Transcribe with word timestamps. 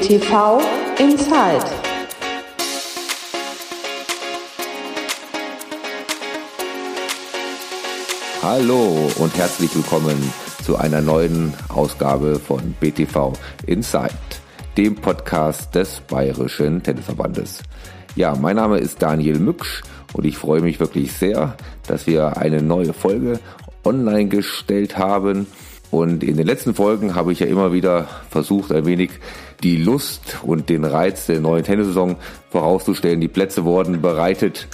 BTV 0.00 0.62
Inside. 0.98 1.62
Hallo 8.42 9.10
und 9.18 9.36
herzlich 9.36 9.74
willkommen 9.76 10.32
zu 10.64 10.78
einer 10.78 11.02
neuen 11.02 11.52
Ausgabe 11.68 12.38
von 12.38 12.74
BTV 12.80 13.34
Inside, 13.66 14.08
dem 14.78 14.94
Podcast 14.94 15.74
des 15.74 16.00
Bayerischen 16.08 16.82
Tennisverbandes. 16.82 17.62
Ja, 18.16 18.34
mein 18.34 18.56
Name 18.56 18.78
ist 18.78 19.02
Daniel 19.02 19.38
Mücksch 19.38 19.82
und 20.14 20.24
ich 20.24 20.38
freue 20.38 20.62
mich 20.62 20.80
wirklich 20.80 21.12
sehr, 21.12 21.58
dass 21.86 22.06
wir 22.06 22.38
eine 22.38 22.62
neue 22.62 22.94
Folge 22.94 23.38
online 23.84 24.28
gestellt 24.28 24.96
haben. 24.96 25.46
Und 25.90 26.22
in 26.22 26.36
den 26.36 26.46
letzten 26.46 26.72
Folgen 26.72 27.16
habe 27.16 27.32
ich 27.32 27.40
ja 27.40 27.48
immer 27.48 27.72
wieder 27.72 28.06
versucht, 28.30 28.70
ein 28.70 28.86
wenig 28.86 29.10
die 29.62 29.76
Lust 29.76 30.38
und 30.42 30.68
den 30.68 30.84
Reiz 30.84 31.26
der 31.26 31.40
neuen 31.40 31.64
Tennissaison 31.64 32.16
vorauszustellen. 32.50 33.20
Die 33.20 33.28
Plätze 33.28 33.64
wurden 33.64 34.00
bereitet. 34.00 34.68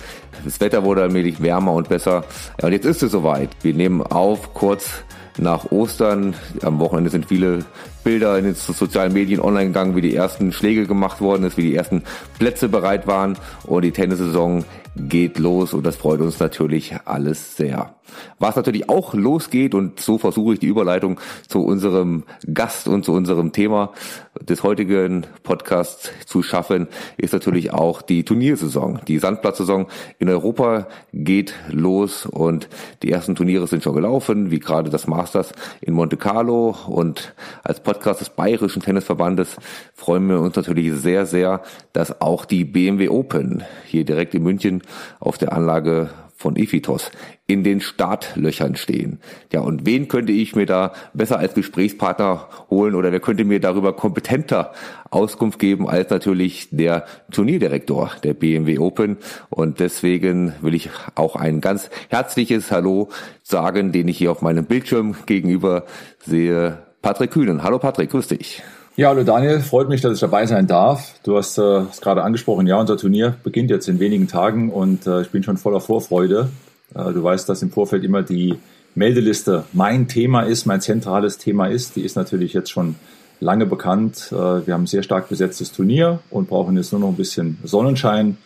Das 0.44 0.60
Wetter 0.60 0.84
wurde 0.84 1.02
allmählich 1.02 1.42
wärmer 1.42 1.72
und 1.72 1.88
besser. 1.88 2.24
Und 2.62 2.72
jetzt 2.72 2.84
ist 2.84 3.02
es 3.02 3.12
soweit. 3.12 3.50
Wir 3.62 3.74
nehmen 3.74 4.02
auf 4.02 4.54
kurz 4.54 5.04
nach 5.38 5.70
Ostern. 5.70 6.34
Am 6.62 6.78
Wochenende 6.78 7.10
sind 7.10 7.26
viele 7.26 7.64
Bilder 8.04 8.38
in 8.38 8.44
den 8.44 8.54
sozialen 8.54 9.12
Medien 9.12 9.40
online 9.40 9.66
gegangen, 9.66 9.96
wie 9.96 10.00
die 10.00 10.14
ersten 10.14 10.52
Schläge 10.52 10.86
gemacht 10.86 11.20
worden 11.20 11.44
ist, 11.44 11.56
wie 11.56 11.62
die 11.62 11.74
ersten 11.74 12.04
Plätze 12.38 12.68
bereit 12.68 13.06
waren 13.06 13.36
und 13.64 13.82
die 13.82 13.90
Tennissaison 13.90 14.64
geht 14.94 15.38
los 15.38 15.74
und 15.74 15.84
das 15.84 15.96
freut 15.96 16.20
uns 16.20 16.38
natürlich 16.38 16.94
alles 17.04 17.56
sehr. 17.56 17.95
Was 18.38 18.56
natürlich 18.56 18.88
auch 18.88 19.14
losgeht 19.14 19.74
und 19.74 20.00
so 20.00 20.18
versuche 20.18 20.54
ich 20.54 20.60
die 20.60 20.66
Überleitung 20.66 21.20
zu 21.48 21.64
unserem 21.64 22.24
Gast 22.52 22.88
und 22.88 23.04
zu 23.04 23.12
unserem 23.12 23.52
Thema 23.52 23.92
des 24.40 24.62
heutigen 24.62 25.26
Podcasts 25.42 26.10
zu 26.26 26.42
schaffen, 26.42 26.88
ist 27.16 27.32
natürlich 27.32 27.72
auch 27.72 28.02
die 28.02 28.24
Turniersaison. 28.24 29.00
Die 29.08 29.18
Sandplatzsaison 29.18 29.86
in 30.18 30.28
Europa 30.28 30.88
geht 31.12 31.54
los 31.70 32.26
und 32.26 32.68
die 33.02 33.10
ersten 33.10 33.34
Turniere 33.34 33.66
sind 33.66 33.82
schon 33.82 33.94
gelaufen, 33.94 34.50
wie 34.50 34.58
gerade 34.58 34.90
das 34.90 35.06
Masters 35.06 35.52
in 35.80 35.94
Monte 35.94 36.16
Carlo 36.16 36.76
und 36.86 37.34
als 37.62 37.80
Podcast 37.80 38.20
des 38.20 38.30
Bayerischen 38.30 38.82
Tennisverbandes 38.82 39.56
freuen 39.94 40.28
wir 40.28 40.40
uns 40.40 40.56
natürlich 40.56 40.92
sehr, 40.94 41.26
sehr, 41.26 41.62
dass 41.92 42.20
auch 42.20 42.44
die 42.44 42.64
BMW 42.64 43.08
Open 43.08 43.64
hier 43.86 44.04
direkt 44.04 44.34
in 44.34 44.42
München 44.42 44.82
auf 45.20 45.38
der 45.38 45.52
Anlage 45.52 46.10
von 46.36 46.56
Ephitos 46.56 47.10
in 47.46 47.64
den 47.64 47.80
Startlöchern 47.80 48.76
stehen. 48.76 49.20
Ja, 49.52 49.60
und 49.60 49.86
wen 49.86 50.06
könnte 50.06 50.32
ich 50.32 50.54
mir 50.54 50.66
da 50.66 50.92
besser 51.14 51.38
als 51.38 51.54
Gesprächspartner 51.54 52.48
holen 52.68 52.94
oder 52.94 53.10
wer 53.10 53.20
könnte 53.20 53.44
mir 53.44 53.58
darüber 53.58 53.94
kompetenter 53.94 54.72
Auskunft 55.10 55.58
geben 55.58 55.88
als 55.88 56.10
natürlich 56.10 56.68
der 56.70 57.06
Turnierdirektor 57.30 58.10
der 58.22 58.34
BMW 58.34 58.78
Open. 58.78 59.16
Und 59.48 59.80
deswegen 59.80 60.52
will 60.60 60.74
ich 60.74 60.90
auch 61.14 61.36
ein 61.36 61.60
ganz 61.60 61.88
herzliches 62.10 62.70
Hallo 62.70 63.08
sagen, 63.42 63.92
den 63.92 64.08
ich 64.08 64.18
hier 64.18 64.30
auf 64.30 64.42
meinem 64.42 64.66
Bildschirm 64.66 65.16
gegenüber 65.24 65.86
sehe. 66.18 66.78
Patrick 67.00 67.30
Kühnen. 67.30 67.62
Hallo 67.62 67.78
Patrick, 67.78 68.10
grüß 68.10 68.28
dich. 68.28 68.62
Ja, 68.98 69.10
hallo 69.10 69.24
Daniel, 69.24 69.60
freut 69.60 69.90
mich, 69.90 70.00
dass 70.00 70.14
ich 70.14 70.20
dabei 70.20 70.46
sein 70.46 70.66
darf. 70.66 71.20
Du 71.22 71.36
hast 71.36 71.58
äh, 71.58 71.80
es 71.80 72.00
gerade 72.00 72.22
angesprochen, 72.22 72.66
ja, 72.66 72.80
unser 72.80 72.96
Turnier 72.96 73.36
beginnt 73.42 73.68
jetzt 73.68 73.88
in 73.88 74.00
wenigen 74.00 74.26
Tagen 74.26 74.70
und 74.72 75.06
äh, 75.06 75.20
ich 75.20 75.28
bin 75.28 75.42
schon 75.42 75.58
voller 75.58 75.82
Vorfreude. 75.82 76.48
Äh, 76.94 77.12
du 77.12 77.22
weißt, 77.22 77.46
dass 77.46 77.60
im 77.60 77.70
Vorfeld 77.70 78.04
immer 78.04 78.22
die 78.22 78.54
Meldeliste 78.94 79.64
mein 79.74 80.08
Thema 80.08 80.44
ist, 80.44 80.64
mein 80.64 80.80
zentrales 80.80 81.36
Thema 81.36 81.66
ist. 81.66 81.96
Die 81.96 82.06
ist 82.06 82.16
natürlich 82.16 82.54
jetzt 82.54 82.70
schon 82.70 82.94
lange 83.38 83.66
bekannt. 83.66 84.28
Äh, 84.32 84.66
wir 84.66 84.72
haben 84.72 84.84
ein 84.84 84.86
sehr 84.86 85.02
stark 85.02 85.28
besetztes 85.28 85.72
Turnier 85.72 86.20
und 86.30 86.48
brauchen 86.48 86.74
jetzt 86.78 86.92
nur 86.92 87.02
noch 87.02 87.08
ein 87.08 87.16
bisschen 87.16 87.58
Sonnenschein. 87.64 88.38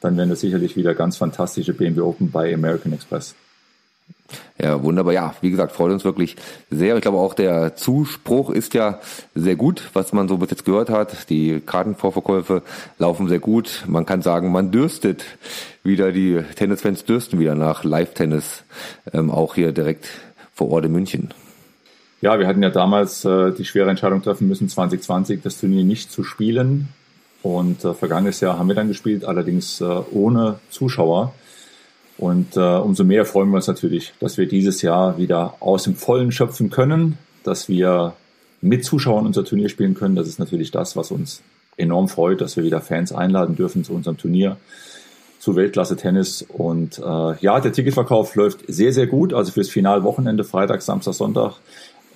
Dann 0.00 0.16
werden 0.16 0.30
das 0.30 0.40
sicherlich 0.40 0.74
wieder 0.74 0.96
ganz 0.96 1.16
fantastische 1.16 1.74
BMW 1.74 2.00
Open 2.00 2.32
bei 2.32 2.52
American 2.52 2.92
Express. 2.92 3.36
Ja, 4.60 4.82
wunderbar. 4.82 5.12
Ja, 5.12 5.34
wie 5.40 5.50
gesagt, 5.50 5.72
freut 5.72 5.92
uns 5.92 6.04
wirklich 6.04 6.36
sehr. 6.70 6.94
Ich 6.96 7.02
glaube 7.02 7.18
auch 7.18 7.34
der 7.34 7.74
Zuspruch 7.76 8.50
ist 8.50 8.74
ja 8.74 9.00
sehr 9.34 9.56
gut, 9.56 9.90
was 9.92 10.12
man 10.12 10.28
so 10.28 10.36
bis 10.36 10.50
jetzt 10.50 10.64
gehört 10.64 10.88
hat. 10.88 11.28
Die 11.30 11.60
Kartenvorverkäufe 11.60 12.62
laufen 12.98 13.28
sehr 13.28 13.40
gut. 13.40 13.84
Man 13.86 14.06
kann 14.06 14.22
sagen, 14.22 14.52
man 14.52 14.70
dürstet 14.70 15.24
wieder, 15.82 16.12
die 16.12 16.42
Tennisfans 16.54 17.04
dürsten 17.04 17.38
wieder 17.40 17.54
nach 17.54 17.84
Live-Tennis, 17.84 18.64
ähm, 19.12 19.30
auch 19.30 19.54
hier 19.54 19.72
direkt 19.72 20.08
vor 20.54 20.70
Ort 20.70 20.84
in 20.84 20.92
München. 20.92 21.34
Ja, 22.20 22.38
wir 22.38 22.46
hatten 22.46 22.62
ja 22.62 22.70
damals 22.70 23.24
äh, 23.24 23.50
die 23.50 23.64
schwere 23.64 23.90
Entscheidung 23.90 24.22
treffen 24.22 24.46
müssen, 24.46 24.68
2020 24.68 25.42
das 25.42 25.58
Turnier 25.58 25.82
nicht 25.82 26.12
zu 26.12 26.22
spielen. 26.22 26.88
Und 27.42 27.84
äh, 27.84 27.94
vergangenes 27.94 28.40
Jahr 28.40 28.58
haben 28.58 28.68
wir 28.68 28.76
dann 28.76 28.86
gespielt, 28.86 29.24
allerdings 29.24 29.80
äh, 29.80 29.84
ohne 29.84 30.60
Zuschauer. 30.70 31.34
Und 32.18 32.56
äh, 32.56 32.60
umso 32.60 33.04
mehr 33.04 33.24
freuen 33.24 33.50
wir 33.50 33.56
uns 33.56 33.66
natürlich, 33.66 34.12
dass 34.20 34.38
wir 34.38 34.46
dieses 34.46 34.82
Jahr 34.82 35.18
wieder 35.18 35.54
aus 35.60 35.84
dem 35.84 35.96
Vollen 35.96 36.30
schöpfen 36.30 36.70
können, 36.70 37.18
dass 37.42 37.68
wir 37.68 38.14
mit 38.60 38.84
Zuschauern 38.84 39.26
unser 39.26 39.44
Turnier 39.44 39.68
spielen 39.68 39.94
können. 39.94 40.14
Das 40.14 40.28
ist 40.28 40.38
natürlich 40.38 40.70
das, 40.70 40.96
was 40.96 41.10
uns 41.10 41.42
enorm 41.76 42.08
freut, 42.08 42.40
dass 42.40 42.56
wir 42.56 42.64
wieder 42.64 42.80
Fans 42.80 43.12
einladen 43.12 43.56
dürfen 43.56 43.84
zu 43.84 43.92
unserem 43.92 44.18
Turnier, 44.18 44.56
zu 45.40 45.56
Weltklasse 45.56 45.96
Tennis. 45.96 46.42
Und 46.46 46.98
äh, 46.98 47.36
ja, 47.40 47.60
der 47.60 47.72
Ticketverkauf 47.72 48.34
läuft 48.36 48.60
sehr, 48.68 48.92
sehr 48.92 49.06
gut. 49.06 49.34
Also 49.34 49.50
fürs 49.52 49.68
Finalwochenende, 49.68 50.44
Freitag, 50.44 50.82
Samstag, 50.82 51.14
Sonntag, 51.14 51.54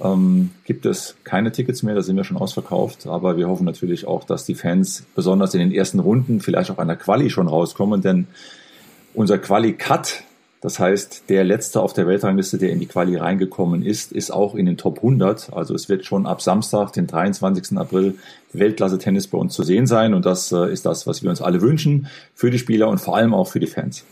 ähm, 0.01 0.51
gibt 0.65 0.87
es 0.87 1.17
keine 1.25 1.53
Tickets 1.53 1.83
mehr, 1.83 1.95
da 1.95 2.03
sind 2.03 2.17
wir 2.17 2.25
schon 2.25 2.37
ausverkauft. 2.37 3.07
Aber 3.07 3.37
wir 3.37 3.49
hoffen 3.49 3.65
natürlich 3.65 4.07
auch, 4.07 4.25
dass 4.25 4.45
die 4.45 4.55
Fans 4.55 5.05
besonders 5.15 5.55
in 5.55 5.61
den 5.61 5.73
ersten 5.73 5.99
Runden 5.99 6.41
vielleicht 6.41 6.71
auch 6.71 6.79
an 6.79 6.89
der 6.89 6.97
Quali 6.97 7.31
schon 7.31 7.49
rauskommen, 7.49 8.03
denn 8.03 8.27
unser 9.17 9.39
Quali-Cut, 9.39 10.23
das 10.61 10.79
heißt, 10.79 11.25
der 11.29 11.45
letzte 11.45 11.81
auf 11.81 11.93
der 11.93 12.07
Weltrangliste, 12.07 12.59
der 12.59 12.71
in 12.71 12.81
die 12.81 12.87
Quali 12.87 13.17
reingekommen 13.17 13.85
ist, 13.85 14.13
ist 14.13 14.31
auch 14.31 14.55
in 14.55 14.67
den 14.67 14.77
Top 14.77 14.99
100. 14.99 15.53
Also 15.53 15.75
es 15.75 15.89
wird 15.89 16.05
schon 16.05 16.27
ab 16.27 16.43
Samstag, 16.43 16.93
den 16.93 17.07
23. 17.07 17.79
April, 17.79 18.19
Weltklasse-Tennis 18.53 19.29
bei 19.29 19.39
uns 19.39 19.55
zu 19.55 19.63
sehen 19.63 19.87
sein. 19.87 20.15
Und 20.15 20.27
das 20.27 20.53
äh, 20.53 20.73
ist 20.73 20.87
das, 20.87 21.07
was 21.07 21.23
wir 21.23 21.31
uns 21.31 21.43
alle 21.43 21.61
wünschen 21.61 22.09
für 22.35 22.51
die 22.51 22.59
Spieler 22.59 22.89
und 22.89 22.99
vor 22.99 23.17
allem 23.17 23.35
auch 23.35 23.49
für 23.49 23.61
die 23.61 23.67
Fans 23.67 24.05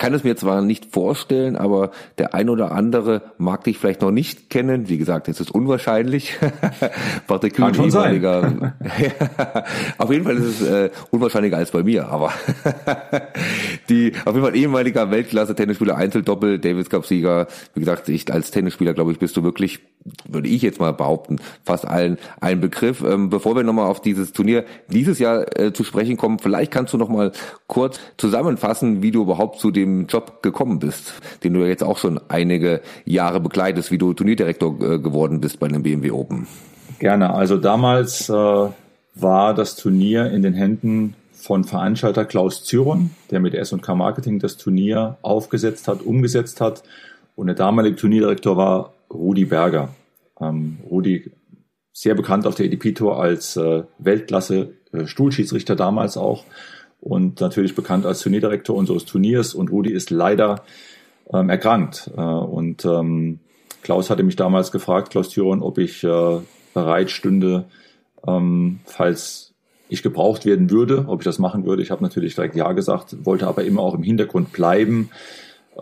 kann 0.00 0.14
es 0.14 0.24
mir 0.24 0.34
zwar 0.34 0.62
nicht 0.62 0.94
vorstellen, 0.94 1.56
aber 1.56 1.90
der 2.16 2.34
ein 2.34 2.48
oder 2.48 2.72
andere 2.72 3.20
mag 3.36 3.64
dich 3.64 3.76
vielleicht 3.76 4.00
noch 4.00 4.10
nicht 4.10 4.48
kennen. 4.48 4.88
Wie 4.88 4.96
gesagt, 4.96 5.28
es 5.28 5.40
ist 5.40 5.50
unwahrscheinlich. 5.50 6.38
Patrick 7.26 7.54
Kühn, 7.54 7.74
schon 7.74 7.90
ehemaliger. 7.90 8.72
auf 9.98 10.10
jeden 10.10 10.24
Fall 10.24 10.38
ist 10.38 10.62
es 10.62 10.66
äh, 10.66 10.90
unwahrscheinlicher 11.10 11.58
als 11.58 11.70
bei 11.70 11.82
mir, 11.82 12.08
aber 12.08 12.32
die 13.90 14.14
auf 14.24 14.34
jeden 14.34 14.46
Fall 14.46 14.56
ehemaliger 14.56 15.10
Weltklasse-Tennisspieler, 15.10 15.96
Einzeldoppel, 15.96 16.58
Davis 16.58 16.88
Cup-Sieger. 16.88 17.46
Wie 17.74 17.80
gesagt, 17.80 18.08
ich 18.08 18.32
als 18.32 18.50
Tennisspieler, 18.50 18.94
glaube 18.94 19.12
ich, 19.12 19.18
bist 19.18 19.36
du 19.36 19.42
wirklich, 19.42 19.80
würde 20.26 20.48
ich 20.48 20.62
jetzt 20.62 20.80
mal 20.80 20.94
behaupten, 20.94 21.36
fast 21.62 21.86
allen 21.86 22.16
ein 22.40 22.58
Begriff. 22.62 23.02
Ähm, 23.02 23.28
bevor 23.28 23.54
wir 23.54 23.64
nochmal 23.64 23.90
auf 23.90 24.00
dieses 24.00 24.32
Turnier 24.32 24.64
dieses 24.88 25.18
Jahr 25.18 25.58
äh, 25.60 25.74
zu 25.74 25.84
sprechen 25.84 26.16
kommen, 26.16 26.38
vielleicht 26.38 26.70
kannst 26.70 26.94
du 26.94 26.96
noch 26.96 27.10
mal 27.10 27.32
kurz 27.66 28.00
zusammenfassen, 28.16 29.02
wie 29.02 29.10
du 29.10 29.20
überhaupt 29.20 29.60
zu 29.60 29.70
dem 29.70 29.89
dem 29.98 30.06
Job 30.06 30.42
gekommen 30.42 30.78
bist, 30.78 31.14
den 31.44 31.54
du 31.54 31.64
jetzt 31.66 31.82
auch 31.82 31.98
schon 31.98 32.20
einige 32.28 32.80
Jahre 33.04 33.40
begleitest, 33.40 33.90
wie 33.90 33.98
du 33.98 34.12
Turnierdirektor 34.12 34.80
äh, 34.80 34.98
geworden 34.98 35.40
bist 35.40 35.60
bei 35.60 35.66
einem 35.66 35.82
BMW 35.82 36.10
Open. 36.10 36.46
Gerne. 36.98 37.34
Also 37.34 37.56
damals 37.56 38.28
äh, 38.28 38.32
war 38.32 39.54
das 39.54 39.76
Turnier 39.76 40.30
in 40.30 40.42
den 40.42 40.54
Händen 40.54 41.14
von 41.32 41.64
Veranstalter 41.64 42.24
Klaus 42.24 42.64
Zyron, 42.64 43.10
der 43.30 43.40
mit 43.40 43.54
S&K 43.54 43.94
Marketing 43.94 44.38
das 44.38 44.56
Turnier 44.56 45.16
aufgesetzt 45.22 45.88
hat, 45.88 46.02
umgesetzt 46.02 46.60
hat. 46.60 46.82
Und 47.34 47.46
der 47.46 47.56
damalige 47.56 47.96
Turnierdirektor 47.96 48.56
war 48.56 48.92
Rudi 49.12 49.46
Berger. 49.46 49.88
Ähm, 50.40 50.78
Rudi, 50.88 51.32
sehr 51.92 52.14
bekannt 52.14 52.46
auf 52.46 52.54
der 52.54 52.66
EDP 52.66 52.92
Tour 52.92 53.20
als 53.20 53.56
äh, 53.56 53.82
Weltklasse 53.98 54.74
äh, 54.92 55.76
damals 55.76 56.16
auch 56.16 56.44
und 57.00 57.40
natürlich 57.40 57.74
bekannt 57.74 58.06
als 58.06 58.20
Turnierdirektor 58.20 58.76
unseres 58.76 59.04
Turniers. 59.04 59.54
Und 59.54 59.70
Rudi 59.70 59.92
ist 59.92 60.10
leider 60.10 60.62
ähm, 61.32 61.48
erkrankt. 61.48 62.10
Äh, 62.16 62.20
und 62.20 62.84
ähm, 62.84 63.40
Klaus 63.82 64.10
hatte 64.10 64.22
mich 64.22 64.36
damals 64.36 64.72
gefragt, 64.72 65.10
Klaus 65.10 65.30
Thüron, 65.30 65.62
ob 65.62 65.78
ich 65.78 66.04
äh, 66.04 66.38
bereit 66.74 67.10
stünde, 67.10 67.64
ähm, 68.26 68.80
falls 68.84 69.54
ich 69.88 70.02
gebraucht 70.02 70.44
werden 70.44 70.70
würde, 70.70 71.06
ob 71.08 71.20
ich 71.20 71.24
das 71.24 71.38
machen 71.38 71.64
würde. 71.64 71.82
Ich 71.82 71.90
habe 71.90 72.02
natürlich 72.02 72.34
direkt 72.34 72.54
Ja 72.54 72.72
gesagt, 72.72 73.24
wollte 73.24 73.48
aber 73.48 73.64
immer 73.64 73.80
auch 73.80 73.94
im 73.94 74.02
Hintergrund 74.02 74.52
bleiben, 74.52 75.10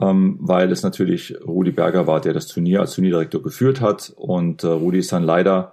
ähm, 0.01 0.39
weil 0.41 0.73
es 0.73 0.83
natürlich 0.83 1.35
Rudi 1.47 1.73
Berger 1.73 2.07
war, 2.07 2.21
der 2.21 2.33
das 2.33 2.47
Turnier 2.47 2.81
als 2.81 2.95
Turnierdirektor 2.95 3.43
geführt 3.43 3.81
hat. 3.81 4.13
Und 4.17 4.63
äh, 4.63 4.69
Rudi 4.69 4.99
ist 4.99 5.13
dann 5.13 5.25
leider 5.25 5.73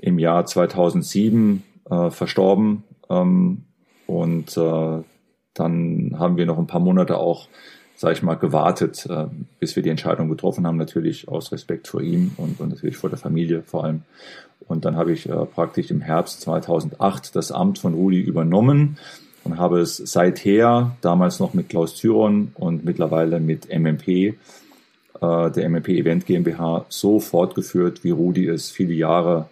im 0.00 0.18
Jahr 0.18 0.44
2007 0.44 1.62
äh, 1.88 2.10
verstorben. 2.10 2.82
Ähm, 3.08 3.62
und 4.12 4.56
äh, 4.56 5.02
dann 5.54 6.16
haben 6.18 6.36
wir 6.36 6.46
noch 6.46 6.58
ein 6.58 6.66
paar 6.66 6.80
Monate 6.80 7.16
auch 7.16 7.48
sage 8.02 8.14
ich 8.14 8.22
mal, 8.22 8.34
gewartet, 8.34 9.06
äh, 9.08 9.26
bis 9.60 9.76
wir 9.76 9.82
die 9.84 9.88
Entscheidung 9.88 10.28
getroffen 10.28 10.66
haben, 10.66 10.76
natürlich 10.76 11.28
aus 11.28 11.52
Respekt 11.52 11.86
vor 11.86 12.00
ihm 12.00 12.32
und, 12.36 12.58
und 12.58 12.70
natürlich 12.70 12.96
vor 12.96 13.10
der 13.10 13.18
Familie 13.18 13.62
vor 13.62 13.84
allem. 13.84 14.02
Und 14.66 14.84
dann 14.84 14.96
habe 14.96 15.12
ich 15.12 15.28
äh, 15.28 15.46
praktisch 15.46 15.90
im 15.92 16.00
Herbst 16.00 16.40
2008 16.40 17.36
das 17.36 17.52
Amt 17.52 17.78
von 17.78 17.94
Rudi 17.94 18.20
übernommen 18.20 18.98
und 19.44 19.56
habe 19.56 19.80
es 19.80 19.98
seither, 19.98 20.96
damals 21.00 21.38
noch 21.38 21.54
mit 21.54 21.68
Klaus 21.68 21.94
Thyron 21.94 22.50
und 22.54 22.84
mittlerweile 22.84 23.38
mit 23.38 23.68
MMP, 23.72 24.08
äh, 24.08 24.34
der 25.20 25.68
MMP 25.68 25.90
Event 25.90 26.26
GmbH, 26.26 26.86
so 26.88 27.20
fortgeführt, 27.20 28.02
wie 28.02 28.10
Rudi 28.10 28.48
es 28.48 28.70
viele 28.70 28.94
Jahre 28.94 29.48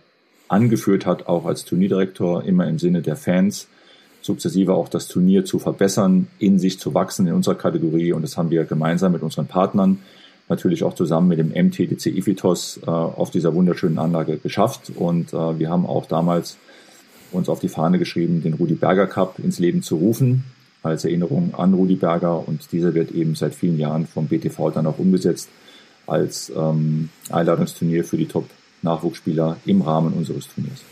angeführt 0.48 1.06
hat, 1.06 1.28
auch 1.28 1.46
als 1.46 1.64
Turnierdirektor, 1.64 2.42
immer 2.42 2.66
im 2.66 2.80
Sinne 2.80 3.00
der 3.00 3.14
Fans, 3.14 3.68
sukzessive 4.30 4.74
auch 4.74 4.88
das 4.88 5.08
Turnier 5.08 5.44
zu 5.44 5.58
verbessern, 5.58 6.28
in 6.38 6.60
sich 6.60 6.78
zu 6.78 6.94
wachsen 6.94 7.26
in 7.26 7.34
unserer 7.34 7.56
Kategorie. 7.56 8.12
Und 8.12 8.22
das 8.22 8.36
haben 8.36 8.50
wir 8.50 8.64
gemeinsam 8.64 9.12
mit 9.12 9.22
unseren 9.22 9.46
Partnern, 9.46 9.98
natürlich 10.48 10.84
auch 10.84 10.94
zusammen 10.94 11.28
mit 11.28 11.38
dem 11.38 11.48
MTDC 11.48 12.06
Ifitos 12.06 12.80
äh, 12.86 12.90
auf 12.90 13.30
dieser 13.30 13.54
wunderschönen 13.54 13.98
Anlage 13.98 14.38
geschafft. 14.38 14.92
Und 14.94 15.32
äh, 15.32 15.58
wir 15.58 15.68
haben 15.68 15.84
auch 15.84 16.06
damals 16.06 16.58
uns 17.32 17.48
auf 17.48 17.58
die 17.58 17.68
Fahne 17.68 17.98
geschrieben, 17.98 18.42
den 18.42 18.54
Rudi 18.54 18.74
Berger 18.74 19.08
Cup 19.08 19.40
ins 19.40 19.58
Leben 19.58 19.82
zu 19.82 19.96
rufen, 19.96 20.44
als 20.82 21.04
Erinnerung 21.04 21.54
an 21.54 21.74
Rudi 21.74 21.96
Berger. 21.96 22.46
Und 22.46 22.70
dieser 22.70 22.94
wird 22.94 23.10
eben 23.10 23.34
seit 23.34 23.54
vielen 23.54 23.78
Jahren 23.78 24.06
vom 24.06 24.28
BTV 24.28 24.70
dann 24.70 24.86
auch 24.86 24.98
umgesetzt 24.98 25.48
als 26.06 26.52
ähm, 26.56 27.08
Einladungsturnier 27.30 28.04
für 28.04 28.16
die 28.16 28.26
Top-Nachwuchsspieler 28.26 29.56
im 29.66 29.82
Rahmen 29.82 30.12
unseres 30.12 30.48
Turniers. 30.48 30.82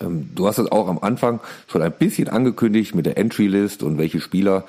Ähm, 0.00 0.30
du 0.34 0.46
hast 0.46 0.58
es 0.58 0.70
auch 0.70 0.88
am 0.88 0.98
Anfang 0.98 1.40
schon 1.66 1.82
ein 1.82 1.92
bisschen 1.92 2.28
angekündigt 2.28 2.94
mit 2.94 3.06
der 3.06 3.16
Entry-List 3.16 3.82
und 3.82 3.98
welche 3.98 4.20
Spieler 4.20 4.64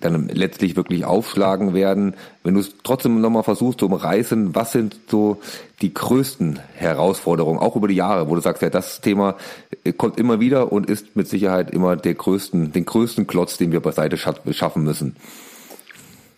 dann 0.00 0.28
letztlich 0.28 0.76
wirklich 0.76 1.04
aufschlagen 1.04 1.74
werden. 1.74 2.14
Wenn 2.42 2.54
du 2.54 2.60
es 2.60 2.74
trotzdem 2.82 3.20
nochmal 3.20 3.44
versuchst 3.44 3.80
zu 3.80 3.86
umreißen, 3.86 4.54
was 4.54 4.72
sind 4.72 4.96
so 5.08 5.40
die 5.80 5.94
größten 5.94 6.58
Herausforderungen, 6.74 7.60
auch 7.60 7.76
über 7.76 7.88
die 7.88 7.94
Jahre, 7.94 8.28
wo 8.28 8.34
du 8.34 8.40
sagst, 8.40 8.62
ja, 8.62 8.70
das 8.70 9.00
Thema 9.00 9.36
äh, 9.84 9.92
kommt 9.92 10.18
immer 10.18 10.40
wieder 10.40 10.72
und 10.72 10.90
ist 10.90 11.14
mit 11.14 11.28
Sicherheit 11.28 11.70
immer 11.70 11.96
der 11.96 12.14
größten, 12.14 12.72
den 12.72 12.84
größten 12.84 13.26
Klotz, 13.26 13.56
den 13.56 13.72
wir 13.72 13.80
beiseite 13.80 14.16
schaffen 14.16 14.82
müssen? 14.82 15.16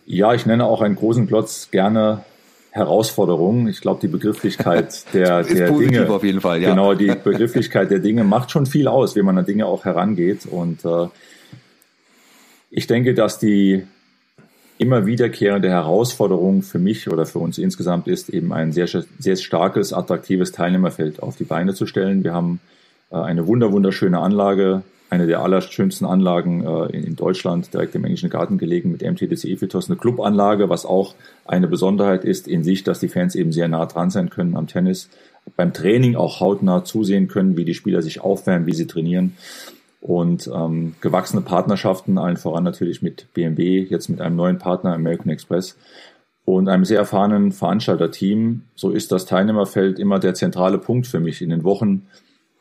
Ja, 0.05 0.33
ich 0.33 0.45
nenne 0.45 0.65
auch 0.65 0.81
einen 0.81 0.95
großen 0.95 1.27
Klotz 1.27 1.69
gerne 1.71 2.23
Herausforderung. 2.71 3.67
Ich 3.67 3.81
glaube, 3.81 3.99
die 4.01 4.07
Begrifflichkeit 4.07 5.05
der, 5.13 5.43
der 5.43 5.71
Dinge, 5.71 6.09
auf 6.09 6.23
jeden 6.23 6.41
Fall, 6.41 6.61
ja. 6.61 6.69
genau, 6.69 6.93
die 6.93 7.07
Begrifflichkeit 7.07 7.91
der 7.91 7.99
Dinge 7.99 8.23
macht 8.23 8.51
schon 8.51 8.65
viel 8.65 8.87
aus, 8.87 9.15
wie 9.15 9.21
man 9.21 9.37
an 9.37 9.45
Dinge 9.45 9.65
auch 9.65 9.85
herangeht. 9.85 10.45
Und 10.45 10.85
äh, 10.85 11.07
ich 12.69 12.87
denke, 12.87 13.13
dass 13.13 13.39
die 13.39 13.83
immer 14.77 15.05
wiederkehrende 15.05 15.69
Herausforderung 15.69 16.61
für 16.61 16.79
mich 16.79 17.09
oder 17.09 17.25
für 17.25 17.39
uns 17.39 17.57
insgesamt 17.57 18.07
ist, 18.07 18.29
eben 18.29 18.53
ein 18.53 18.71
sehr, 18.71 18.87
sehr 18.87 19.35
starkes, 19.35 19.91
attraktives 19.91 20.51
Teilnehmerfeld 20.51 21.23
auf 21.23 21.35
die 21.35 21.45
Beine 21.45 21.73
zu 21.73 21.87
stellen. 21.87 22.23
Wir 22.23 22.33
haben 22.33 22.59
äh, 23.11 23.15
eine 23.15 23.47
wunder, 23.47 23.71
wunderschöne 23.71 24.19
Anlage 24.19 24.83
eine 25.09 25.27
der 25.27 25.41
allerschönsten 25.41 26.05
Anlagen 26.05 26.65
äh, 26.65 26.97
in, 26.97 27.15
Deutschland, 27.15 27.73
direkt 27.73 27.95
im 27.95 28.03
Englischen 28.03 28.29
Garten 28.29 28.57
gelegen 28.57 28.91
mit 28.91 29.01
MTDC 29.01 29.45
Efitos, 29.45 29.89
eine 29.89 29.97
Clubanlage, 29.97 30.69
was 30.69 30.85
auch 30.85 31.15
eine 31.45 31.67
Besonderheit 31.67 32.25
ist 32.25 32.47
in 32.47 32.63
sich, 32.63 32.83
dass 32.83 32.99
die 32.99 33.07
Fans 33.07 33.35
eben 33.35 33.51
sehr 33.51 33.67
nah 33.67 33.85
dran 33.85 34.09
sein 34.09 34.29
können 34.29 34.57
am 34.57 34.67
Tennis, 34.67 35.09
beim 35.55 35.73
Training 35.73 36.15
auch 36.15 36.39
hautnah 36.41 36.83
zusehen 36.83 37.27
können, 37.27 37.55
wie 37.55 37.65
die 37.65 37.73
Spieler 37.73 38.01
sich 38.01 38.19
aufwärmen, 38.19 38.67
wie 38.67 38.73
sie 38.73 38.87
trainieren 38.87 39.37
und 40.01 40.49
ähm, 40.53 40.95
gewachsene 41.01 41.41
Partnerschaften, 41.41 42.17
allen 42.17 42.37
voran 42.37 42.63
natürlich 42.63 43.01
mit 43.01 43.33
BMW, 43.33 43.81
jetzt 43.81 44.09
mit 44.09 44.21
einem 44.21 44.35
neuen 44.35 44.57
Partner 44.57 44.93
American 44.93 45.31
Express 45.31 45.77
und 46.45 46.69
einem 46.69 46.85
sehr 46.85 46.99
erfahrenen 46.99 47.51
Veranstalterteam. 47.51 48.63
So 48.75 48.91
ist 48.91 49.11
das 49.11 49.25
Teilnehmerfeld 49.25 49.99
immer 49.99 50.19
der 50.19 50.33
zentrale 50.33 50.77
Punkt 50.77 51.07
für 51.07 51.19
mich 51.19 51.41
in 51.41 51.49
den 51.49 51.63
Wochen 51.63 52.07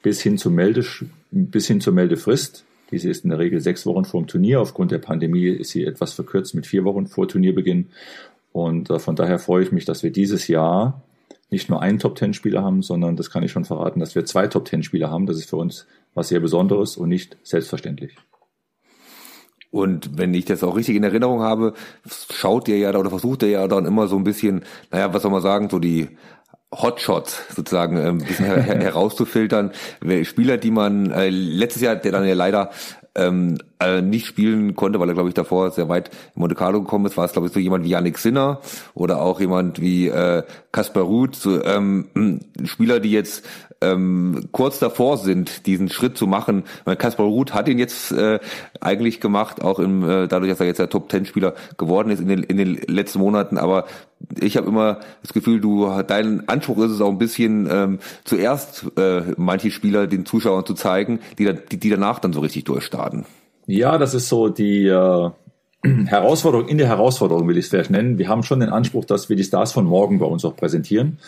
bis 0.02 0.20
hin, 0.20 0.38
zur 0.38 0.52
Melde, 0.52 0.84
bis 1.30 1.66
hin 1.66 1.80
zur 1.80 1.92
Meldefrist. 1.92 2.64
Diese 2.90 3.10
ist 3.10 3.24
in 3.24 3.30
der 3.30 3.38
Regel 3.38 3.60
sechs 3.60 3.84
Wochen 3.86 4.04
vor 4.04 4.22
dem 4.22 4.28
Turnier. 4.28 4.60
Aufgrund 4.60 4.90
der 4.90 4.98
Pandemie 4.98 5.48
ist 5.48 5.70
sie 5.70 5.84
etwas 5.84 6.12
verkürzt 6.12 6.54
mit 6.54 6.66
vier 6.66 6.84
Wochen 6.84 7.06
vor 7.06 7.26
Turnierbeginn. 7.26 7.88
Und 8.52 8.90
äh, 8.90 8.98
von 8.98 9.16
daher 9.16 9.38
freue 9.38 9.62
ich 9.62 9.72
mich, 9.72 9.84
dass 9.84 10.02
wir 10.02 10.10
dieses 10.10 10.48
Jahr 10.48 11.02
nicht 11.50 11.68
nur 11.68 11.80
einen 11.82 11.98
Top-Ten-Spieler 11.98 12.62
haben, 12.62 12.82
sondern 12.82 13.16
das 13.16 13.30
kann 13.30 13.42
ich 13.42 13.52
schon 13.52 13.64
verraten, 13.64 14.00
dass 14.00 14.14
wir 14.14 14.24
zwei 14.24 14.46
Top-Ten-Spieler 14.46 15.10
haben. 15.10 15.26
Das 15.26 15.36
ist 15.36 15.50
für 15.50 15.56
uns 15.56 15.86
was 16.14 16.28
sehr 16.28 16.40
Besonderes 16.40 16.96
und 16.96 17.08
nicht 17.08 17.36
selbstverständlich. 17.42 18.16
Und 19.70 20.16
wenn 20.16 20.32
ich 20.32 20.46
das 20.46 20.64
auch 20.64 20.76
richtig 20.76 20.96
in 20.96 21.04
Erinnerung 21.04 21.40
habe, 21.40 21.74
schaut 22.08 22.68
ihr 22.68 22.78
ja 22.78 22.96
oder 22.96 23.10
versucht 23.10 23.42
ihr 23.42 23.50
ja 23.50 23.68
dann 23.68 23.84
immer 23.84 24.06
so 24.06 24.16
ein 24.16 24.24
bisschen, 24.24 24.64
naja, 24.90 25.12
was 25.12 25.22
soll 25.22 25.30
man 25.30 25.42
sagen, 25.42 25.68
so 25.68 25.78
die 25.78 26.08
Hotshots 26.80 27.42
sozusagen 27.54 27.96
äh, 27.96 28.08
ein 28.08 28.18
bisschen 28.18 28.44
her 28.46 28.62
herauszufiltern. 28.62 29.72
Spieler, 30.22 30.56
die 30.56 30.70
man 30.70 31.10
äh, 31.10 31.28
letztes 31.28 31.82
Jahr, 31.82 31.96
der 31.96 32.12
dann 32.12 32.26
ja 32.26 32.34
leider 32.34 32.70
ähm, 33.16 33.58
äh, 33.80 34.02
nicht 34.02 34.26
spielen 34.26 34.76
konnte, 34.76 35.00
weil 35.00 35.08
er, 35.08 35.14
glaube 35.14 35.28
ich, 35.28 35.34
davor 35.34 35.70
sehr 35.70 35.88
weit 35.88 36.10
in 36.34 36.40
Monte 36.40 36.54
Carlo 36.54 36.82
gekommen 36.82 37.06
ist, 37.06 37.16
war 37.16 37.24
es, 37.24 37.32
glaube 37.32 37.48
ich, 37.48 37.54
so 37.54 37.60
jemand 37.60 37.84
wie 37.84 37.90
Yannick 37.90 38.18
Sinner 38.18 38.60
oder 38.94 39.20
auch 39.20 39.40
jemand 39.40 39.80
wie 39.80 40.08
äh, 40.08 40.42
Kaspar 40.70 41.04
Ruth, 41.04 41.34
so, 41.34 41.62
ähm, 41.64 42.40
Spieler, 42.64 43.00
die 43.00 43.10
jetzt 43.10 43.44
ähm, 43.80 44.48
kurz 44.52 44.78
davor 44.78 45.18
sind, 45.18 45.66
diesen 45.66 45.88
Schritt 45.88 46.16
zu 46.16 46.26
machen. 46.26 46.64
Weil 46.84 46.96
Kaspar 46.96 47.26
Ruth 47.26 47.54
hat 47.54 47.68
ihn 47.68 47.78
jetzt 47.78 48.12
äh, 48.12 48.38
eigentlich 48.80 49.20
gemacht, 49.20 49.62
auch 49.62 49.78
im, 49.78 50.02
äh, 50.02 50.28
dadurch, 50.28 50.50
dass 50.50 50.60
er 50.60 50.66
jetzt 50.66 50.78
der 50.78 50.88
Top-Ten-Spieler 50.88 51.54
geworden 51.76 52.10
ist 52.10 52.20
in 52.20 52.28
den, 52.28 52.42
in 52.42 52.56
den 52.56 52.74
letzten 52.86 53.18
Monaten, 53.18 53.58
aber 53.58 53.86
ich 54.40 54.56
habe 54.56 54.68
immer 54.68 55.00
das 55.22 55.32
Gefühl, 55.32 55.60
du 55.60 55.90
dein 56.06 56.48
Anspruch 56.48 56.78
ist 56.78 56.90
es 56.90 57.00
auch 57.00 57.10
ein 57.10 57.18
bisschen 57.18 57.68
ähm, 57.70 57.98
zuerst 58.24 58.86
äh, 58.96 59.22
manche 59.36 59.70
Spieler 59.70 60.06
den 60.06 60.24
Zuschauern 60.24 60.64
zu 60.64 60.74
zeigen, 60.74 61.20
die, 61.38 61.44
da, 61.44 61.52
die, 61.52 61.78
die 61.78 61.90
danach 61.90 62.18
dann 62.18 62.32
so 62.32 62.40
richtig 62.40 62.64
durchstarten. 62.64 63.26
Ja, 63.66 63.98
das 63.98 64.14
ist 64.14 64.28
so 64.28 64.48
die 64.48 64.86
äh, 64.86 65.30
Herausforderung 66.06 66.68
in 66.68 66.78
der 66.78 66.88
Herausforderung, 66.88 67.48
will 67.48 67.58
ich 67.58 67.66
es 67.66 67.70
vielleicht 67.70 67.90
nennen. 67.90 68.18
Wir 68.18 68.28
haben 68.28 68.42
schon 68.42 68.60
den 68.60 68.70
Anspruch, 68.70 69.04
dass 69.04 69.28
wir 69.28 69.36
die 69.36 69.44
Stars 69.44 69.72
von 69.72 69.84
morgen 69.84 70.18
bei 70.18 70.26
uns 70.26 70.44
auch 70.44 70.56
präsentieren. 70.56 71.18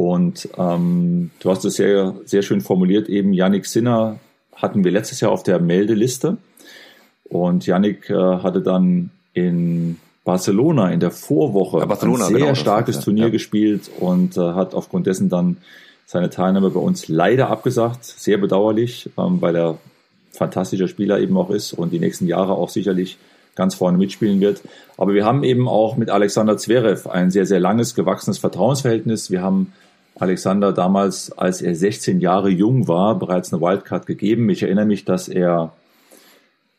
Und 0.00 0.48
ähm, 0.56 1.30
du 1.40 1.50
hast 1.50 1.62
es 1.66 1.74
sehr, 1.74 2.14
sehr 2.24 2.40
schön 2.40 2.62
formuliert, 2.62 3.10
eben 3.10 3.34
Yannick 3.34 3.66
Sinner 3.66 4.18
hatten 4.56 4.82
wir 4.82 4.92
letztes 4.92 5.20
Jahr 5.20 5.30
auf 5.30 5.42
der 5.42 5.60
Meldeliste. 5.60 6.38
Und 7.24 7.66
Yannick 7.66 8.08
äh, 8.08 8.14
hatte 8.14 8.62
dann 8.62 9.10
in 9.34 9.98
Barcelona 10.24 10.90
in 10.90 11.00
der 11.00 11.10
Vorwoche 11.10 11.80
ja, 11.80 11.84
ein 11.86 12.16
sehr 12.16 12.38
genau, 12.38 12.54
starkes 12.54 12.96
das, 12.96 13.04
Turnier 13.04 13.24
ja. 13.24 13.28
gespielt 13.30 13.90
und 14.00 14.38
äh, 14.38 14.40
hat 14.40 14.72
aufgrund 14.72 15.06
dessen 15.06 15.28
dann 15.28 15.58
seine 16.06 16.30
Teilnahme 16.30 16.70
bei 16.70 16.80
uns 16.80 17.08
leider 17.08 17.50
abgesagt. 17.50 18.06
Sehr 18.06 18.38
bedauerlich, 18.38 19.10
ähm, 19.18 19.42
weil 19.42 19.54
er 19.54 19.76
fantastischer 20.32 20.88
Spieler 20.88 21.20
eben 21.20 21.36
auch 21.36 21.50
ist 21.50 21.74
und 21.74 21.92
die 21.92 22.00
nächsten 22.00 22.26
Jahre 22.26 22.54
auch 22.54 22.70
sicherlich 22.70 23.18
ganz 23.54 23.74
vorne 23.74 23.98
mitspielen 23.98 24.40
wird. 24.40 24.62
Aber 24.96 25.12
wir 25.12 25.26
haben 25.26 25.44
eben 25.44 25.68
auch 25.68 25.98
mit 25.98 26.08
Alexander 26.08 26.56
Zverev 26.56 27.06
ein 27.06 27.30
sehr, 27.30 27.44
sehr 27.44 27.60
langes, 27.60 27.94
gewachsenes 27.94 28.38
Vertrauensverhältnis. 28.38 29.30
Wir 29.30 29.42
haben 29.42 29.74
Alexander 30.20 30.72
damals, 30.72 31.32
als 31.32 31.62
er 31.62 31.74
16 31.74 32.20
Jahre 32.20 32.50
jung 32.50 32.88
war, 32.88 33.18
bereits 33.18 33.52
eine 33.52 33.62
Wildcard 33.62 34.06
gegeben. 34.06 34.48
Ich 34.50 34.62
erinnere 34.62 34.84
mich, 34.84 35.04
dass 35.04 35.28
er 35.28 35.72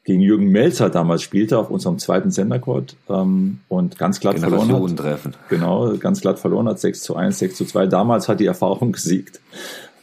gegen 0.03 0.21
Jürgen 0.21 0.48
Melzer 0.48 0.89
damals 0.89 1.21
spielte 1.21 1.57
auf 1.57 1.69
unserem 1.69 2.00
zweiten 2.00 2.31
Sendercourt 2.31 2.95
ähm, 3.10 3.60
und 3.67 3.98
ganz 3.98 4.19
glatt 4.19 4.39
verloren 4.39 4.89
hat. 4.91 4.98
Treffen. 4.98 5.36
Genau, 5.50 5.95
ganz 5.98 6.21
glatt 6.21 6.39
verloren 6.39 6.67
hat, 6.67 6.79
6 6.79 7.01
zu 7.01 7.15
1, 7.15 7.38
6 7.38 7.55
zu 7.55 7.65
2. 7.65 7.88
Damals 7.88 8.27
hat 8.27 8.39
die 8.39 8.45
Erfahrung 8.45 8.91
gesiegt. 8.93 9.39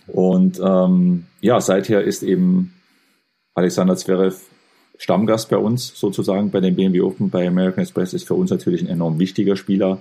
Und 0.06 0.60
ähm, 0.64 1.26
ja, 1.40 1.60
seither 1.60 2.02
ist 2.02 2.22
eben 2.22 2.74
Alexander 3.54 3.96
Zverev 3.96 4.40
Stammgast 5.00 5.48
bei 5.48 5.56
uns 5.56 5.92
sozusagen 5.98 6.50
bei 6.50 6.60
den 6.60 6.74
BMW 6.74 7.02
Open, 7.02 7.30
bei 7.30 7.46
American 7.46 7.82
Express 7.82 8.14
ist 8.14 8.26
für 8.26 8.34
uns 8.34 8.50
natürlich 8.50 8.82
ein 8.82 8.88
enorm 8.88 9.20
wichtiger 9.20 9.54
Spieler. 9.54 9.98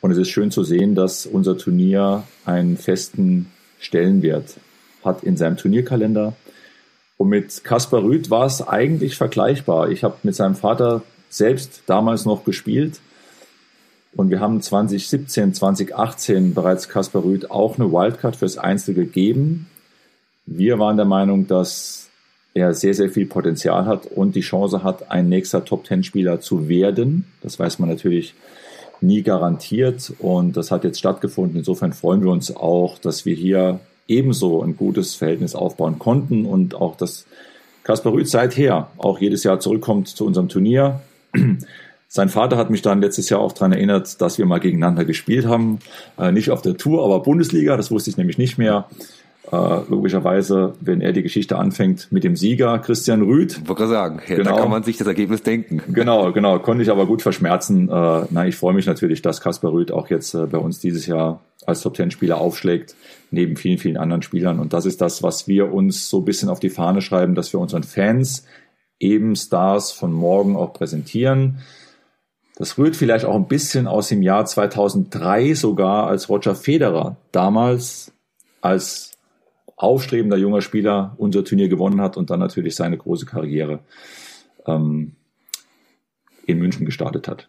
Und 0.00 0.10
es 0.12 0.18
ist 0.18 0.30
schön 0.30 0.50
zu 0.50 0.64
sehen, 0.64 0.94
dass 0.94 1.26
unser 1.26 1.58
Turnier 1.58 2.24
einen 2.44 2.76
festen 2.76 3.50
Stellenwert 3.78 4.56
hat 5.04 5.22
in 5.22 5.36
seinem 5.36 5.56
Turnierkalender. 5.56 6.34
Und 7.16 7.28
mit 7.28 7.64
Kaspar 7.64 8.02
Rüth 8.02 8.30
war 8.30 8.46
es 8.46 8.66
eigentlich 8.66 9.16
vergleichbar. 9.16 9.90
Ich 9.90 10.04
habe 10.04 10.16
mit 10.22 10.34
seinem 10.34 10.54
Vater 10.54 11.02
selbst 11.28 11.82
damals 11.86 12.24
noch 12.24 12.44
gespielt. 12.44 13.00
Und 14.16 14.30
wir 14.30 14.40
haben 14.40 14.60
2017, 14.60 15.54
2018 15.54 16.54
bereits 16.54 16.88
Kaspar 16.88 17.22
Rüth 17.22 17.50
auch 17.50 17.78
eine 17.78 17.92
Wildcard 17.92 18.36
fürs 18.36 18.58
Einzel 18.58 18.94
gegeben. 18.94 19.68
Wir 20.46 20.78
waren 20.78 20.96
der 20.96 21.06
Meinung, 21.06 21.46
dass 21.46 22.08
er 22.54 22.74
sehr, 22.74 22.94
sehr 22.94 23.10
viel 23.10 23.26
Potenzial 23.26 23.86
hat 23.86 24.06
und 24.06 24.34
die 24.34 24.40
Chance 24.40 24.82
hat, 24.82 25.10
ein 25.10 25.28
nächster 25.28 25.64
Top-10-Spieler 25.64 26.40
zu 26.40 26.68
werden. 26.68 27.26
Das 27.42 27.58
weiß 27.58 27.78
man 27.78 27.88
natürlich 27.88 28.34
nie 29.02 29.22
garantiert 29.22 30.12
und 30.18 30.56
das 30.56 30.70
hat 30.70 30.84
jetzt 30.84 30.98
stattgefunden. 30.98 31.58
Insofern 31.58 31.92
freuen 31.92 32.22
wir 32.22 32.30
uns 32.30 32.54
auch, 32.54 32.98
dass 32.98 33.24
wir 33.24 33.34
hier 33.34 33.80
ebenso 34.08 34.62
ein 34.62 34.76
gutes 34.76 35.14
Verhältnis 35.14 35.54
aufbauen 35.54 35.98
konnten 35.98 36.44
und 36.44 36.74
auch, 36.74 36.96
dass 36.96 37.26
Kaspar 37.84 38.12
Rüth 38.12 38.28
seither 38.28 38.88
auch 38.98 39.20
jedes 39.20 39.44
Jahr 39.44 39.60
zurückkommt 39.60 40.08
zu 40.08 40.26
unserem 40.26 40.48
Turnier. 40.48 41.00
Sein 42.08 42.28
Vater 42.28 42.56
hat 42.56 42.70
mich 42.70 42.82
dann 42.82 43.00
letztes 43.00 43.30
Jahr 43.30 43.38
auch 43.38 43.52
daran 43.52 43.72
erinnert, 43.72 44.20
dass 44.20 44.36
wir 44.36 44.44
mal 44.44 44.58
gegeneinander 44.58 45.04
gespielt 45.04 45.46
haben. 45.46 45.78
Äh, 46.18 46.32
nicht 46.32 46.50
auf 46.50 46.60
der 46.60 46.76
Tour, 46.76 47.04
aber 47.04 47.20
Bundesliga, 47.20 47.76
das 47.76 47.92
wusste 47.92 48.10
ich 48.10 48.16
nämlich 48.16 48.36
nicht 48.36 48.58
mehr. 48.58 48.88
Äh, 49.52 49.80
logischerweise, 49.88 50.74
wenn 50.80 51.00
er 51.00 51.12
die 51.12 51.22
Geschichte 51.22 51.58
anfängt 51.58 52.12
mit 52.12 52.22
dem 52.22 52.36
Sieger 52.36 52.78
Christian 52.78 53.22
Rüth. 53.22 53.66
Wollte 53.66 53.88
sagen, 53.88 54.20
ja, 54.28 54.36
genau. 54.36 54.50
da 54.50 54.60
kann 54.60 54.70
man 54.70 54.84
sich 54.84 54.96
das 54.96 55.08
Ergebnis 55.08 55.42
denken. 55.42 55.82
Genau, 55.92 56.30
genau, 56.32 56.60
konnte 56.60 56.84
ich 56.84 56.90
aber 56.90 57.06
gut 57.06 57.20
verschmerzen. 57.20 57.88
Äh, 57.88 58.26
na, 58.30 58.46
ich 58.46 58.54
freue 58.54 58.74
mich 58.74 58.86
natürlich, 58.86 59.22
dass 59.22 59.40
Kaspar 59.40 59.72
Rüth 59.72 59.90
auch 59.90 60.08
jetzt 60.08 60.34
äh, 60.34 60.46
bei 60.46 60.58
uns 60.58 60.78
dieses 60.78 61.06
Jahr 61.06 61.40
als 61.66 61.80
Top 61.80 61.94
Ten 61.94 62.12
Spieler 62.12 62.38
aufschlägt, 62.38 62.94
neben 63.32 63.56
vielen, 63.56 63.78
vielen 63.78 63.96
anderen 63.96 64.22
Spielern. 64.22 64.60
Und 64.60 64.72
das 64.72 64.86
ist 64.86 65.00
das, 65.00 65.22
was 65.24 65.48
wir 65.48 65.72
uns 65.72 66.08
so 66.08 66.18
ein 66.18 66.24
bisschen 66.24 66.48
auf 66.48 66.60
die 66.60 66.70
Fahne 66.70 67.02
schreiben, 67.02 67.34
dass 67.34 67.52
wir 67.52 67.58
unseren 67.58 67.82
Fans 67.82 68.44
eben 69.00 69.34
Stars 69.34 69.90
von 69.90 70.12
morgen 70.12 70.54
auch 70.54 70.72
präsentieren. 70.72 71.58
Das 72.56 72.78
rührt 72.78 72.94
vielleicht 72.94 73.24
auch 73.24 73.34
ein 73.34 73.48
bisschen 73.48 73.88
aus 73.88 74.08
dem 74.08 74.22
Jahr 74.22 74.44
2003 74.44 75.54
sogar, 75.54 76.06
als 76.06 76.28
Roger 76.28 76.54
Federer 76.54 77.16
damals 77.32 78.12
als 78.60 79.09
aufstrebender 79.82 80.36
junger 80.36 80.60
Spieler 80.60 81.14
unser 81.16 81.42
Turnier 81.42 81.68
gewonnen 81.68 82.02
hat 82.02 82.16
und 82.16 82.28
dann 82.28 82.38
natürlich 82.38 82.74
seine 82.74 82.98
große 82.98 83.24
Karriere 83.24 83.80
ähm, 84.66 85.12
in 86.44 86.58
München 86.58 86.84
gestartet 86.84 87.28
hat. 87.28 87.48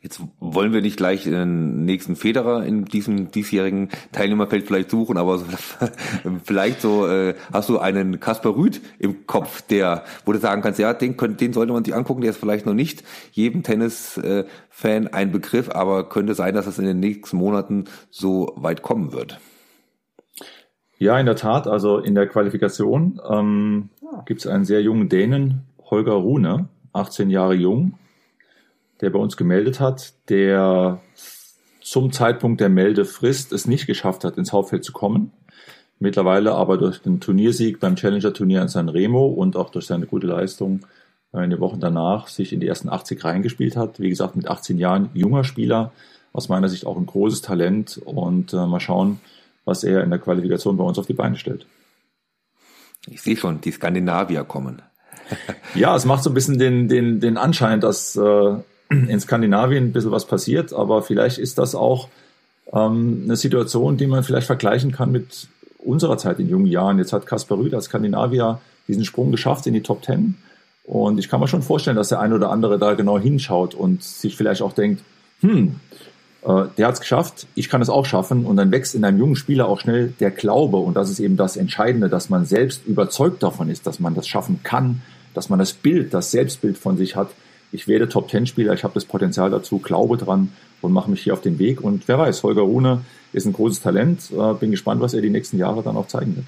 Jetzt 0.00 0.20
wollen 0.40 0.72
wir 0.72 0.80
nicht 0.80 0.96
gleich 0.96 1.22
den 1.22 1.84
nächsten 1.84 2.16
Federer 2.16 2.64
in 2.64 2.86
diesem 2.86 3.30
diesjährigen 3.30 3.90
Teilnehmerfeld 4.10 4.66
vielleicht 4.66 4.90
suchen, 4.90 5.18
aber 5.18 5.38
so, 5.38 5.44
vielleicht 6.44 6.80
so 6.80 7.06
äh, 7.06 7.36
hast 7.52 7.68
du 7.68 7.78
einen 7.78 8.18
Kasper 8.18 8.56
Rüth 8.56 8.80
im 8.98 9.28
Kopf, 9.28 9.62
der, 9.62 10.02
wo 10.24 10.32
du 10.32 10.40
sagen 10.40 10.62
kannst, 10.62 10.80
ja, 10.80 10.94
den, 10.94 11.16
den 11.16 11.52
sollte 11.52 11.72
man 11.72 11.84
sich 11.84 11.94
angucken, 11.94 12.22
der 12.22 12.30
ist 12.30 12.40
vielleicht 12.40 12.66
noch 12.66 12.74
nicht 12.74 13.04
jedem 13.30 13.62
Tennis-Fan 13.62 15.08
ein 15.08 15.30
Begriff, 15.30 15.70
aber 15.70 16.08
könnte 16.08 16.34
sein, 16.34 16.54
dass 16.54 16.66
es 16.66 16.80
in 16.80 16.86
den 16.86 16.98
nächsten 16.98 17.36
Monaten 17.36 17.84
so 18.10 18.54
weit 18.56 18.82
kommen 18.82 19.12
wird. 19.12 19.38
Ja, 21.02 21.18
in 21.18 21.26
der 21.26 21.34
Tat. 21.34 21.66
Also 21.66 21.98
in 21.98 22.14
der 22.14 22.28
Qualifikation 22.28 23.20
ähm, 23.28 23.88
ah. 24.06 24.22
gibt 24.24 24.38
es 24.40 24.46
einen 24.46 24.64
sehr 24.64 24.82
jungen 24.82 25.08
Dänen, 25.08 25.62
Holger 25.90 26.12
Rune, 26.12 26.68
18 26.92 27.28
Jahre 27.28 27.54
jung, 27.54 27.94
der 29.00 29.10
bei 29.10 29.18
uns 29.18 29.36
gemeldet 29.36 29.80
hat, 29.80 30.12
der 30.28 31.00
zum 31.80 32.12
Zeitpunkt 32.12 32.60
der 32.60 32.68
Meldefrist 32.68 33.52
es 33.52 33.66
nicht 33.66 33.88
geschafft 33.88 34.22
hat, 34.22 34.38
ins 34.38 34.52
Hauptfeld 34.52 34.84
zu 34.84 34.92
kommen. 34.92 35.32
Mittlerweile 35.98 36.54
aber 36.54 36.78
durch 36.78 37.00
den 37.00 37.18
Turniersieg 37.18 37.80
beim 37.80 37.96
Challenger-Turnier 37.96 38.62
in 38.62 38.68
San 38.68 38.88
Remo 38.88 39.26
und 39.26 39.56
auch 39.56 39.70
durch 39.70 39.86
seine 39.86 40.06
gute 40.06 40.28
Leistung 40.28 40.86
in 41.32 41.50
den 41.50 41.58
Wochen 41.58 41.80
danach 41.80 42.28
sich 42.28 42.52
in 42.52 42.60
die 42.60 42.68
ersten 42.68 42.88
80 42.88 43.24
reingespielt 43.24 43.76
hat. 43.76 43.98
Wie 43.98 44.08
gesagt, 44.08 44.36
mit 44.36 44.46
18 44.46 44.78
Jahren 44.78 45.10
junger 45.14 45.42
Spieler, 45.42 45.90
aus 46.32 46.48
meiner 46.48 46.68
Sicht 46.68 46.86
auch 46.86 46.96
ein 46.96 47.06
großes 47.06 47.42
Talent 47.42 48.00
und 48.04 48.52
äh, 48.52 48.66
mal 48.66 48.78
schauen, 48.78 49.18
was 49.64 49.84
er 49.84 50.02
in 50.02 50.10
der 50.10 50.18
Qualifikation 50.18 50.76
bei 50.76 50.84
uns 50.84 50.98
auf 50.98 51.06
die 51.06 51.12
Beine 51.12 51.36
stellt. 51.36 51.66
Ich 53.06 53.22
sehe 53.22 53.36
schon, 53.36 53.60
die 53.60 53.72
Skandinavier 53.72 54.44
kommen. 54.44 54.82
ja, 55.74 55.94
es 55.96 56.04
macht 56.04 56.22
so 56.22 56.30
ein 56.30 56.34
bisschen 56.34 56.58
den, 56.58 56.88
den, 56.88 57.20
den 57.20 57.36
Anschein, 57.36 57.80
dass 57.80 58.16
äh, 58.16 58.54
in 58.90 59.20
Skandinavien 59.20 59.86
ein 59.86 59.92
bisschen 59.92 60.10
was 60.10 60.26
passiert, 60.26 60.72
aber 60.72 61.02
vielleicht 61.02 61.38
ist 61.38 61.58
das 61.58 61.74
auch 61.74 62.08
ähm, 62.72 63.22
eine 63.24 63.36
Situation, 63.36 63.96
die 63.96 64.06
man 64.06 64.22
vielleicht 64.22 64.46
vergleichen 64.46 64.92
kann 64.92 65.12
mit 65.12 65.48
unserer 65.78 66.18
Zeit 66.18 66.38
in 66.38 66.48
jungen 66.48 66.66
Jahren. 66.66 66.98
Jetzt 66.98 67.12
hat 67.12 67.26
Kaspar 67.26 67.58
Rüd 67.58 67.74
als 67.74 67.86
Skandinavier 67.86 68.60
diesen 68.88 69.04
Sprung 69.04 69.30
geschafft 69.30 69.66
in 69.66 69.74
die 69.74 69.82
Top 69.82 70.02
Ten. 70.02 70.36
Und 70.84 71.18
ich 71.18 71.28
kann 71.28 71.40
mir 71.40 71.48
schon 71.48 71.62
vorstellen, 71.62 71.96
dass 71.96 72.08
der 72.08 72.20
eine 72.20 72.34
oder 72.34 72.50
andere 72.50 72.78
da 72.78 72.94
genau 72.94 73.18
hinschaut 73.18 73.74
und 73.74 74.02
sich 74.02 74.36
vielleicht 74.36 74.62
auch 74.62 74.72
denkt, 74.72 75.02
hm, 75.40 75.76
äh, 76.44 76.64
der 76.76 76.88
hat 76.88 76.94
es 76.94 77.00
geschafft, 77.00 77.46
ich 77.54 77.68
kann 77.68 77.82
es 77.82 77.88
auch 77.88 78.04
schaffen 78.04 78.44
und 78.44 78.56
dann 78.56 78.70
wächst 78.72 78.94
in 78.94 79.04
einem 79.04 79.18
jungen 79.18 79.36
Spieler 79.36 79.68
auch 79.68 79.80
schnell 79.80 80.12
der 80.20 80.30
Glaube 80.30 80.78
und 80.78 80.94
das 80.94 81.10
ist 81.10 81.20
eben 81.20 81.36
das 81.36 81.56
Entscheidende, 81.56 82.08
dass 82.08 82.30
man 82.30 82.44
selbst 82.44 82.86
überzeugt 82.86 83.42
davon 83.42 83.68
ist, 83.68 83.86
dass 83.86 84.00
man 84.00 84.14
das 84.14 84.26
schaffen 84.26 84.60
kann, 84.62 85.02
dass 85.34 85.48
man 85.48 85.58
das 85.58 85.72
Bild, 85.72 86.12
das 86.12 86.30
Selbstbild 86.30 86.78
von 86.78 86.96
sich 86.96 87.16
hat. 87.16 87.30
Ich 87.70 87.88
werde 87.88 88.08
Top-Ten-Spieler, 88.08 88.74
ich 88.74 88.84
habe 88.84 88.94
das 88.94 89.04
Potenzial 89.04 89.50
dazu, 89.50 89.78
glaube 89.78 90.16
dran 90.16 90.52
und 90.82 90.92
mache 90.92 91.10
mich 91.10 91.22
hier 91.22 91.32
auf 91.32 91.40
den 91.40 91.58
Weg 91.58 91.80
und 91.80 92.08
wer 92.08 92.18
weiß, 92.18 92.42
Holger 92.42 92.62
Rune 92.62 93.02
ist 93.32 93.46
ein 93.46 93.52
großes 93.52 93.80
Talent, 93.80 94.30
äh, 94.30 94.54
bin 94.54 94.72
gespannt, 94.72 95.00
was 95.00 95.14
er 95.14 95.22
die 95.22 95.30
nächsten 95.30 95.58
Jahre 95.58 95.82
dann 95.82 95.96
auch 95.96 96.08
zeigen 96.08 96.36
wird. 96.36 96.46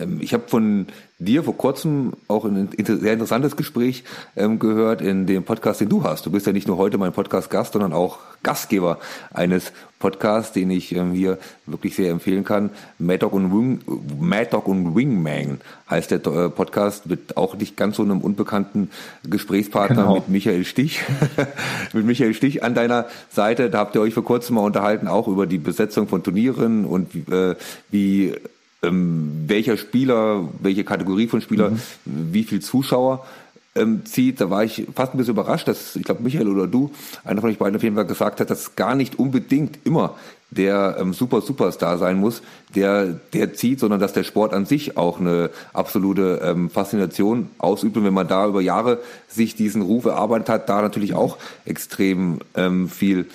Ähm, 0.00 0.18
ich 0.20 0.32
habe 0.32 0.44
von 0.46 0.86
dir 1.18 1.44
vor 1.44 1.56
kurzem 1.56 2.14
auch 2.28 2.44
ein 2.44 2.68
sehr 2.78 3.12
interessantes 3.12 3.56
Gespräch 3.56 4.04
ähm, 4.36 4.58
gehört 4.58 5.02
in 5.02 5.26
dem 5.26 5.44
Podcast, 5.44 5.80
den 5.80 5.88
du 5.88 6.02
hast. 6.02 6.24
Du 6.26 6.30
bist 6.30 6.46
ja 6.46 6.52
nicht 6.52 6.66
nur 6.66 6.78
heute 6.78 6.98
mein 6.98 7.12
Podcast-Gast, 7.12 7.74
sondern 7.74 7.92
auch 7.92 8.18
Gastgeber 8.42 8.98
eines 9.32 9.72
Podcasts, 9.98 10.52
den 10.52 10.70
ich 10.70 10.94
ähm, 10.96 11.12
hier 11.12 11.38
wirklich 11.66 11.94
sehr 11.94 12.10
empfehlen 12.10 12.42
kann. 12.42 12.70
Mad 12.98 13.18
Dog 13.18 13.34
und, 13.34 13.52
Wing, 13.52 13.80
Mad 14.18 14.48
Dog 14.50 14.66
und 14.66 14.96
Wingman 14.96 15.60
heißt 15.90 16.10
der 16.10 16.26
äh, 16.26 16.48
Podcast, 16.48 17.04
mit 17.06 17.36
auch 17.36 17.54
nicht 17.54 17.76
ganz 17.76 17.96
so 17.96 18.02
einem 18.02 18.22
unbekannten 18.22 18.90
Gesprächspartner 19.28 20.02
genau. 20.02 20.14
mit 20.14 20.28
Michael 20.30 20.64
Stich. 20.64 21.02
mit 21.92 22.06
Michael 22.06 22.32
Stich 22.32 22.64
an 22.64 22.74
deiner 22.74 23.06
Seite. 23.30 23.68
Da 23.68 23.78
habt 23.78 23.94
ihr 23.94 24.00
euch 24.00 24.14
vor 24.14 24.24
kurzem 24.24 24.56
mal 24.56 24.62
unterhalten, 24.62 25.06
auch 25.06 25.28
über 25.28 25.46
die 25.46 25.58
Besetzung 25.58 26.08
von 26.08 26.22
Turnieren 26.22 26.86
und 26.86 27.14
äh, 27.30 27.56
wie 27.90 28.34
ähm, 28.82 29.44
welcher 29.46 29.76
Spieler, 29.76 30.48
welche 30.60 30.84
Kategorie 30.84 31.26
von 31.26 31.40
Spieler, 31.40 31.70
mhm. 31.70 31.80
wie 32.04 32.44
viel 32.44 32.60
Zuschauer 32.60 33.26
ähm, 33.74 34.04
zieht. 34.04 34.40
Da 34.40 34.50
war 34.50 34.64
ich 34.64 34.86
fast 34.94 35.14
ein 35.14 35.18
bisschen 35.18 35.34
überrascht, 35.34 35.68
dass, 35.68 35.96
ich 35.96 36.02
glaube, 36.02 36.22
Michael 36.22 36.48
oder 36.48 36.66
du, 36.66 36.90
einer 37.24 37.40
von 37.40 37.50
euch 37.50 37.58
beiden 37.58 37.76
auf 37.76 37.82
jeden 37.82 37.96
Fall 37.96 38.06
gesagt 38.06 38.40
hat, 38.40 38.50
dass 38.50 38.76
gar 38.76 38.94
nicht 38.94 39.18
unbedingt 39.18 39.78
immer 39.84 40.16
der 40.50 40.96
ähm, 40.98 41.12
Super 41.12 41.40
Superstar 41.40 41.98
sein 41.98 42.18
muss, 42.18 42.42
der 42.74 43.20
der 43.32 43.54
zieht, 43.54 43.78
sondern 43.78 44.00
dass 44.00 44.12
der 44.12 44.24
Sport 44.24 44.52
an 44.52 44.66
sich 44.66 44.96
auch 44.96 45.20
eine 45.20 45.50
absolute 45.72 46.40
ähm, 46.42 46.70
Faszination 46.70 47.50
ausübt 47.58 47.96
und 47.96 48.04
wenn 48.04 48.14
man 48.14 48.26
da 48.26 48.48
über 48.48 48.60
Jahre 48.60 48.98
sich 49.28 49.54
diesen 49.54 49.82
Ruf 49.82 50.06
erarbeitet 50.06 50.48
hat, 50.48 50.68
da 50.68 50.82
natürlich 50.82 51.14
auch 51.14 51.38
extrem 51.66 52.40
ähm, 52.56 52.88
viel 52.88 53.26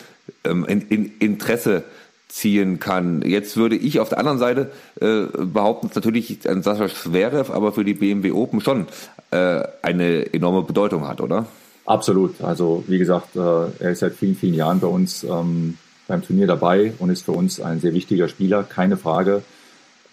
ähm, 0.44 0.66
in, 0.66 0.82
in 0.90 1.12
Interesse 1.20 1.84
ziehen 2.28 2.80
kann. 2.80 3.22
Jetzt 3.22 3.56
würde 3.56 3.76
ich 3.76 4.00
auf 4.00 4.10
der 4.10 4.18
anderen 4.18 4.40
Seite 4.40 4.72
äh, 5.00 5.26
behaupten, 5.38 5.88
dass 5.88 5.96
natürlich 5.96 6.48
ein 6.48 6.64
Sascha 6.64 6.88
Zverev 6.88 7.52
aber 7.52 7.72
für 7.72 7.84
die 7.84 7.94
BMW 7.94 8.32
Open 8.32 8.62
schon 8.62 8.88
äh, 9.32 9.64
eine 9.82 10.34
enorme 10.34 10.64
Bedeutung 10.64 11.08
hat, 11.08 11.22
oder? 11.22 11.46
Absolut. 11.86 12.42
Also 12.42 12.84
wie 12.88 12.98
gesagt, 12.98 13.36
äh, 13.36 13.40
er 13.40 13.92
ist 13.92 14.00
seit 14.00 14.14
vielen, 14.14 14.36
vielen 14.36 14.56
Jahren 14.56 14.80
bei 14.80 14.88
uns 14.88 15.24
ähm, 15.24 15.78
beim 16.08 16.24
Turnier 16.24 16.48
dabei 16.48 16.94
und 17.00 17.10
ist 17.10 17.26
für 17.26 17.32
uns 17.32 17.60
ein 17.60 17.80
sehr 17.80 17.94
wichtiger 17.94 18.28
Spieler, 18.28 18.64
keine 18.64 18.98
Frage. 18.98 19.44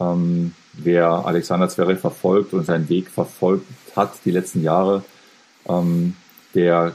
Ähm, 0.00 0.54
wer 0.74 1.26
Alexander 1.26 1.68
Zverev 1.68 2.00
verfolgt 2.00 2.52
und 2.52 2.66
seinen 2.66 2.88
Weg 2.88 3.08
verfolgt 3.08 3.66
hat 3.96 4.12
die 4.24 4.30
letzten 4.30 4.62
Jahre, 4.62 5.02
ähm, 5.68 6.16
der 6.54 6.94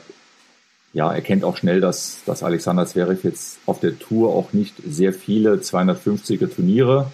ja, 0.97 1.13
erkennt 1.13 1.43
auch 1.43 1.57
schnell, 1.57 1.79
dass, 1.79 2.23
dass 2.25 2.41
Alexander 2.41 2.87
Zverev 2.87 3.23
jetzt 3.23 3.59
auf 3.67 3.79
der 3.79 3.99
Tour 3.99 4.33
auch 4.33 4.51
nicht 4.51 4.73
sehr 4.83 5.13
viele 5.13 5.57
250er 5.57 6.49
Turniere. 6.49 7.11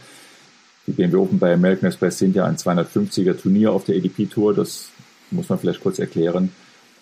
Die 0.88 0.94
BMW 0.94 1.18
Open 1.18 1.38
bei 1.38 1.54
American 1.54 1.90
Express 1.90 2.18
sind 2.18 2.34
ja 2.34 2.46
ein 2.46 2.56
250er 2.56 3.38
Turnier 3.38 3.74
auf 3.74 3.84
der 3.84 3.98
ADP 3.98 4.28
Tour. 4.28 4.54
Das 4.54 4.88
muss 5.32 5.50
man 5.50 5.60
vielleicht 5.60 5.82
kurz 5.82 6.00
erklären. 6.00 6.54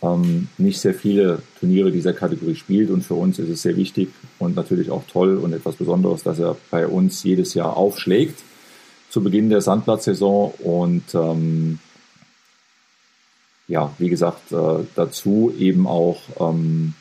Ähm, 0.02 0.48
nicht 0.58 0.80
sehr 0.80 0.96
viele 0.96 1.44
Turniere 1.60 1.92
dieser 1.92 2.14
Kategorie 2.14 2.56
spielt 2.56 2.90
und 2.90 3.04
für 3.04 3.14
uns 3.14 3.38
ist 3.38 3.50
es 3.50 3.62
sehr 3.62 3.78
wichtig 3.78 4.10
und 4.40 4.56
natürlich 4.56 4.90
auch 4.90 5.04
toll 5.06 5.38
und 5.38 5.54
etwas 5.54 5.76
Besonderes, 5.76 6.24
dass 6.24 6.40
er 6.40 6.58
bei 6.72 6.88
uns 6.88 7.22
jedes 7.22 7.54
Jahr 7.54 7.78
aufschlägt 7.78 8.40
zu 9.12 9.22
Beginn 9.22 9.52
der 9.52 9.62
Sandplatzsaison 9.62 10.52
und 10.64 11.04
ähm, 11.14 11.78
ja, 13.72 13.94
wie 14.00 14.10
gesagt, 14.10 14.52
äh, 14.52 14.84
dazu 14.96 15.54
eben 15.58 15.88
auch 15.88 16.20
ähm, 16.42 16.94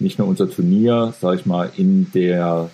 nicht 0.00 0.18
nur 0.18 0.26
unser 0.26 0.50
Turnier, 0.50 1.14
sage 1.20 1.36
ich 1.36 1.46
mal, 1.46 1.70
in 1.76 2.10
der 2.12 2.68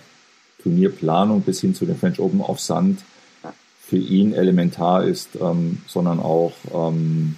Turnierplanung 0.63 1.43
bis 1.43 1.61
hin 1.61 1.75
zu 1.75 1.85
den 1.85 1.97
French 1.97 2.19
Open 2.19 2.41
auf 2.41 2.61
Sand 2.61 3.01
für 3.87 3.99
ihn 3.99 4.33
elementar 4.33 5.05
ist, 5.05 5.37
ähm, 5.39 5.83
sondern 5.87 6.19
auch 6.19 6.53
ähm, 6.73 7.37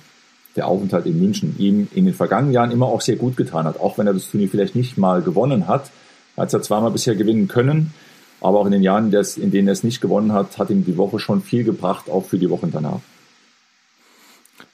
der 0.55 0.69
Aufenthalt 0.69 1.05
in 1.05 1.19
München 1.19 1.57
ihm 1.59 1.89
in 1.93 2.05
den 2.05 2.15
vergangenen 2.15 2.55
Jahren 2.55 2.71
immer 2.71 2.87
auch 2.87 3.01
sehr 3.01 3.17
gut 3.17 3.37
getan 3.37 3.67
hat. 3.67 3.81
Auch 3.81 3.99
wenn 3.99 4.07
er 4.07 4.15
das 4.15 4.31
Turnier 4.31 4.49
vielleicht 4.49 4.77
nicht 4.77 4.97
mal 4.97 5.21
gewonnen 5.21 5.67
hat, 5.67 5.91
hat 6.37 6.55
er 6.55 6.63
zweimal 6.63 6.93
bisher 6.93 7.17
gewinnen 7.17 7.49
können, 7.49 7.93
aber 8.41 8.61
auch 8.61 8.67
in 8.67 8.73
den 8.73 8.85
Jahren, 8.85 9.13
in 9.13 9.51
denen 9.51 9.67
er 9.67 9.73
es 9.73 9.83
nicht 9.83 10.01
gewonnen 10.01 10.33
hat, 10.33 10.59
hat 10.59 10.71
ihm 10.71 10.85
die 10.85 10.97
Woche 10.97 11.19
schon 11.19 11.43
viel 11.43 11.65
gebracht, 11.65 12.09
auch 12.09 12.25
für 12.25 12.39
die 12.39 12.51
Wochen 12.51 12.71
danach. 12.71 13.01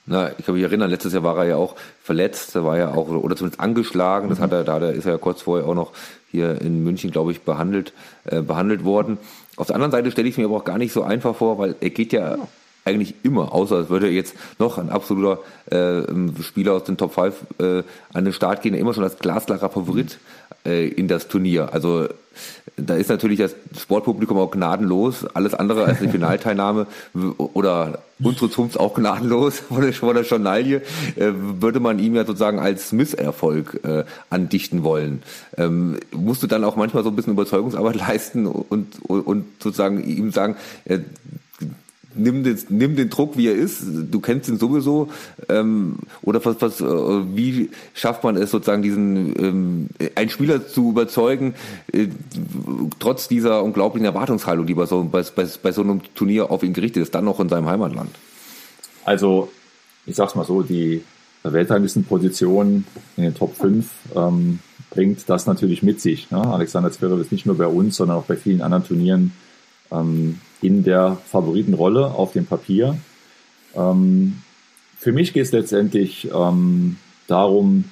Na, 0.04 0.30
ich 0.36 0.44
kann 0.44 0.56
mich 0.56 0.64
erinnern, 0.64 0.90
letztes 0.90 1.12
Jahr 1.12 1.22
war 1.22 1.36
er 1.38 1.44
ja 1.44 1.56
auch 1.56 1.76
verletzt, 2.02 2.56
da 2.56 2.64
war 2.64 2.76
ja 2.76 2.88
auch, 2.88 3.08
oder 3.08 3.36
zumindest 3.36 3.60
angeschlagen, 3.60 4.28
das 4.28 4.40
hat 4.40 4.50
er 4.50 4.64
da, 4.64 4.80
da 4.80 4.90
ist 4.90 5.06
er 5.06 5.12
ja 5.12 5.18
kurz 5.18 5.42
vorher 5.42 5.68
auch 5.68 5.74
noch 5.74 5.92
hier 6.30 6.60
in 6.60 6.82
München, 6.82 7.12
glaube 7.12 7.30
ich, 7.30 7.42
behandelt, 7.42 7.92
äh, 8.24 8.42
behandelt 8.42 8.84
worden. 8.84 9.18
Auf 9.56 9.68
der 9.68 9.76
anderen 9.76 9.92
Seite 9.92 10.10
stelle 10.10 10.28
ich 10.28 10.36
mir 10.38 10.46
aber 10.46 10.56
auch 10.56 10.64
gar 10.64 10.78
nicht 10.78 10.92
so 10.92 11.02
einfach 11.02 11.36
vor, 11.36 11.58
weil 11.58 11.76
er 11.80 11.90
geht 11.90 12.12
ja 12.12 12.36
eigentlich 12.84 13.14
immer, 13.22 13.52
außer 13.52 13.80
es 13.80 13.90
würde 13.90 14.08
jetzt 14.08 14.34
noch 14.58 14.78
ein 14.78 14.90
absoluter 14.90 15.38
äh, 15.70 16.02
Spieler 16.42 16.74
aus 16.74 16.84
den 16.84 16.96
Top 16.96 17.14
5 17.14 17.34
äh, 17.58 17.82
an 18.12 18.24
den 18.24 18.32
Start 18.32 18.62
gehen, 18.62 18.74
immer 18.74 18.94
schon 18.94 19.04
als 19.04 19.18
glasklarer 19.18 19.70
Favorit 19.70 20.18
äh, 20.64 20.88
in 20.88 21.08
das 21.08 21.28
Turnier. 21.28 21.72
Also 21.72 22.08
da 22.76 22.94
ist 22.94 23.10
natürlich 23.10 23.38
das 23.38 23.54
Sportpublikum 23.78 24.38
auch 24.38 24.50
gnadenlos. 24.50 25.26
Alles 25.34 25.54
andere 25.54 25.84
als 25.84 26.00
eine 26.00 26.10
Finalteilnahme 26.10 26.86
oder 27.38 28.02
unsere 28.22 28.50
Zunft 28.50 28.78
auch 28.78 28.94
gnadenlos 28.94 29.58
von 29.68 29.82
der, 29.82 29.92
von 29.92 30.14
der 30.14 30.24
Journalie, 30.24 30.82
äh, 31.16 31.32
würde 31.34 31.80
man 31.80 31.98
ihm 31.98 32.14
ja 32.14 32.24
sozusagen 32.24 32.58
als 32.58 32.92
Misserfolg 32.92 33.80
äh, 33.84 34.04
andichten 34.30 34.84
wollen. 34.84 35.22
Ähm, 35.56 35.98
musst 36.12 36.42
du 36.42 36.46
dann 36.46 36.64
auch 36.64 36.76
manchmal 36.76 37.02
so 37.02 37.10
ein 37.10 37.16
bisschen 37.16 37.34
Überzeugungsarbeit 37.34 37.94
leisten 38.08 38.46
und, 38.46 39.02
und 39.08 39.44
sozusagen 39.62 40.02
ihm 40.04 40.30
sagen, 40.30 40.56
äh, 40.84 41.00
nimm 42.14 42.44
den, 42.44 42.58
nimm 42.68 42.96
den 42.96 43.10
Druck, 43.10 43.36
wie 43.36 43.48
er 43.48 43.54
ist. 43.54 43.82
Du 44.10 44.20
kennst 44.20 44.48
ihn 44.48 44.58
sowieso. 44.58 45.08
Ähm, 45.48 45.96
oder 46.22 46.44
was, 46.44 46.56
was, 46.60 46.80
äh, 46.80 46.84
wie 46.84 47.70
schafft 47.94 48.24
man 48.24 48.36
es 48.36 48.50
sozusagen, 48.50 48.82
diesen 48.82 49.34
ähm, 49.38 49.88
einen 50.14 50.30
Spieler 50.30 50.66
zu 50.66 50.90
überzeugen, 50.90 51.54
äh, 51.92 52.08
trotz 52.98 53.28
dieser 53.28 53.62
unglaublichen 53.62 54.06
Erwartungshaltung, 54.06 54.66
die 54.66 54.74
bei 54.74 54.86
so, 54.86 55.04
bei, 55.04 55.22
bei, 55.22 55.46
bei 55.62 55.72
so 55.72 55.82
einem 55.82 56.00
Turnier 56.14 56.50
auf 56.50 56.62
ihn 56.62 56.72
gerichtet 56.72 57.02
ist, 57.02 57.14
dann 57.14 57.24
noch 57.24 57.40
in 57.40 57.48
seinem 57.48 57.66
Heimatland? 57.66 58.10
Also, 59.04 59.50
ich 60.06 60.16
sag's 60.16 60.34
mal 60.34 60.44
so, 60.44 60.62
die 60.62 61.02
Weltranglistenposition 61.42 62.84
in 63.16 63.22
den 63.22 63.34
Top 63.34 63.56
5 63.56 63.86
ähm, 64.14 64.60
bringt 64.90 65.28
das 65.28 65.46
natürlich 65.46 65.82
mit 65.82 66.00
sich. 66.00 66.30
Ne? 66.30 66.38
Alexander 66.38 66.92
Zverev 66.92 67.20
ist 67.20 67.32
nicht 67.32 67.46
nur 67.46 67.56
bei 67.56 67.66
uns, 67.66 67.96
sondern 67.96 68.18
auch 68.18 68.24
bei 68.24 68.36
vielen 68.36 68.60
anderen 68.60 68.84
Turnieren 68.84 69.32
ähm, 69.90 70.40
in 70.62 70.84
der 70.84 71.18
Favoritenrolle 71.26 72.06
auf 72.06 72.32
dem 72.32 72.46
Papier. 72.46 72.96
Ähm, 73.74 74.42
für 74.98 75.12
mich 75.12 75.32
geht 75.32 75.44
es 75.44 75.52
letztendlich 75.52 76.30
ähm, 76.32 76.96
darum, 77.26 77.84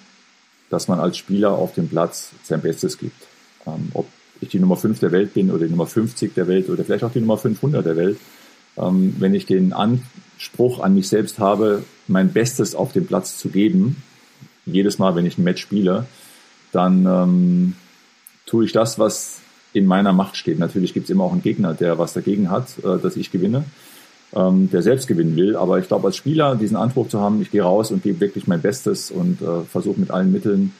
dass 0.71 0.89
man 0.89 1.01
als 1.01 1.19
Spieler 1.19 1.53
auf 1.53 1.75
dem 1.75 1.89
Platz 1.89 2.31
sein 2.45 2.63
Bestes 2.63 2.99
gibt. 2.99 3.27
Ähm, 3.67 3.91
ob 3.95 4.07
ich 4.41 4.49
die 4.49 4.61
Nummer 4.61 4.77
5 4.77 5.01
der 5.01 5.13
Welt 5.13 5.35
bin 5.35 5.51
oder 5.51 5.65
die 5.65 5.71
Nummer 5.71 5.87
50 5.87 6.35
der 6.35 6.47
Welt 6.49 6.71
oder 6.71 6.85
vielleicht 6.85 7.05
auch 7.05 7.13
die 7.13 7.21
Nummer 7.21 7.37
500 7.37 7.85
der 7.85 7.97
Welt. 7.97 8.19
Ähm, 8.77 9.17
wenn 9.19 9.35
ich 9.35 9.47
den 9.47 9.73
Anspruch 9.73 10.81
an 10.81 10.95
mich 10.95 11.09
selbst 11.09 11.39
habe, 11.39 11.83
mein 12.07 12.33
Bestes 12.33 12.75
auf 12.75 12.93
dem 12.93 13.07
Platz 13.07 13.39
zu 13.39 13.49
geben, 13.49 14.03
jedes 14.65 14.99
Mal, 14.99 15.17
wenn 15.17 15.27
ich 15.27 15.37
ein 15.37 15.45
Match 15.45 15.61
spiele, 15.61 16.07
dann 16.73 17.05
ähm, 17.07 17.75
tue 18.47 18.65
ich 18.65 18.73
das, 18.73 18.99
was 18.99 19.41
in 19.73 19.87
meiner 19.87 20.13
Macht 20.13 20.37
steht. 20.37 20.59
Natürlich 20.59 20.95
gibt 20.95 21.05
es 21.05 21.11
immer 21.11 21.25
auch 21.25 21.33
einen 21.33 21.43
Gegner, 21.43 21.75
der 21.75 21.99
was 21.99 22.13
dagegen 22.13 22.51
hat, 22.51 22.79
äh, 22.79 22.99
dass 22.99 23.17
ich 23.17 23.31
gewinne, 23.31 23.65
ähm, 24.35 24.71
der 24.71 24.83
selbst 24.83 25.07
gewinnen 25.07 25.37
will. 25.37 25.57
Aber 25.57 25.79
ich 25.79 25.89
glaube, 25.89 26.09
als 26.09 26.17
Spieler 26.17 26.57
diesen 26.57 26.77
Anspruch 26.77 27.09
zu 27.09 27.21
haben, 27.21 27.41
ich 27.43 27.51
gehe 27.51 27.63
raus 27.63 27.91
und 27.91 28.03
gebe 28.03 28.21
wirklich 28.21 28.47
mein 28.47 28.63
Bestes 28.63 29.11
und 29.11 29.41
äh, 29.43 29.63
versuche 29.63 30.01
mit 30.01 30.11
allen 30.11 30.33
Mitteln, 30.33 30.73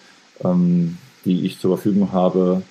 ähm, 0.43 0.99
die 1.25 1.45
ich 1.47 1.59
zur 1.59 1.77
Verfügung 1.77 2.13
habe, 2.13 2.63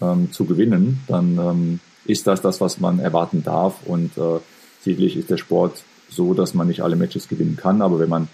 ähm, 0.00 0.32
zu 0.32 0.44
gewinnen, 0.44 1.00
dann 1.06 1.38
ähm, 1.38 1.80
ist 2.04 2.26
das 2.26 2.42
das, 2.42 2.60
was 2.60 2.80
man 2.80 2.98
erwarten 2.98 3.42
darf. 3.42 3.86
Und 3.86 4.16
äh, 4.18 4.40
sicherlich 4.82 5.16
ist 5.16 5.30
der 5.30 5.38
Sport 5.38 5.82
so, 6.08 6.34
dass 6.34 6.54
man 6.54 6.68
nicht 6.68 6.82
alle 6.82 6.96
Matches 6.96 7.28
gewinnen 7.28 7.56
kann. 7.56 7.82
Aber 7.82 7.98
wenn 7.98 8.08
man 8.08 8.28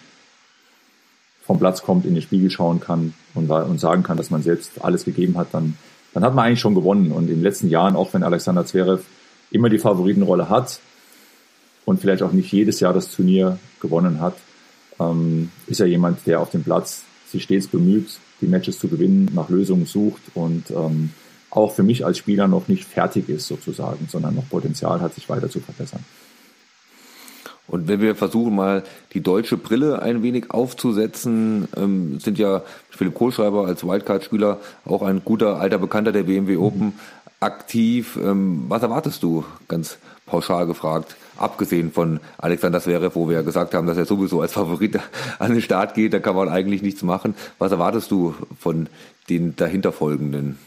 vom 1.43 1.59
Platz 1.59 1.83
kommt, 1.83 2.07
in 2.07 2.15
den 2.15 2.23
Spiegel 2.23 2.51
schauen 2.51 2.81
kann 2.81 3.15
und, 3.35 3.51
und 3.51 3.79
sagen 3.79 4.03
kann, 4.03 4.17
dass 4.17 4.31
man 4.31 4.43
selbst 4.43 4.85
alles 4.85 5.05
gegeben 5.05 5.37
hat, 5.37 5.49
dann 5.53 5.77
dann 6.15 6.25
hat 6.25 6.35
man 6.35 6.47
eigentlich 6.47 6.61
schon 6.61 6.75
gewonnen. 6.75 7.13
Und 7.13 7.25
in 7.25 7.37
den 7.37 7.43
letzten 7.43 7.69
Jahren, 7.69 7.97
auch 7.97 8.13
wenn 8.13 8.23
Alexander 8.23 8.65
Zverev 8.67 9.03
immer 9.51 9.69
die 9.69 9.79
Favoritenrolle 9.79 10.49
hat 10.49 10.81
und 11.85 12.01
vielleicht 12.01 12.23
auch 12.23 12.33
nicht 12.33 12.53
jedes 12.53 12.81
Jahr 12.81 12.93
das 12.93 13.11
Turnier 13.11 13.59
gewonnen 13.81 14.21
hat, 14.21 14.35
ähm, 15.01 15.51
ist 15.67 15.81
er 15.81 15.87
jemand, 15.87 16.27
der 16.27 16.41
auf 16.41 16.51
dem 16.51 16.63
Platz 16.63 17.03
sich 17.29 17.45
stets 17.45 17.67
bemüht, 17.67 18.19
die 18.41 18.47
Matches 18.47 18.79
zu 18.79 18.89
gewinnen, 18.89 19.31
nach 19.35 19.49
Lösungen 19.49 19.87
sucht 19.87 20.23
und 20.35 20.71
ähm, 20.71 21.11
auch 21.51 21.75
für 21.75 21.83
mich 21.83 22.05
als 22.05 22.19
Spieler 22.19 22.49
noch 22.49 22.69
nicht 22.69 22.85
fertig 22.85 23.29
ist 23.29 23.47
sozusagen, 23.47 24.09
sondern 24.11 24.35
noch 24.35 24.49
Potenzial 24.49 25.01
hat, 25.01 25.15
sich 25.15 25.29
weiter 25.29 25.51
zu 25.51 25.61
verbessern. 25.61 26.05
Und 27.73 27.89
wenn 27.89 28.03
wir 28.03 28.15
versuchen, 28.15 28.55
mal 28.55 28.83
die 29.15 29.23
deutsche 29.23 29.57
Brille 29.57 30.03
ein 30.03 30.23
wenig 30.23 30.51
aufzusetzen, 30.51 31.69
ähm, 31.75 32.21
sind 32.21 32.39
ja 32.39 32.61
Philipp 32.91 33.15
Kohlschreiber 33.15 33.67
als 33.67 33.83
Wildcard-Spieler 33.83 34.59
auch 34.85 35.01
ein 35.01 35.23
guter 35.25 35.59
alter 35.59 35.79
Bekannter 35.79 36.13
der 36.13 36.25
BMW 36.25 36.59
Open 36.59 36.89
mhm. 36.89 36.93
aktiv. 37.41 38.19
Ähm, 38.23 38.67
was 38.69 38.83
erwartest 38.83 39.23
du, 39.23 39.47
ganz 39.69 39.97
pauschal 40.27 40.67
gefragt, 40.67 41.17
abgesehen 41.39 41.93
von 41.93 42.21
Alexander 42.37 42.79
Zverev, 42.79 43.15
wo 43.15 43.31
wir 43.31 43.37
ja 43.37 43.43
gesagt 43.43 43.73
haben, 43.73 43.87
dass 43.87 43.97
er 43.97 44.05
sowieso 44.05 44.43
als 44.43 44.53
Favorit 44.53 45.01
an 45.39 45.53
den 45.53 45.63
Start 45.63 45.95
geht, 45.95 46.13
da 46.13 46.19
kann 46.19 46.37
man 46.37 46.51
eigentlich 46.51 46.83
nichts 46.83 47.03
machen. 47.03 47.35
Was 47.59 47.73
erwartest 47.73 48.11
du 48.11 48.35
von 48.61 48.89
den 49.31 49.57
dahinterfolgenden? 49.57 50.59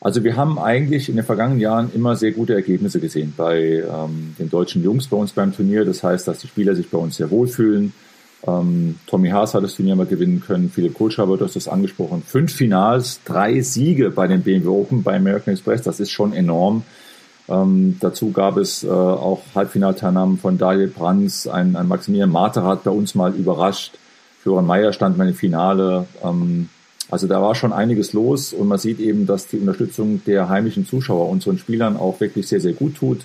Also 0.00 0.24
wir 0.24 0.36
haben 0.36 0.58
eigentlich 0.58 1.10
in 1.10 1.16
den 1.16 1.24
vergangenen 1.24 1.60
Jahren 1.60 1.92
immer 1.94 2.16
sehr 2.16 2.32
gute 2.32 2.54
Ergebnisse 2.54 3.00
gesehen 3.00 3.34
bei 3.36 3.84
ähm, 3.86 4.34
den 4.38 4.48
deutschen 4.48 4.82
Jungs 4.82 5.08
bei 5.08 5.16
uns 5.16 5.32
beim 5.32 5.54
Turnier. 5.54 5.84
Das 5.84 6.02
heißt, 6.02 6.26
dass 6.26 6.38
die 6.38 6.48
Spieler 6.48 6.74
sich 6.74 6.88
bei 6.88 6.96
uns 6.96 7.16
sehr 7.16 7.30
wohlfühlen. 7.30 7.92
Ähm, 8.46 8.98
Tommy 9.06 9.28
Haas 9.28 9.52
hat 9.52 9.62
das 9.62 9.74
Turnier 9.74 9.96
mal 9.96 10.06
gewinnen 10.06 10.40
können. 10.40 10.70
Philipp 10.70 10.94
Kohlschreiber 10.94 11.38
hat 11.38 11.54
das 11.54 11.68
angesprochen. 11.68 12.22
Fünf 12.26 12.54
Finals, 12.54 13.20
drei 13.24 13.60
Siege 13.60 14.10
bei 14.10 14.26
den 14.26 14.42
BMW 14.42 14.68
Open 14.68 15.02
bei 15.02 15.16
American 15.16 15.52
Express. 15.52 15.82
Das 15.82 16.00
ist 16.00 16.10
schon 16.10 16.32
enorm. 16.32 16.82
Ähm, 17.50 17.98
dazu 18.00 18.30
gab 18.30 18.56
es 18.56 18.84
äh, 18.84 18.88
auch 18.88 19.42
Halbfinalteilnahmen 19.54 20.38
von 20.38 20.56
Daniel 20.56 20.88
Brands. 20.88 21.46
Ein, 21.46 21.76
ein 21.76 21.88
Maximilian 21.88 22.30
Marter 22.30 22.64
hat 22.64 22.84
bei 22.84 22.90
uns 22.90 23.14
mal 23.14 23.34
überrascht. 23.34 23.98
Florian 24.42 24.66
Mayer 24.66 24.94
stand 24.94 25.18
mal 25.18 25.28
im 25.28 25.34
Finale. 25.34 26.06
Ähm, 26.24 26.70
also 27.10 27.26
da 27.26 27.42
war 27.42 27.54
schon 27.54 27.72
einiges 27.72 28.12
los 28.12 28.52
und 28.52 28.68
man 28.68 28.78
sieht 28.78 29.00
eben, 29.00 29.26
dass 29.26 29.46
die 29.48 29.58
Unterstützung 29.58 30.22
der 30.26 30.48
heimischen 30.48 30.86
Zuschauer 30.86 31.28
unseren 31.28 31.58
Spielern 31.58 31.96
auch 31.96 32.20
wirklich 32.20 32.46
sehr, 32.46 32.60
sehr 32.60 32.72
gut 32.72 32.96
tut. 32.96 33.20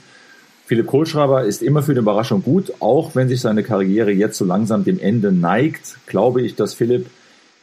Philipp 0.65 0.87
Kohlschreiber 0.87 1.43
ist 1.43 1.61
immer 1.61 1.83
für 1.83 1.93
die 1.93 1.99
Überraschung 1.99 2.41
gut, 2.41 2.73
auch 2.79 3.15
wenn 3.15 3.29
sich 3.29 3.41
seine 3.41 3.61
Karriere 3.61 4.11
jetzt 4.11 4.37
so 4.37 4.45
langsam 4.45 4.83
dem 4.83 4.99
Ende 4.99 5.31
neigt, 5.31 5.97
glaube 6.07 6.41
ich, 6.41 6.55
dass 6.55 6.73
Philipp 6.73 7.05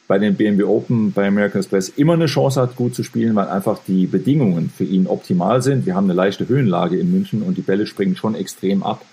bei 0.07 0.19
den 0.19 0.35
BMW 0.35 0.63
Open, 0.63 1.11
bei 1.11 1.27
American 1.27 1.59
Express 1.59 1.89
immer 1.89 2.13
eine 2.13 2.27
Chance 2.27 2.61
hat, 2.61 2.75
gut 2.75 2.95
zu 2.95 3.03
spielen, 3.03 3.35
weil 3.35 3.47
einfach 3.47 3.79
die 3.87 4.05
Bedingungen 4.05 4.69
für 4.69 4.83
ihn 4.83 5.07
optimal 5.07 5.61
sind. 5.61 5.85
Wir 5.85 5.95
haben 5.95 6.05
eine 6.05 6.13
leichte 6.13 6.47
Höhenlage 6.47 6.97
in 6.97 7.11
München 7.11 7.41
und 7.41 7.57
die 7.57 7.61
Bälle 7.61 7.85
springen 7.85 8.15
schon 8.15 8.35
extrem 8.35 8.83
ab 8.83 9.03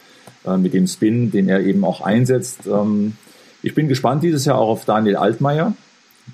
äh, 0.44 0.56
mit 0.56 0.74
dem 0.74 0.86
Spin, 0.86 1.30
den 1.30 1.48
er 1.48 1.60
eben 1.60 1.84
auch 1.84 2.00
einsetzt. 2.00 2.66
Ähm, 2.66 3.14
ich 3.62 3.74
bin 3.74 3.88
gespannt 3.88 4.22
dieses 4.22 4.44
Jahr 4.44 4.58
auch 4.58 4.68
auf 4.68 4.84
Daniel 4.84 5.16
Altmaier, 5.16 5.74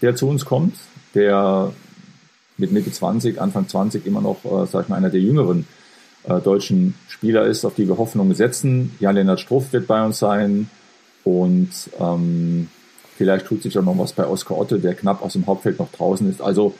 der 0.03 0.17
zu 0.17 0.29
uns 0.29 0.45
kommt, 0.45 0.75
der 1.15 1.73
mit 2.59 2.73
Mitte 2.73 2.91
20, 2.91 3.41
Anfang 3.41 3.69
20 3.69 4.07
immer 4.07 4.21
noch, 4.21 4.45
äh, 4.45 4.67
sag 4.67 4.85
ich 4.85 4.89
mal, 4.89 4.97
einer 4.97 5.11
der 5.11 5.21
jüngeren 5.21 5.67
äh, 6.25 6.41
deutschen 6.41 6.95
Spieler 7.09 7.45
ist, 7.47 7.65
auf 7.65 7.75
die 7.75 7.89
wir 7.89 7.99
Hoffnungen 7.99 8.35
setzen. 8.35 8.95
Jan-Lennart 9.01 9.41
Struff 9.41 9.73
wird 9.73 9.87
bei 9.87 10.05
uns 10.05 10.19
sein 10.19 10.71
und 11.25 11.71
ähm, 12.01 12.69
vielleicht 13.17 13.47
tut 13.47 13.63
sich 13.63 13.79
auch 13.79 13.83
noch 13.83 13.99
was 13.99 14.13
bei 14.13 14.27
Oskar 14.27 14.59
Otte, 14.59 14.79
der 14.79 14.95
knapp 14.95 15.23
aus 15.23 15.35
dem 15.35 15.47
Hauptfeld 15.47 15.79
noch 15.79 15.93
draußen 15.93 16.29
ist. 16.31 16.41
Also 16.41 16.75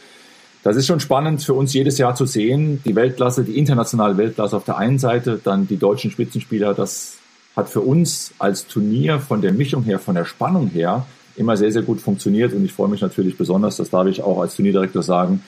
das 0.63 0.77
ist 0.77 0.87
schon 0.87 1.01
spannend 1.01 1.43
für 1.43 1.55
uns 1.55 1.73
jedes 1.75 1.99
Jahr 1.99 2.15
zu 2.15 2.27
sehen. 2.27 2.83
Die 2.85 2.97
Weltklasse, 2.97 3.45
die 3.45 3.59
internationale 3.59 4.17
Weltklasse 4.17 4.57
auf 4.57 4.65
der 4.65 4.79
einen 4.79 4.99
Seite, 4.99 5.41
dann 5.43 5.69
die 5.69 5.77
deutschen 5.77 6.11
Spitzenspieler. 6.11 6.75
Das 6.75 7.19
hat 7.55 7.69
für 7.69 7.83
uns 7.83 8.33
als 8.39 8.67
Turnier 8.67 9.21
von 9.21 9.43
der 9.43 9.53
Mischung 9.53 9.85
her, 9.85 9.99
von 9.99 10.15
der 10.15 10.25
Spannung 10.25 10.69
her 10.69 11.07
immer 11.37 11.57
sehr, 11.57 11.73
sehr 11.73 11.83
gut 11.83 12.01
funktioniert 12.01 12.53
und 12.53 12.65
ich 12.65 12.73
freue 12.73 12.89
mich 12.89 13.01
natürlich 13.01 13.37
besonders, 13.37 13.77
das 13.77 13.91
darf 13.91 14.07
ich 14.07 14.23
auch 14.23 14.41
als 14.41 14.57
Turnierdirektor 14.57 15.03
sagen, 15.03 15.43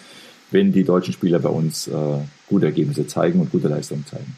wenn 0.51 0.73
die 0.73 0.85
deutschen 0.85 1.13
Spieler 1.13 1.39
bei 1.39 1.49
uns 1.49 1.89
äh, 1.89 1.93
gute 2.49 2.67
Ergebnisse 2.67 3.07
zeigen 3.07 3.41
und 3.41 3.53
gute 3.53 3.69
Leistungen 3.69 4.05
zeigen. 4.07 4.37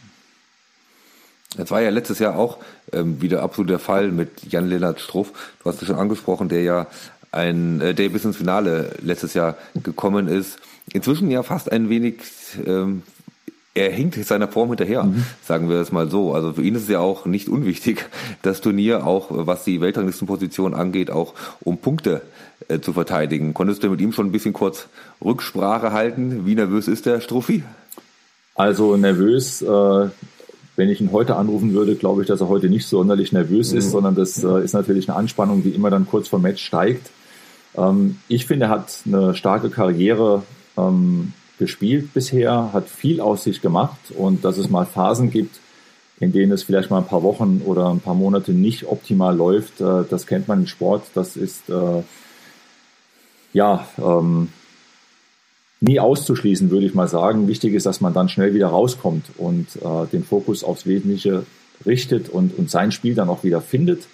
Das 1.57 1.71
war 1.71 1.81
ja 1.83 1.91
letztes 1.91 2.21
Jahr 2.21 2.37
auch 2.37 2.59
ähm, 2.93 3.21
wieder 3.21 3.43
absolut 3.43 3.71
der 3.71 3.81
Fall 3.81 4.13
mit 4.13 4.45
Jan-Lennart 4.51 5.01
Struff. 5.01 5.33
Du 5.63 5.69
hast 5.69 5.83
es 5.83 5.89
schon 5.89 5.97
angesprochen, 5.97 6.49
der 6.49 6.63
ja 6.63 6.87
ein, 7.33 7.81
äh, 7.81 7.95
der 7.95 8.09
bis 8.09 8.25
ins 8.25 8.37
Finale 8.37 8.93
letztes 9.03 9.35
Jahr 9.35 9.57
gekommen 9.83 10.29
ist. 10.29 10.59
Inzwischen 10.93 11.31
ja 11.31 11.43
fast 11.43 11.71
ein 11.71 11.89
wenig 11.89 12.23
ähm, 12.67 13.03
er 13.75 13.91
hinkt 13.91 14.25
seiner 14.27 14.49
Form 14.49 14.69
hinterher, 14.69 15.05
mhm. 15.05 15.25
sagen 15.45 15.69
wir 15.69 15.77
es 15.77 15.93
mal 15.93 16.11
so. 16.11 16.35
Also 16.35 16.55
für 16.55 16.63
ihn 16.63 16.75
ist 16.75 16.85
es 16.85 16.89
ja 16.89 16.99
auch 16.99 17.27
nicht 17.27 17.49
unwichtig, 17.49 18.07
das 18.43 18.61
Turnier 18.61 19.07
auch, 19.07 19.29
was 19.31 19.65
die 19.65 19.81
Weltranglistenposition 19.81 20.75
angeht, 20.75 21.11
auch 21.11 21.35
um 21.61 21.79
Punkte 21.79 22.23
äh, 22.69 22.81
zu 22.81 22.93
verteidigen. 22.93 23.55
Konntest 23.55 23.83
du 23.83 23.91
mit 23.91 24.01
ihm 24.01 24.13
schon 24.13 24.27
ein 24.27 24.33
bisschen 24.33 24.53
kurz 24.53 24.89
Rücksprache 25.25 25.93
halten? 25.93 26.47
Wie 26.47 26.55
nervös 26.55 26.89
ist 26.89 27.07
der 27.07 27.21
Struffi? 27.21 27.63
Also 28.57 28.97
nervös, 28.97 29.63
äh, 29.63 30.09
wenn 30.77 30.89
ich 30.89 31.01
ihn 31.01 31.13
heute 31.13 31.37
anrufen 31.37 31.73
würde, 31.73 31.95
glaube 31.95 32.23
ich, 32.23 32.29
dass 32.29 32.41
er 32.41 32.49
heute 32.49 32.69
nicht 32.69 32.87
sonderlich 32.87 33.33
nervös 33.33 33.73
mhm. 33.73 33.79
ist, 33.79 33.91
sondern 33.91 34.17
das 34.17 34.43
äh, 34.43 34.65
ist 34.65 34.73
natürlich 34.73 35.09
eine 35.09 35.17
Anspannung, 35.17 35.63
die 35.63 35.71
immer 35.71 35.91
dann 35.91 36.07
kurz 36.07 36.29
vor 36.29 36.41
Match 36.41 36.65
steigt. 36.65 37.11
Ähm, 37.77 38.19
ich 38.27 38.47
finde, 38.47 38.67
er 38.67 38.71
hat 38.71 38.99
eine 39.07 39.35
starke 39.35 39.71
Karriere 39.71 40.43
ähm, 40.77 41.33
gespielt 41.61 42.13
bisher, 42.13 42.73
hat 42.73 42.89
viel 42.89 43.21
aus 43.21 43.45
sich 43.45 43.63
gemacht 43.63 44.11
und 44.17 44.45
dass 44.45 44.59
es 44.59 44.69
mal 44.69 44.85
Phasen 44.85 45.31
gibt, 45.31 45.61
in 46.19 46.33
denen 46.33 46.51
es 46.51 46.65
vielleicht 46.65 46.91
mal 46.91 46.99
ein 46.99 47.07
paar 47.07 47.23
Wochen 47.23 47.63
oder 47.65 47.91
ein 47.91 48.01
paar 48.01 48.15
Monate 48.15 48.53
nicht 48.53 48.87
optimal 48.87 49.37
läuft. 49.37 49.81
Äh, 49.81 50.03
das 50.11 50.27
kennt 50.27 50.49
man 50.49 50.63
im 50.63 50.67
Sport. 50.67 51.05
Das 51.15 51.37
ist 51.37 51.71
äh, 51.71 52.03
ja 53.53 53.87
ähm, 53.99 54.49
nie 55.81 56.01
auszuschließen, 56.01 56.71
würde 56.71 56.87
ich 56.87 56.95
mal 56.95 57.09
sagen. 57.09 57.47
Wichtig 57.47 57.75
ist, 57.75 57.87
dass 57.87 58.01
man 58.01 58.13
dann 58.13 58.29
schnell 58.29 58.53
wieder 58.55 58.69
rauskommt 58.69 59.27
und 59.39 59.69
äh, 59.77 60.07
den 60.13 60.25
Fokus 60.25 60.65
aufs 60.65 60.87
Wesentliche 60.87 61.45
richtet 61.87 62.29
und, 62.29 62.59
und 62.59 62.71
sein 62.71 62.93
Spiel 62.93 63.15
dann 63.15 63.29
auch 63.29 63.45
wieder 63.45 63.61
findet. 63.61 64.07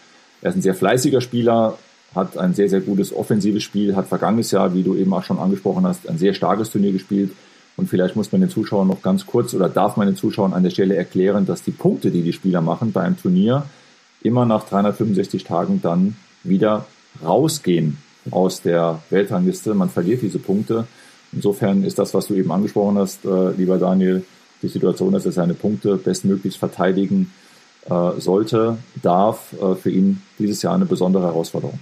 Er 0.42 0.50
ist 0.50 0.56
ein 0.56 0.62
sehr 0.62 0.74
fleißiger 0.74 1.20
Spieler, 1.20 1.78
hat 2.16 2.36
ein 2.36 2.54
sehr, 2.54 2.68
sehr 2.68 2.80
gutes 2.80 3.14
offensives 3.14 3.62
Spiel, 3.62 3.94
hat 3.94 4.08
vergangenes 4.08 4.50
Jahr, 4.50 4.74
wie 4.74 4.82
du 4.82 4.96
eben 4.96 5.12
auch 5.14 5.22
schon 5.22 5.38
angesprochen 5.38 5.86
hast, 5.86 6.08
ein 6.08 6.18
sehr 6.18 6.34
starkes 6.34 6.70
Turnier 6.70 6.92
gespielt. 6.92 7.30
Und 7.76 7.88
vielleicht 7.88 8.16
muss 8.16 8.32
man 8.32 8.40
den 8.40 8.50
Zuschauern 8.50 8.88
noch 8.88 9.02
ganz 9.02 9.26
kurz 9.26 9.52
oder 9.54 9.68
darf 9.68 9.96
man 9.96 10.06
den 10.06 10.16
Zuschauern 10.16 10.54
an 10.54 10.62
der 10.62 10.70
Stelle 10.70 10.96
erklären, 10.96 11.44
dass 11.46 11.62
die 11.62 11.72
Punkte, 11.72 12.10
die 12.10 12.22
die 12.22 12.32
Spieler 12.32 12.62
machen 12.62 12.92
bei 12.92 13.02
einem 13.02 13.18
Turnier, 13.18 13.66
immer 14.22 14.46
nach 14.46 14.64
365 14.64 15.44
Tagen 15.44 15.80
dann 15.82 16.16
wieder 16.42 16.86
rausgehen 17.22 17.98
aus 18.30 18.62
der 18.62 19.02
Weltrangliste. 19.10 19.74
Man 19.74 19.90
verliert 19.90 20.22
diese 20.22 20.38
Punkte. 20.38 20.86
Insofern 21.32 21.84
ist 21.84 21.98
das, 21.98 22.14
was 22.14 22.28
du 22.28 22.34
eben 22.34 22.50
angesprochen 22.50 22.98
hast, 22.98 23.24
äh, 23.24 23.50
lieber 23.52 23.78
Daniel, 23.78 24.24
die 24.62 24.68
Situation, 24.68 25.12
dass 25.12 25.26
er 25.26 25.32
seine 25.32 25.54
Punkte 25.54 25.96
bestmöglichst 25.96 26.58
verteidigen 26.58 27.32
äh, 27.88 28.18
sollte, 28.18 28.78
darf, 29.02 29.52
äh, 29.60 29.74
für 29.74 29.90
ihn 29.90 30.22
dieses 30.38 30.62
Jahr 30.62 30.74
eine 30.74 30.86
besondere 30.86 31.24
Herausforderung. 31.24 31.78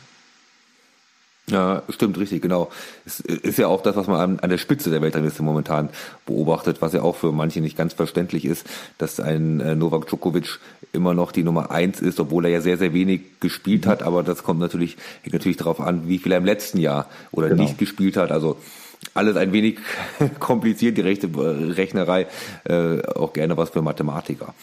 Ja, 1.51 1.83
stimmt, 1.91 2.17
richtig, 2.17 2.41
genau. 2.41 2.71
Es 3.05 3.21
ist 3.21 3.59
ja 3.59 3.67
auch 3.67 3.83
das, 3.83 3.97
was 3.97 4.07
man 4.07 4.19
an, 4.19 4.41
an 4.41 4.49
der 4.49 4.57
Spitze 4.57 4.89
der 4.89 5.03
Weltrangliste 5.03 5.43
momentan 5.43 5.91
beobachtet, 6.25 6.81
was 6.81 6.95
ja 6.95 7.03
auch 7.03 7.17
für 7.17 7.33
manche 7.33 7.61
nicht 7.61 7.77
ganz 7.77 7.93
verständlich 7.93 8.47
ist, 8.47 8.67
dass 8.97 9.21
ein 9.21 9.61
äh, 9.61 9.75
Novak 9.75 10.07
Djokovic 10.07 10.59
immer 10.95 11.13
noch 11.13 11.33
die 11.33 11.43
Nummer 11.43 11.71
eins 11.71 12.01
ist, 12.01 12.19
obwohl 12.19 12.47
er 12.47 12.51
ja 12.51 12.61
sehr, 12.63 12.79
sehr 12.79 12.95
wenig 12.95 13.41
gespielt 13.41 13.87
hat. 13.87 14.03
Aber 14.03 14.23
das 14.23 14.43
kommt 14.43 14.61
natürlich, 14.61 14.97
hängt 15.23 15.35
natürlich 15.35 15.59
darauf 15.59 15.81
an, 15.81 16.09
wie 16.09 16.19
viel 16.19 16.33
er 16.33 16.39
im 16.39 16.47
letzten 16.47 16.79
Jahr 16.79 17.11
oder 17.31 17.51
genau. 17.51 17.65
nicht 17.65 17.77
gespielt 17.77 18.17
hat. 18.17 18.33
Also 18.33 18.57
alles 19.13 19.37
ein 19.37 19.53
wenig 19.53 19.79
kompliziert, 20.41 20.97
die 20.97 21.03
rechte 21.03 21.29
Rechnerei, 21.77 22.27
äh, 22.65 23.03
auch 23.03 23.33
gerne 23.33 23.57
was 23.57 23.71
für 23.71 23.83
Mathematiker. 23.83 24.55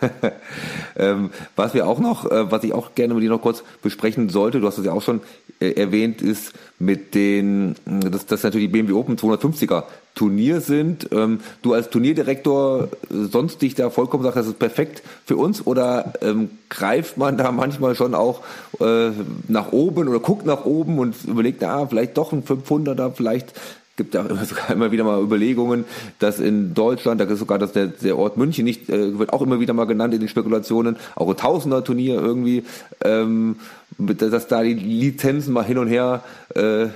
ähm, 0.96 1.30
was 1.56 1.74
wir 1.74 1.86
auch 1.86 2.00
noch, 2.00 2.30
äh, 2.30 2.50
was 2.50 2.64
ich 2.64 2.72
auch 2.72 2.94
gerne 2.94 3.14
mit 3.14 3.22
dir 3.22 3.30
noch 3.30 3.42
kurz 3.42 3.62
besprechen 3.82 4.28
sollte, 4.28 4.60
du 4.60 4.66
hast 4.66 4.78
es 4.78 4.84
ja 4.84 4.92
auch 4.92 5.02
schon 5.02 5.20
äh, 5.60 5.72
erwähnt, 5.72 6.22
ist 6.22 6.52
mit 6.78 7.14
den, 7.14 7.76
dass 7.84 8.26
das 8.26 8.42
natürlich 8.42 8.66
die 8.66 8.72
BMW 8.72 8.92
Open 8.92 9.16
250er 9.16 9.84
Turnier 10.14 10.60
sind. 10.60 11.08
Ähm, 11.12 11.40
du 11.62 11.72
als 11.72 11.90
Turnierdirektor 11.90 12.84
äh, 12.84 12.88
sonst 13.30 13.62
dich 13.62 13.74
da 13.74 13.90
vollkommen 13.90 14.22
sagst, 14.22 14.36
das 14.36 14.46
ist 14.48 14.58
perfekt 14.58 15.02
für 15.24 15.36
uns 15.36 15.66
oder 15.66 16.12
ähm, 16.20 16.50
greift 16.68 17.16
man 17.16 17.36
da 17.36 17.52
manchmal 17.52 17.94
schon 17.94 18.14
auch 18.14 18.42
äh, 18.80 19.10
nach 19.48 19.72
oben 19.72 20.08
oder 20.08 20.20
guckt 20.20 20.46
nach 20.46 20.64
oben 20.64 20.98
und 20.98 21.14
überlegt, 21.26 21.62
na, 21.62 21.86
vielleicht 21.86 22.16
doch 22.16 22.32
ein 22.32 22.44
500er, 22.44 23.12
vielleicht 23.12 23.54
gibt 24.00 24.14
ja 24.14 24.22
immer, 24.22 24.44
sogar 24.44 24.70
immer 24.70 24.90
wieder 24.92 25.04
mal 25.04 25.20
Überlegungen, 25.20 25.84
dass 26.18 26.40
in 26.40 26.74
Deutschland, 26.74 27.20
da 27.20 27.24
ist 27.24 27.38
sogar 27.38 27.58
dass 27.58 27.72
der, 27.72 27.88
der 27.88 28.18
Ort 28.18 28.36
München 28.36 28.64
nicht, 28.64 28.88
äh, 28.88 29.18
wird 29.18 29.32
auch 29.32 29.42
immer 29.42 29.60
wieder 29.60 29.74
mal 29.74 29.84
genannt 29.84 30.14
in 30.14 30.20
den 30.20 30.28
Spekulationen, 30.28 30.96
auch 31.16 31.28
ein 31.28 31.36
Tausender-Turnier 31.36 32.14
irgendwie, 32.14 32.64
ähm, 33.04 33.56
dass 33.98 34.48
da 34.48 34.62
die 34.62 34.74
Lizenzen 34.74 35.52
mal 35.52 35.64
hin 35.64 35.78
und 35.78 35.88
her 35.88 36.22
äh, 36.54 36.88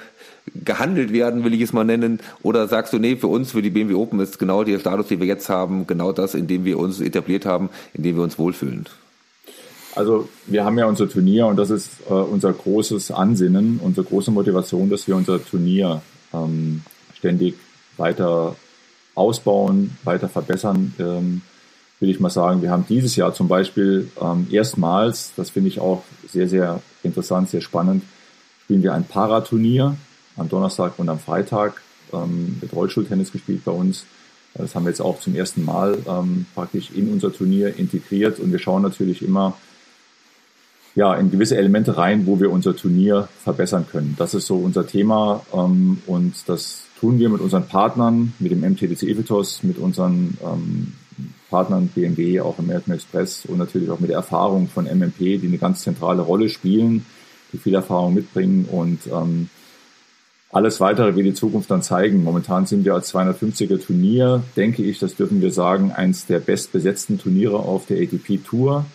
gehandelt 0.54 1.12
werden, 1.12 1.44
will 1.44 1.54
ich 1.54 1.60
es 1.60 1.72
mal 1.72 1.84
nennen? 1.84 2.20
Oder 2.42 2.68
sagst 2.68 2.92
du, 2.92 2.98
nee, 2.98 3.16
für 3.16 3.26
uns, 3.26 3.52
für 3.52 3.62
die 3.62 3.70
BMW 3.70 3.94
Open 3.94 4.20
ist 4.20 4.38
genau 4.38 4.64
der 4.64 4.78
Status, 4.78 5.08
den 5.08 5.20
wir 5.20 5.26
jetzt 5.26 5.48
haben, 5.48 5.86
genau 5.86 6.12
das, 6.12 6.34
in 6.34 6.46
dem 6.46 6.64
wir 6.64 6.78
uns 6.78 7.00
etabliert 7.00 7.44
haben, 7.44 7.70
in 7.92 8.02
dem 8.02 8.16
wir 8.16 8.22
uns 8.22 8.38
wohlfühlen? 8.38 8.86
Also 9.96 10.28
wir 10.46 10.64
haben 10.64 10.78
ja 10.78 10.86
unser 10.86 11.08
Turnier 11.08 11.46
und 11.46 11.56
das 11.56 11.70
ist 11.70 11.88
äh, 12.08 12.12
unser 12.12 12.52
großes 12.52 13.10
Ansinnen, 13.10 13.80
unsere 13.82 14.06
große 14.06 14.30
Motivation, 14.30 14.90
dass 14.90 15.06
wir 15.06 15.14
unser 15.14 15.44
Turnier 15.44 16.02
ähm, 16.32 16.82
ständig 17.16 17.54
weiter 17.96 18.56
ausbauen, 19.14 19.96
weiter 20.02 20.28
verbessern, 20.28 20.94
ähm, 20.98 21.42
will 22.00 22.10
ich 22.10 22.18
mal 22.18 22.30
sagen. 22.30 22.60
Wir 22.60 22.70
haben 22.70 22.84
dieses 22.88 23.14
Jahr 23.14 23.34
zum 23.34 23.46
Beispiel 23.46 24.10
ähm, 24.20 24.48
erstmals, 24.50 25.32
das 25.36 25.50
finde 25.50 25.68
ich 25.68 25.78
auch 25.78 26.02
sehr, 26.28 26.48
sehr 26.48 26.82
interessant, 27.04 27.50
sehr 27.50 27.60
spannend, 27.60 28.02
spielen 28.64 28.82
wir 28.82 28.94
ein 28.94 29.04
Paraturnier 29.04 29.96
am 30.36 30.48
Donnerstag 30.48 30.98
und 30.98 31.08
am 31.08 31.18
Freitag. 31.18 31.82
Ähm, 32.12 32.56
wird 32.60 32.72
Rollstuhltennis 32.72 33.32
gespielt 33.32 33.64
bei 33.64 33.72
uns. 33.72 34.04
Das 34.54 34.74
haben 34.74 34.84
wir 34.84 34.90
jetzt 34.90 35.00
auch 35.00 35.18
zum 35.18 35.34
ersten 35.34 35.64
Mal 35.64 35.98
ähm, 36.06 36.46
praktisch 36.54 36.90
in 36.92 37.12
unser 37.12 37.32
Turnier 37.32 37.76
integriert 37.76 38.38
und 38.38 38.52
wir 38.52 38.60
schauen 38.60 38.82
natürlich 38.82 39.22
immer, 39.22 39.56
ja, 40.94 41.14
in 41.14 41.32
gewisse 41.32 41.56
Elemente 41.56 41.96
rein, 41.96 42.24
wo 42.26 42.38
wir 42.38 42.52
unser 42.52 42.76
Turnier 42.76 43.28
verbessern 43.42 43.86
können. 43.90 44.14
Das 44.16 44.32
ist 44.32 44.46
so 44.46 44.56
unser 44.56 44.86
Thema 44.86 45.44
ähm, 45.52 46.02
und 46.06 46.34
das 46.46 46.82
tun 47.00 47.18
wir 47.18 47.28
mit 47.30 47.40
unseren 47.40 47.66
Partnern, 47.66 48.32
mit 48.38 48.52
dem 48.52 48.60
MTDC 48.60 49.02
Evitos, 49.02 49.64
mit 49.64 49.76
unseren 49.76 50.38
ähm, 50.42 50.92
Partnern 51.50 51.88
BMW, 51.88 52.40
auch 52.40 52.58
American 52.58 52.94
Express 52.94 53.46
und 53.46 53.58
natürlich 53.58 53.90
auch 53.90 53.98
mit 54.00 54.10
der 54.10 54.16
Erfahrung 54.16 54.68
von 54.68 54.84
MMP, 54.84 55.18
die 55.18 55.46
eine 55.48 55.58
ganz 55.58 55.82
zentrale 55.82 56.22
Rolle 56.22 56.48
spielen, 56.48 57.04
die 57.52 57.58
viel 57.58 57.74
Erfahrung 57.74 58.14
mitbringen 58.14 58.66
und 58.70 59.00
ähm, 59.06 59.48
alles 60.54 60.78
weitere 60.78 61.16
wird 61.16 61.26
die 61.26 61.34
Zukunft 61.34 61.68
dann 61.68 61.82
zeigen. 61.82 62.22
Momentan 62.22 62.64
sind 62.64 62.84
wir 62.84 62.94
als 62.94 63.12
250er 63.12 63.84
Turnier, 63.84 64.44
denke 64.54 64.84
ich, 64.84 65.00
das 65.00 65.16
dürfen 65.16 65.42
wir 65.42 65.50
sagen, 65.50 65.90
eins 65.90 66.26
der 66.26 66.38
bestbesetzten 66.38 67.18
Turniere 67.18 67.56
auf 67.56 67.86
der 67.86 68.00
ATP 68.00 68.38
Tour. 68.44 68.86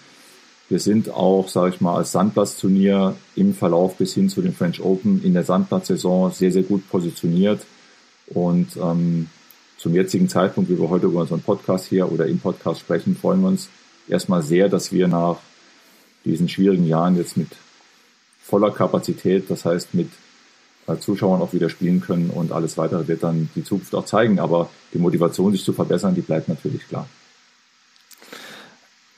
Wir 0.69 0.80
sind 0.80 1.10
auch, 1.10 1.50
sage 1.50 1.76
ich 1.76 1.82
mal, 1.82 1.98
als 1.98 2.13
Sandplatzturnier 2.13 3.13
im 3.36 3.54
Verlauf 3.54 3.98
bis 3.98 4.13
hin 4.13 4.30
zu 4.30 4.41
den 4.41 4.54
French 4.54 4.80
Open 4.80 5.22
in 5.22 5.34
der 5.34 5.43
Sandplatzsaison 5.43 6.32
sehr, 6.32 6.54
sehr 6.54 6.63
gut 6.63 6.89
positioniert. 6.89 7.65
Und 8.28 8.78
ähm, 8.78 9.28
zum 9.78 9.93
jetzigen 9.93 10.30
Zeitpunkt, 10.30 10.69
wie 10.69 10.80
wir 10.80 10.89
heute 10.89 11.08
über 11.08 11.19
unseren 11.19 11.41
Podcast 11.41 11.88
hier 11.88 12.10
oder 12.10 12.26
im 12.26 12.39
Podcast 12.39 12.80
sprechen, 12.80 13.17
freuen 13.17 13.41
wir 13.41 13.50
uns 13.50 13.67
erstmal 14.08 14.43
sehr, 14.43 14.69
dass 14.69 14.93
wir 14.93 15.10
nach 15.10 15.39
diesen 16.24 16.48
schwierigen 16.48 16.88
Jahren 16.88 17.17
jetzt 17.17 17.36
mit 17.36 17.50
voller 18.41 18.72
Kapazität, 18.72 19.50
das 19.50 19.65
heißt 19.65 19.93
mit 19.93 20.08
Zuschauern 20.97 21.41
auch 21.41 21.54
wieder 21.54 21.69
spielen 21.69 22.02
können 22.02 22.30
und 22.30 22.52
alles 22.52 22.78
weitere 22.78 23.08
wird 23.08 23.23
dann 23.23 23.49
die 23.56 23.63
Zukunft 23.63 23.93
auch 23.95 24.06
zeigen. 24.06 24.39
Aber 24.39 24.69
die 24.93 24.99
Motivation, 24.99 25.52
sich 25.52 25.63
zu 25.63 25.73
verbessern, 25.73 26.15
die 26.15 26.21
bleibt 26.21 26.49
natürlich 26.49 26.88
klar. 26.88 27.08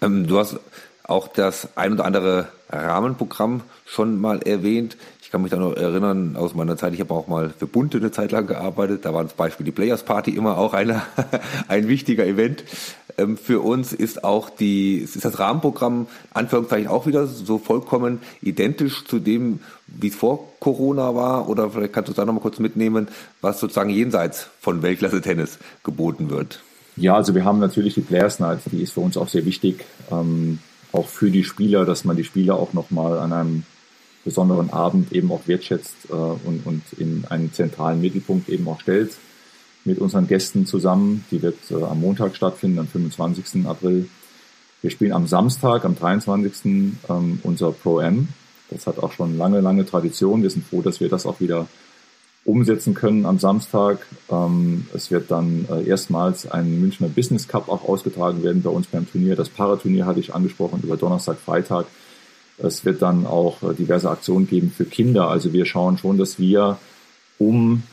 Ähm, 0.01 0.27
du 0.27 0.39
hast 0.39 0.59
auch 1.03 1.27
das 1.27 1.77
ein 1.77 1.93
oder 1.93 2.05
andere 2.05 2.47
Rahmenprogramm 2.69 3.61
schon 3.85 4.19
mal 4.19 4.41
erwähnt. 4.41 4.97
Ich 5.21 5.31
kann 5.31 5.41
mich 5.41 5.51
da 5.51 5.57
noch 5.57 5.75
erinnern 5.75 6.35
aus 6.35 6.55
meiner 6.55 6.77
Zeit, 6.77 6.93
ich 6.93 6.99
habe 6.99 7.13
auch 7.13 7.27
mal 7.27 7.51
für 7.57 7.67
Bunte 7.67 7.97
eine 7.97 8.11
Zeit 8.11 8.31
lang 8.31 8.47
gearbeitet. 8.47 9.05
Da 9.05 9.13
war 9.13 9.27
zum 9.27 9.37
Beispiel 9.37 9.65
die 9.65 9.71
Players 9.71 10.03
Party 10.03 10.31
immer 10.31 10.57
auch 10.57 10.73
eine, 10.73 11.01
ein 11.67 11.87
wichtiger 11.87 12.25
Event. 12.25 12.63
Ähm, 13.17 13.37
für 13.37 13.61
uns 13.61 13.93
ist 13.93 14.23
auch 14.23 14.49
die, 14.49 14.97
ist 14.97 15.23
das 15.23 15.39
Rahmenprogramm 15.39 16.07
Anführungszeichen 16.33 16.87
auch 16.87 17.07
wieder 17.07 17.27
so 17.27 17.57
vollkommen 17.57 18.19
identisch 18.41 19.05
zu 19.05 19.19
dem, 19.19 19.59
wie 19.87 20.07
es 20.07 20.15
vor 20.15 20.47
Corona 20.59 21.15
war. 21.15 21.49
Oder 21.49 21.69
vielleicht 21.69 21.93
kannst 21.93 22.09
du 22.09 22.13
da 22.13 22.25
noch 22.25 22.33
mal 22.33 22.39
kurz 22.39 22.59
mitnehmen, 22.59 23.07
was 23.41 23.59
sozusagen 23.59 23.89
jenseits 23.89 24.47
von 24.59 24.81
Weltklasse 24.81 25.21
Tennis 25.21 25.59
geboten 25.83 26.29
wird. 26.29 26.61
Ja, 26.97 27.15
also 27.15 27.33
wir 27.35 27.45
haben 27.45 27.59
natürlich 27.59 27.93
die 27.93 28.01
Players 28.01 28.39
Night, 28.39 28.59
die 28.71 28.83
ist 28.83 28.93
für 28.93 28.99
uns 28.99 29.17
auch 29.17 29.29
sehr 29.29 29.45
wichtig. 29.45 29.85
Ähm 30.11 30.59
auch 30.91 31.07
für 31.07 31.31
die 31.31 31.43
Spieler, 31.43 31.85
dass 31.85 32.05
man 32.05 32.17
die 32.17 32.23
Spieler 32.23 32.55
auch 32.55 32.73
nochmal 32.73 33.17
an 33.17 33.33
einem 33.33 33.63
besonderen 34.23 34.71
Abend 34.71 35.11
eben 35.11 35.31
auch 35.31 35.47
wertschätzt 35.47 36.09
äh, 36.09 36.13
und, 36.13 36.65
und 36.65 36.81
in 36.97 37.25
einen 37.29 37.53
zentralen 37.53 38.01
Mittelpunkt 38.01 38.49
eben 38.49 38.67
auch 38.67 38.79
stellt 38.81 39.11
mit 39.85 39.99
unseren 39.99 40.27
Gästen 40.27 40.65
zusammen. 40.65 41.25
Die 41.31 41.41
wird 41.41 41.57
äh, 41.71 41.83
am 41.83 42.01
Montag 42.01 42.35
stattfinden, 42.35 42.79
am 42.79 42.87
25. 42.87 43.65
April. 43.65 44.07
Wir 44.81 44.91
spielen 44.91 45.13
am 45.13 45.27
Samstag, 45.27 45.85
am 45.85 45.95
23. 45.95 46.53
Ähm, 47.09 47.39
unser 47.43 47.71
Pro-M. 47.71 48.27
Das 48.69 48.87
hat 48.87 48.99
auch 48.99 49.11
schon 49.11 49.37
lange, 49.37 49.59
lange 49.59 49.85
Tradition. 49.85 50.43
Wir 50.43 50.49
sind 50.49 50.65
froh, 50.65 50.81
dass 50.81 50.99
wir 50.99 51.09
das 51.09 51.25
auch 51.25 51.39
wieder 51.39 51.67
umsetzen 52.43 52.93
können 52.93 53.25
am 53.25 53.37
Samstag. 53.37 54.07
Ähm, 54.29 54.87
es 54.93 55.11
wird 55.11 55.29
dann 55.29 55.67
äh, 55.69 55.83
erstmals 55.83 56.49
ein 56.49 56.81
Münchner 56.81 57.07
Business 57.07 57.47
Cup 57.47 57.69
auch 57.69 57.87
ausgetragen 57.87 58.43
werden 58.43 58.63
bei 58.63 58.69
uns 58.69 58.87
beim 58.87 59.09
Turnier. 59.09 59.35
Das 59.35 59.49
Paraturnier 59.49 60.05
hatte 60.05 60.19
ich 60.19 60.33
angesprochen 60.33 60.81
über 60.83 60.97
Donnerstag, 60.97 61.37
Freitag. 61.37 61.85
Es 62.57 62.83
wird 62.85 63.01
dann 63.01 63.25
auch 63.25 63.61
äh, 63.61 63.75
diverse 63.75 64.09
Aktionen 64.09 64.47
geben 64.47 64.71
für 64.75 64.85
Kinder. 64.85 65.27
Also 65.29 65.53
wir 65.53 65.65
schauen 65.65 65.97
schon, 65.97 66.17
dass 66.17 66.39
wir 66.39 66.79
um 67.37 67.83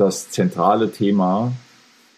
das 0.00 0.30
zentrale 0.30 0.90
Thema 0.90 1.52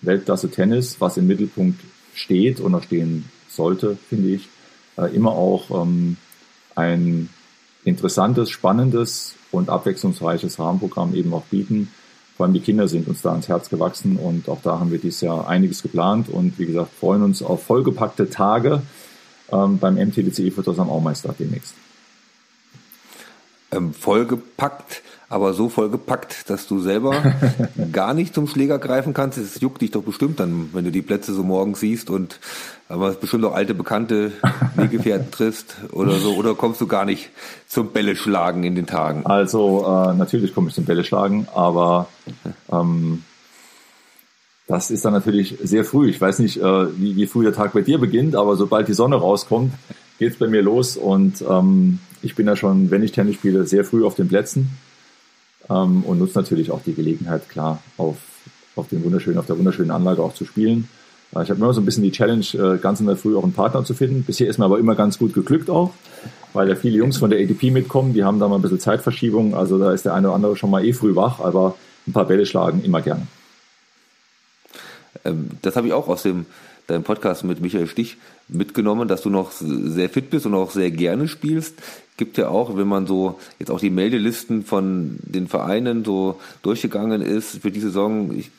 Weltklasse 0.00 0.50
Tennis, 0.50 1.00
was 1.00 1.16
im 1.16 1.26
Mittelpunkt 1.26 1.80
steht 2.14 2.60
noch 2.60 2.82
stehen 2.82 3.24
sollte, 3.48 3.96
finde 4.08 4.30
ich, 4.30 4.48
äh, 4.96 5.14
immer 5.14 5.32
auch 5.32 5.82
ähm, 5.82 6.16
ein 6.74 7.28
interessantes, 7.84 8.50
spannendes 8.50 9.34
und 9.50 9.68
abwechslungsreiches 9.68 10.58
Rahmenprogramm 10.58 11.14
eben 11.14 11.34
auch 11.34 11.44
bieten. 11.44 11.92
Vor 12.36 12.46
allem 12.46 12.54
die 12.54 12.60
Kinder 12.60 12.88
sind 12.88 13.08
uns 13.08 13.22
da 13.22 13.30
ans 13.30 13.48
Herz 13.48 13.68
gewachsen 13.68 14.16
und 14.16 14.48
auch 14.48 14.62
da 14.62 14.78
haben 14.78 14.90
wir 14.90 14.98
dieses 14.98 15.20
Jahr 15.20 15.48
einiges 15.48 15.82
geplant 15.82 16.28
und 16.28 16.58
wie 16.58 16.66
gesagt 16.66 16.92
freuen 16.98 17.22
uns 17.22 17.42
auf 17.42 17.64
vollgepackte 17.64 18.30
Tage 18.30 18.82
ähm, 19.50 19.78
beim 19.78 19.96
MTDC 19.96 20.52
Fotos 20.52 20.78
am 20.78 20.88
Aumeister 20.88 21.34
demnächst. 21.38 21.74
Ähm, 23.70 23.92
vollgepackt, 23.94 25.02
aber 25.32 25.54
so 25.54 25.70
vollgepackt, 25.70 26.50
dass 26.50 26.66
du 26.66 26.78
selber 26.78 27.14
gar 27.92 28.12
nicht 28.12 28.34
zum 28.34 28.46
Schläger 28.46 28.78
greifen 28.78 29.14
kannst. 29.14 29.38
Es 29.38 29.60
juckt 29.60 29.80
dich 29.80 29.90
doch 29.90 30.02
bestimmt 30.02 30.38
dann, 30.38 30.68
wenn 30.74 30.84
du 30.84 30.92
die 30.92 31.00
Plätze 31.00 31.32
so 31.32 31.42
morgens 31.42 31.80
siehst 31.80 32.10
und 32.10 32.38
aber 32.88 33.12
bestimmt 33.12 33.44
auch 33.46 33.54
alte 33.54 33.72
Bekannte, 33.72 34.32
Weggefährten 34.76 35.30
triffst 35.30 35.76
oder 35.92 36.12
so. 36.18 36.34
Oder 36.34 36.54
kommst 36.54 36.82
du 36.82 36.86
gar 36.86 37.06
nicht 37.06 37.30
zum 37.66 37.92
Bälle 37.92 38.14
schlagen 38.14 38.62
in 38.64 38.74
den 38.74 38.86
Tagen? 38.86 39.24
Also 39.24 39.86
äh, 39.86 40.14
natürlich 40.14 40.54
komme 40.54 40.68
ich 40.68 40.74
zum 40.74 40.84
Bälle 40.84 41.02
schlagen, 41.02 41.48
aber 41.54 42.08
ähm, 42.70 43.22
das 44.66 44.90
ist 44.90 45.06
dann 45.06 45.14
natürlich 45.14 45.56
sehr 45.62 45.86
früh. 45.86 46.10
Ich 46.10 46.20
weiß 46.20 46.40
nicht, 46.40 46.58
äh, 46.58 46.98
wie, 46.98 47.16
wie 47.16 47.26
früh 47.26 47.44
der 47.44 47.54
Tag 47.54 47.72
bei 47.72 47.80
dir 47.80 47.96
beginnt, 47.96 48.36
aber 48.36 48.56
sobald 48.56 48.86
die 48.88 48.92
Sonne 48.92 49.16
rauskommt, 49.16 49.72
geht's 50.18 50.36
bei 50.36 50.48
mir 50.48 50.62
los 50.62 50.98
und 50.98 51.42
ähm, 51.48 52.00
ich 52.20 52.34
bin 52.34 52.46
ja 52.46 52.54
schon, 52.54 52.90
wenn 52.90 53.02
ich 53.02 53.12
Tennis 53.12 53.36
spiele, 53.36 53.66
sehr 53.66 53.84
früh 53.84 54.04
auf 54.04 54.14
den 54.14 54.28
Plätzen 54.28 54.70
ähm, 55.72 56.02
und 56.04 56.18
nutze 56.18 56.38
natürlich 56.38 56.70
auch 56.70 56.82
die 56.84 56.94
Gelegenheit, 56.94 57.48
klar, 57.48 57.82
auf, 57.96 58.16
auf, 58.76 58.88
den 58.88 59.04
wunderschönen, 59.04 59.38
auf 59.38 59.46
der 59.46 59.58
wunderschönen 59.58 59.90
Anlage 59.90 60.22
auch 60.22 60.34
zu 60.34 60.44
spielen. 60.44 60.88
Äh, 61.34 61.42
ich 61.42 61.50
habe 61.50 61.60
immer 61.60 61.72
so 61.72 61.80
ein 61.80 61.84
bisschen 61.84 62.02
die 62.02 62.12
Challenge, 62.12 62.44
äh, 62.54 62.78
ganz 62.78 63.00
in 63.00 63.06
der 63.06 63.16
Früh 63.16 63.36
auch 63.36 63.44
einen 63.44 63.52
Partner 63.52 63.84
zu 63.84 63.94
finden. 63.94 64.24
Bisher 64.24 64.48
ist 64.48 64.58
mir 64.58 64.64
aber 64.64 64.78
immer 64.78 64.94
ganz 64.94 65.18
gut 65.18 65.34
geglückt 65.34 65.70
auch, 65.70 65.92
weil 66.52 66.68
ja 66.68 66.74
viele 66.74 66.96
Jungs 66.96 67.16
von 67.16 67.30
der 67.30 67.40
ATP 67.40 67.70
mitkommen, 67.70 68.12
die 68.12 68.24
haben 68.24 68.38
da 68.38 68.48
mal 68.48 68.56
ein 68.56 68.62
bisschen 68.62 68.80
Zeitverschiebung, 68.80 69.54
also 69.54 69.78
da 69.78 69.92
ist 69.92 70.04
der 70.04 70.14
eine 70.14 70.28
oder 70.28 70.36
andere 70.36 70.56
schon 70.56 70.70
mal 70.70 70.84
eh 70.84 70.92
früh 70.92 71.14
wach, 71.14 71.40
aber 71.40 71.76
ein 72.06 72.12
paar 72.12 72.26
Bälle 72.26 72.46
schlagen 72.46 72.82
immer 72.84 73.00
gerne. 73.00 73.26
Ähm, 75.24 75.50
das 75.62 75.76
habe 75.76 75.86
ich 75.86 75.92
auch 75.92 76.08
aus 76.08 76.22
dem 76.22 76.46
deinem 76.88 77.04
Podcast 77.04 77.44
mit 77.44 77.60
Michael 77.60 77.86
Stich 77.86 78.16
mitgenommen, 78.48 79.08
dass 79.08 79.22
du 79.22 79.30
noch 79.30 79.52
sehr 79.52 80.08
fit 80.08 80.30
bist 80.30 80.46
und 80.46 80.54
auch 80.54 80.72
sehr 80.72 80.90
gerne 80.90 81.28
spielst 81.28 81.74
gibt 82.22 82.38
ja 82.38 82.46
auch, 82.46 82.76
wenn 82.76 82.86
man 82.86 83.08
so 83.08 83.40
jetzt 83.58 83.72
auch 83.72 83.80
die 83.80 83.90
Meldelisten 83.90 84.64
von 84.64 85.18
den 85.22 85.48
Vereinen 85.48 86.04
so 86.04 86.38
durchgegangen 86.62 87.20
ist 87.20 87.62
für 87.62 87.72
die 87.72 87.80
Saison, 87.80 88.32
ich 88.38 88.52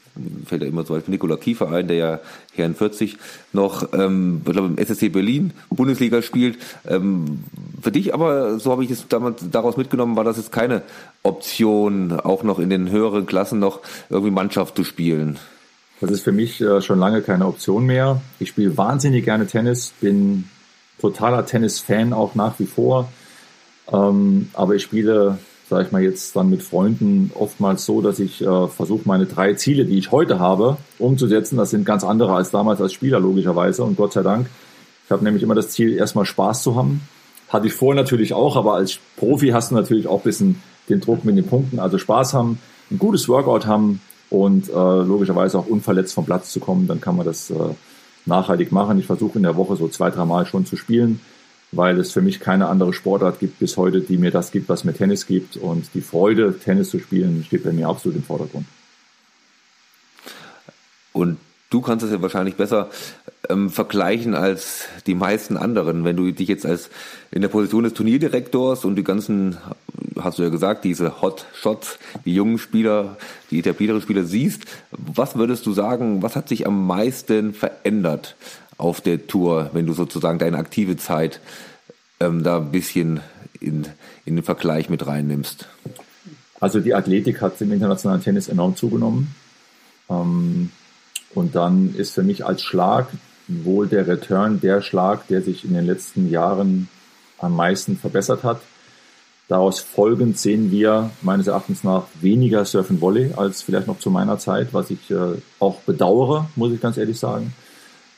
fällt 0.46 0.64
ja 0.64 0.68
immer 0.68 0.86
zum 0.86 0.98
Beispiel 0.98 1.14
Nikola 1.14 1.38
Kiefer 1.38 1.72
ein, 1.72 1.88
der 1.88 1.96
ja 1.96 2.20
Herrn 2.56 2.76
40 2.76 3.16
noch, 3.54 3.94
ähm, 3.94 4.42
ich 4.46 4.52
glaube 4.52 4.68
im 4.68 4.78
SSC 4.78 5.08
Berlin 5.08 5.54
Bundesliga 5.70 6.22
spielt. 6.22 6.58
Ähm, 6.86 7.46
für 7.82 7.94
dich 7.94 8.14
aber, 8.14 8.60
so 8.60 8.70
habe 8.70 8.84
ich 8.84 8.92
es 8.92 9.08
damals 9.08 9.50
daraus 9.50 9.78
mitgenommen, 9.78 10.18
war 10.18 10.26
das 10.26 10.36
jetzt 10.36 10.52
keine 10.52 10.82
Option, 11.24 12.12
auch 12.12 12.44
noch 12.44 12.60
in 12.60 12.70
den 12.70 12.92
höheren 12.92 13.26
Klassen 13.26 13.60
noch 13.60 13.80
irgendwie 14.10 14.32
Mannschaft 14.32 14.76
zu 14.76 14.84
spielen. 14.84 15.40
Das 16.02 16.12
ist 16.12 16.22
für 16.22 16.34
mich 16.34 16.60
äh, 16.60 16.82
schon 16.82 17.00
lange 17.00 17.22
keine 17.22 17.48
Option 17.48 17.86
mehr. 17.86 18.22
Ich 18.40 18.50
spiele 18.50 18.76
wahnsinnig 18.76 19.24
gerne 19.24 19.48
Tennis, 19.48 19.94
bin 20.02 20.50
totaler 21.00 21.46
Tennis-Fan 21.46 22.12
auch 22.12 22.36
nach 22.36 22.60
wie 22.60 22.66
vor. 22.66 23.08
Ähm, 23.92 24.50
aber 24.54 24.76
ich 24.76 24.84
spiele, 24.84 25.38
sage 25.70 25.86
ich 25.86 25.92
mal 25.92 26.02
jetzt 26.02 26.36
dann 26.36 26.50
mit 26.50 26.62
Freunden 26.64 27.32
oftmals 27.36 27.86
so, 27.86 28.02
dass 28.02 28.20
ich 28.20 28.42
äh, 28.42 28.68
versuche, 28.68 29.02
meine 29.06 29.26
drei 29.26 29.54
Ziele, 29.54 29.86
die 29.86 29.98
ich 29.98 30.12
heute 30.12 30.40
habe, 30.40 30.78
umzusetzen. 31.00 31.58
Das 31.58 31.72
sind 31.72 31.86
ganz 31.86 32.04
andere 32.04 32.34
als 32.34 32.52
damals 32.52 32.82
als 32.82 32.94
Spieler 32.94 33.20
logischerweise 33.20 33.84
und 33.84 33.98
Gott 33.98 34.14
sei 34.14 34.24
Dank. 34.24 34.48
Ich 35.06 35.12
habe 35.12 35.24
nämlich 35.24 35.44
immer 35.44 35.56
das 35.56 35.70
Ziel, 35.70 35.94
erstmal 35.94 36.26
Spaß 36.26 36.64
zu 36.64 36.76
haben. 36.76 37.02
Hatte 37.50 37.68
ich 37.68 37.74
vorher 37.74 38.02
natürlich 38.02 38.34
auch, 38.34 38.56
aber 38.56 38.76
als 38.76 39.00
Profi 39.18 39.50
hast 39.50 39.72
du 39.72 39.76
natürlich 39.76 40.08
auch 40.08 40.22
ein 40.22 40.24
bisschen 40.24 40.64
den 40.90 41.02
Druck 41.02 41.26
mit 41.26 41.38
den 41.38 41.46
Punkten. 41.46 41.80
Also 41.80 41.98
Spaß 41.98 42.34
haben, 42.34 42.60
ein 42.90 43.00
gutes 43.00 43.28
Workout 43.28 43.66
haben 43.68 44.02
und 44.30 44.70
äh, 44.70 44.72
logischerweise 44.74 45.60
auch 45.60 45.68
unverletzt 45.68 46.14
vom 46.14 46.26
Platz 46.26 46.52
zu 46.52 46.60
kommen. 46.60 46.88
Dann 46.88 47.02
kann 47.02 47.16
man 47.16 47.26
das 47.26 47.52
äh, 47.52 47.56
nachhaltig 48.26 48.72
machen. 48.72 48.98
Ich 48.98 49.06
versuche 49.06 49.38
in 49.38 49.44
der 49.44 49.56
Woche 49.56 49.76
so 49.76 49.88
zwei, 49.88 50.10
drei 50.10 50.26
Mal 50.26 50.46
schon 50.46 50.66
zu 50.66 50.78
spielen 50.78 51.20
weil 51.76 52.00
es 52.00 52.12
für 52.12 52.22
mich 52.22 52.40
keine 52.40 52.68
andere 52.68 52.94
Sportart 52.94 53.40
gibt 53.40 53.60
bis 53.60 53.78
heute, 53.78 54.02
die 54.02 54.18
mir 54.18 54.32
das 54.32 54.52
gibt, 54.52 54.70
was 54.70 54.84
mir 54.84 54.94
Tennis 54.94 55.26
gibt. 55.26 55.58
Und 55.58 55.94
die 55.94 56.02
Freude, 56.02 56.58
Tennis 56.58 56.90
zu 56.90 57.00
spielen, 57.00 57.44
steht 57.46 57.64
bei 57.64 57.72
mir 57.72 57.88
absolut 57.88 58.18
im 58.18 58.24
Vordergrund. 58.24 58.66
Und 61.12 61.38
du 61.70 61.82
kannst 61.82 62.06
es 62.06 62.12
ja 62.12 62.22
wahrscheinlich 62.22 62.56
besser 62.56 62.90
ähm, 63.50 63.70
vergleichen 63.70 64.36
als 64.36 64.88
die 65.08 65.16
meisten 65.16 65.58
anderen. 65.58 66.06
Wenn 66.06 66.16
du 66.16 66.32
dich 66.32 66.48
jetzt 66.48 66.66
als 66.66 66.90
in 67.32 67.42
der 67.42 67.50
Position 67.50 67.84
des 67.84 67.94
Turnierdirektors 67.94 68.86
und 68.86 68.96
die 68.96 69.04
ganzen, 69.04 69.58
hast 70.20 70.40
du 70.40 70.44
ja 70.44 70.50
gesagt, 70.50 70.86
diese 70.86 71.22
Hot 71.22 71.46
Shots, 71.54 71.98
die 72.26 72.34
jungen 72.34 72.58
Spieler, 72.58 73.18
die 73.52 73.60
etablierten 73.60 74.02
Spieler 74.02 74.24
siehst, 74.24 74.66
was 74.92 75.36
würdest 75.36 75.66
du 75.66 75.74
sagen, 75.74 76.22
was 76.22 76.36
hat 76.36 76.50
sich 76.50 76.68
am 76.68 76.86
meisten 76.88 77.54
verändert 77.54 78.36
auf 78.78 79.02
der 79.02 79.28
Tour, 79.28 79.70
wenn 79.74 79.86
du 79.86 79.94
sozusagen 79.94 80.40
deine 80.40 80.58
aktive 80.58 80.98
Zeit 80.98 81.40
ähm, 82.20 82.44
da 82.44 82.58
ein 82.58 82.72
bisschen 82.72 83.22
in, 83.60 83.88
in 84.26 84.36
den 84.36 84.44
Vergleich 84.44 84.90
mit 84.90 85.06
reinnimmst? 85.06 85.68
Also 86.60 86.80
die 86.80 86.94
Athletik 86.94 87.42
hat 87.42 87.60
im 87.62 87.72
internationalen 87.72 88.22
Tennis 88.22 88.48
enorm 88.48 88.76
zugenommen. 88.76 89.36
Ähm, 90.10 90.72
und 91.34 91.56
dann 91.56 91.96
ist 91.96 92.14
für 92.14 92.24
mich 92.24 92.46
als 92.46 92.62
Schlag 92.62 93.08
wohl 93.48 93.88
der 93.88 94.08
Return 94.08 94.62
der 94.62 94.82
Schlag, 94.82 95.28
der 95.28 95.42
sich 95.42 95.66
in 95.66 95.74
den 95.74 95.86
letzten 95.86 96.30
Jahren 96.30 96.88
am 97.40 97.56
meisten 97.56 97.98
verbessert 97.98 98.44
hat. 98.44 98.62
Daraus 99.50 99.82
folgend 99.82 100.38
sehen 100.38 100.72
wir 100.72 101.12
meines 101.22 101.48
Erachtens 101.48 101.84
nach 101.84 102.06
weniger 102.22 102.64
Surf 102.64 102.90
and 102.90 103.02
Volley 103.02 103.34
als 103.36 103.62
vielleicht 103.62 103.88
noch 103.88 104.00
zu 104.00 104.10
meiner 104.10 104.40
Zeit, 104.40 104.74
was 104.74 104.90
ich 104.90 105.12
äh, 105.12 105.36
auch 105.60 105.82
bedauere, 105.82 106.50
muss 106.56 106.72
ich 106.72 106.80
ganz 106.80 106.98
ehrlich 106.98 107.20
sagen. 107.20 107.54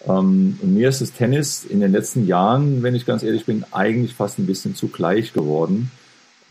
Ähm, 0.08 0.60
und 0.62 0.74
mir 0.74 0.90
ist 0.90 1.02
das 1.02 1.14
Tennis 1.14 1.66
in 1.66 1.80
den 1.80 1.92
letzten 1.92 2.28
Jahren, 2.28 2.84
wenn 2.84 2.96
ich 2.96 3.06
ganz 3.06 3.24
ehrlich 3.24 3.46
bin, 3.46 3.66
eigentlich 3.72 4.14
fast 4.14 4.40
ein 4.40 4.46
bisschen 4.46 4.76
zu 4.76 4.88
gleich 4.88 5.34
geworden. 5.34 5.92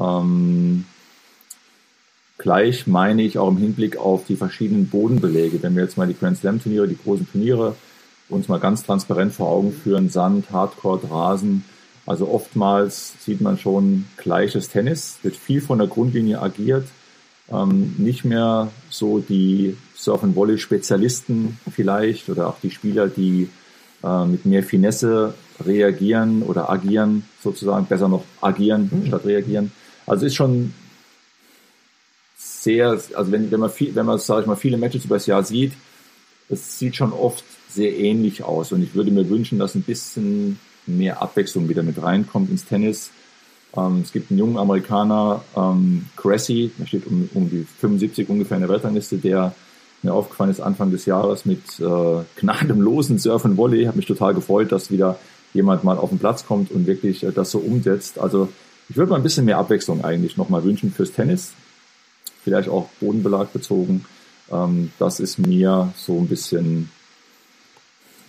Ähm, 0.00 0.84
gleich 2.38 2.86
meine 2.86 3.22
ich 3.22 3.38
auch 3.38 3.48
im 3.48 3.58
Hinblick 3.58 3.96
auf 3.96 4.26
die 4.26 4.36
verschiedenen 4.36 4.88
Bodenbeläge. 4.88 5.62
Wenn 5.62 5.76
wir 5.76 5.84
jetzt 5.84 5.96
mal 5.96 6.08
die 6.08 6.18
Grand 6.18 6.38
Slam 6.38 6.62
Turniere, 6.62 6.88
die 6.88 6.98
großen 6.98 7.30
Turniere 7.30 7.76
uns 8.28 8.48
mal 8.48 8.60
ganz 8.60 8.84
transparent 8.84 9.32
vor 9.32 9.48
Augen 9.48 9.72
führen, 9.72 10.08
Sand, 10.08 10.50
Hardcore, 10.50 11.00
Rasen. 11.10 11.64
Also 12.06 12.28
oftmals 12.28 13.14
sieht 13.20 13.40
man 13.40 13.58
schon 13.58 14.06
gleiches 14.16 14.68
Tennis, 14.68 15.18
wird 15.22 15.36
viel 15.36 15.60
von 15.60 15.78
der 15.78 15.86
Grundlinie 15.88 16.40
agiert, 16.40 16.86
ähm, 17.50 17.94
nicht 17.98 18.24
mehr 18.24 18.70
so 18.90 19.18
die 19.18 19.76
Surf 19.94 20.22
and 20.22 20.36
Volley 20.36 20.58
Spezialisten 20.58 21.58
vielleicht 21.70 22.28
oder 22.28 22.48
auch 22.48 22.56
die 22.62 22.70
Spieler, 22.70 23.08
die 23.08 23.48
äh, 24.02 24.24
mit 24.26 24.46
mehr 24.46 24.62
Finesse 24.62 25.34
reagieren 25.64 26.42
oder 26.42 26.70
agieren, 26.70 27.24
sozusagen 27.42 27.86
besser 27.86 28.08
noch 28.08 28.24
agieren 28.40 28.90
mhm. 28.92 29.06
statt 29.06 29.24
reagieren. 29.24 29.72
Also 30.06 30.26
ist 30.26 30.34
schon 30.34 30.74
sehr, 32.36 32.88
also 33.14 33.32
wenn, 33.32 33.50
wenn 33.50 33.60
man 33.60 33.70
viel, 33.70 33.94
wenn 33.94 34.06
man, 34.06 34.18
sage 34.18 34.42
ich 34.42 34.46
mal, 34.46 34.56
viele 34.56 34.76
Matches 34.76 35.04
über 35.04 35.16
das 35.16 35.26
Jahr 35.26 35.42
sieht, 35.44 35.72
es 36.48 36.78
sieht 36.78 36.96
schon 36.96 37.12
oft 37.12 37.44
sehr 37.70 37.96
ähnlich 37.98 38.42
aus. 38.42 38.72
Und 38.72 38.82
ich 38.82 38.94
würde 38.94 39.10
mir 39.10 39.28
wünschen, 39.28 39.58
dass 39.58 39.74
ein 39.74 39.82
bisschen 39.82 40.58
mehr 40.86 41.22
Abwechslung 41.22 41.68
wieder 41.68 41.82
mit 41.82 42.02
reinkommt 42.02 42.50
ins 42.50 42.64
Tennis. 42.64 43.10
Ähm, 43.76 44.00
es 44.02 44.12
gibt 44.12 44.30
einen 44.30 44.38
jungen 44.38 44.56
Amerikaner, 44.56 45.42
ähm, 45.56 46.06
Cressy, 46.16 46.72
der 46.78 46.86
steht 46.86 47.06
um, 47.06 47.28
um 47.34 47.50
die 47.50 47.66
75 47.80 48.28
ungefähr 48.28 48.56
in 48.56 48.62
der 48.62 48.70
Weltrangliste, 48.70 49.18
der 49.18 49.54
mir 50.02 50.12
aufgefallen 50.12 50.50
ist 50.50 50.60
Anfang 50.60 50.90
des 50.90 51.06
Jahres 51.06 51.44
mit 51.44 51.80
äh, 51.80 52.22
gnadenlosen 52.36 53.18
Surf 53.18 53.44
und 53.44 53.56
Volley. 53.56 53.84
Hat 53.84 53.96
mich 53.96 54.06
total 54.06 54.34
gefreut, 54.34 54.70
dass 54.70 54.90
wieder 54.90 55.18
jemand 55.54 55.84
mal 55.84 55.96
auf 55.96 56.10
den 56.10 56.18
Platz 56.18 56.46
kommt 56.46 56.70
und 56.70 56.86
wirklich 56.86 57.24
äh, 57.24 57.32
das 57.32 57.50
so 57.50 57.58
umsetzt. 57.58 58.18
Also 58.18 58.48
ich 58.88 58.96
würde 58.96 59.10
mal 59.10 59.16
ein 59.16 59.22
bisschen 59.22 59.46
mehr 59.46 59.58
Abwechslung 59.58 60.04
eigentlich 60.04 60.36
nochmal 60.36 60.64
wünschen 60.64 60.92
fürs 60.92 61.12
Tennis. 61.12 61.52
Vielleicht 62.42 62.68
auch 62.68 62.88
Bodenbelag 63.00 63.52
bezogen. 63.52 64.04
Ähm, 64.52 64.92
das 64.98 65.20
ist 65.20 65.38
mir 65.38 65.92
so 65.96 66.18
ein 66.18 66.28
bisschen 66.28 66.90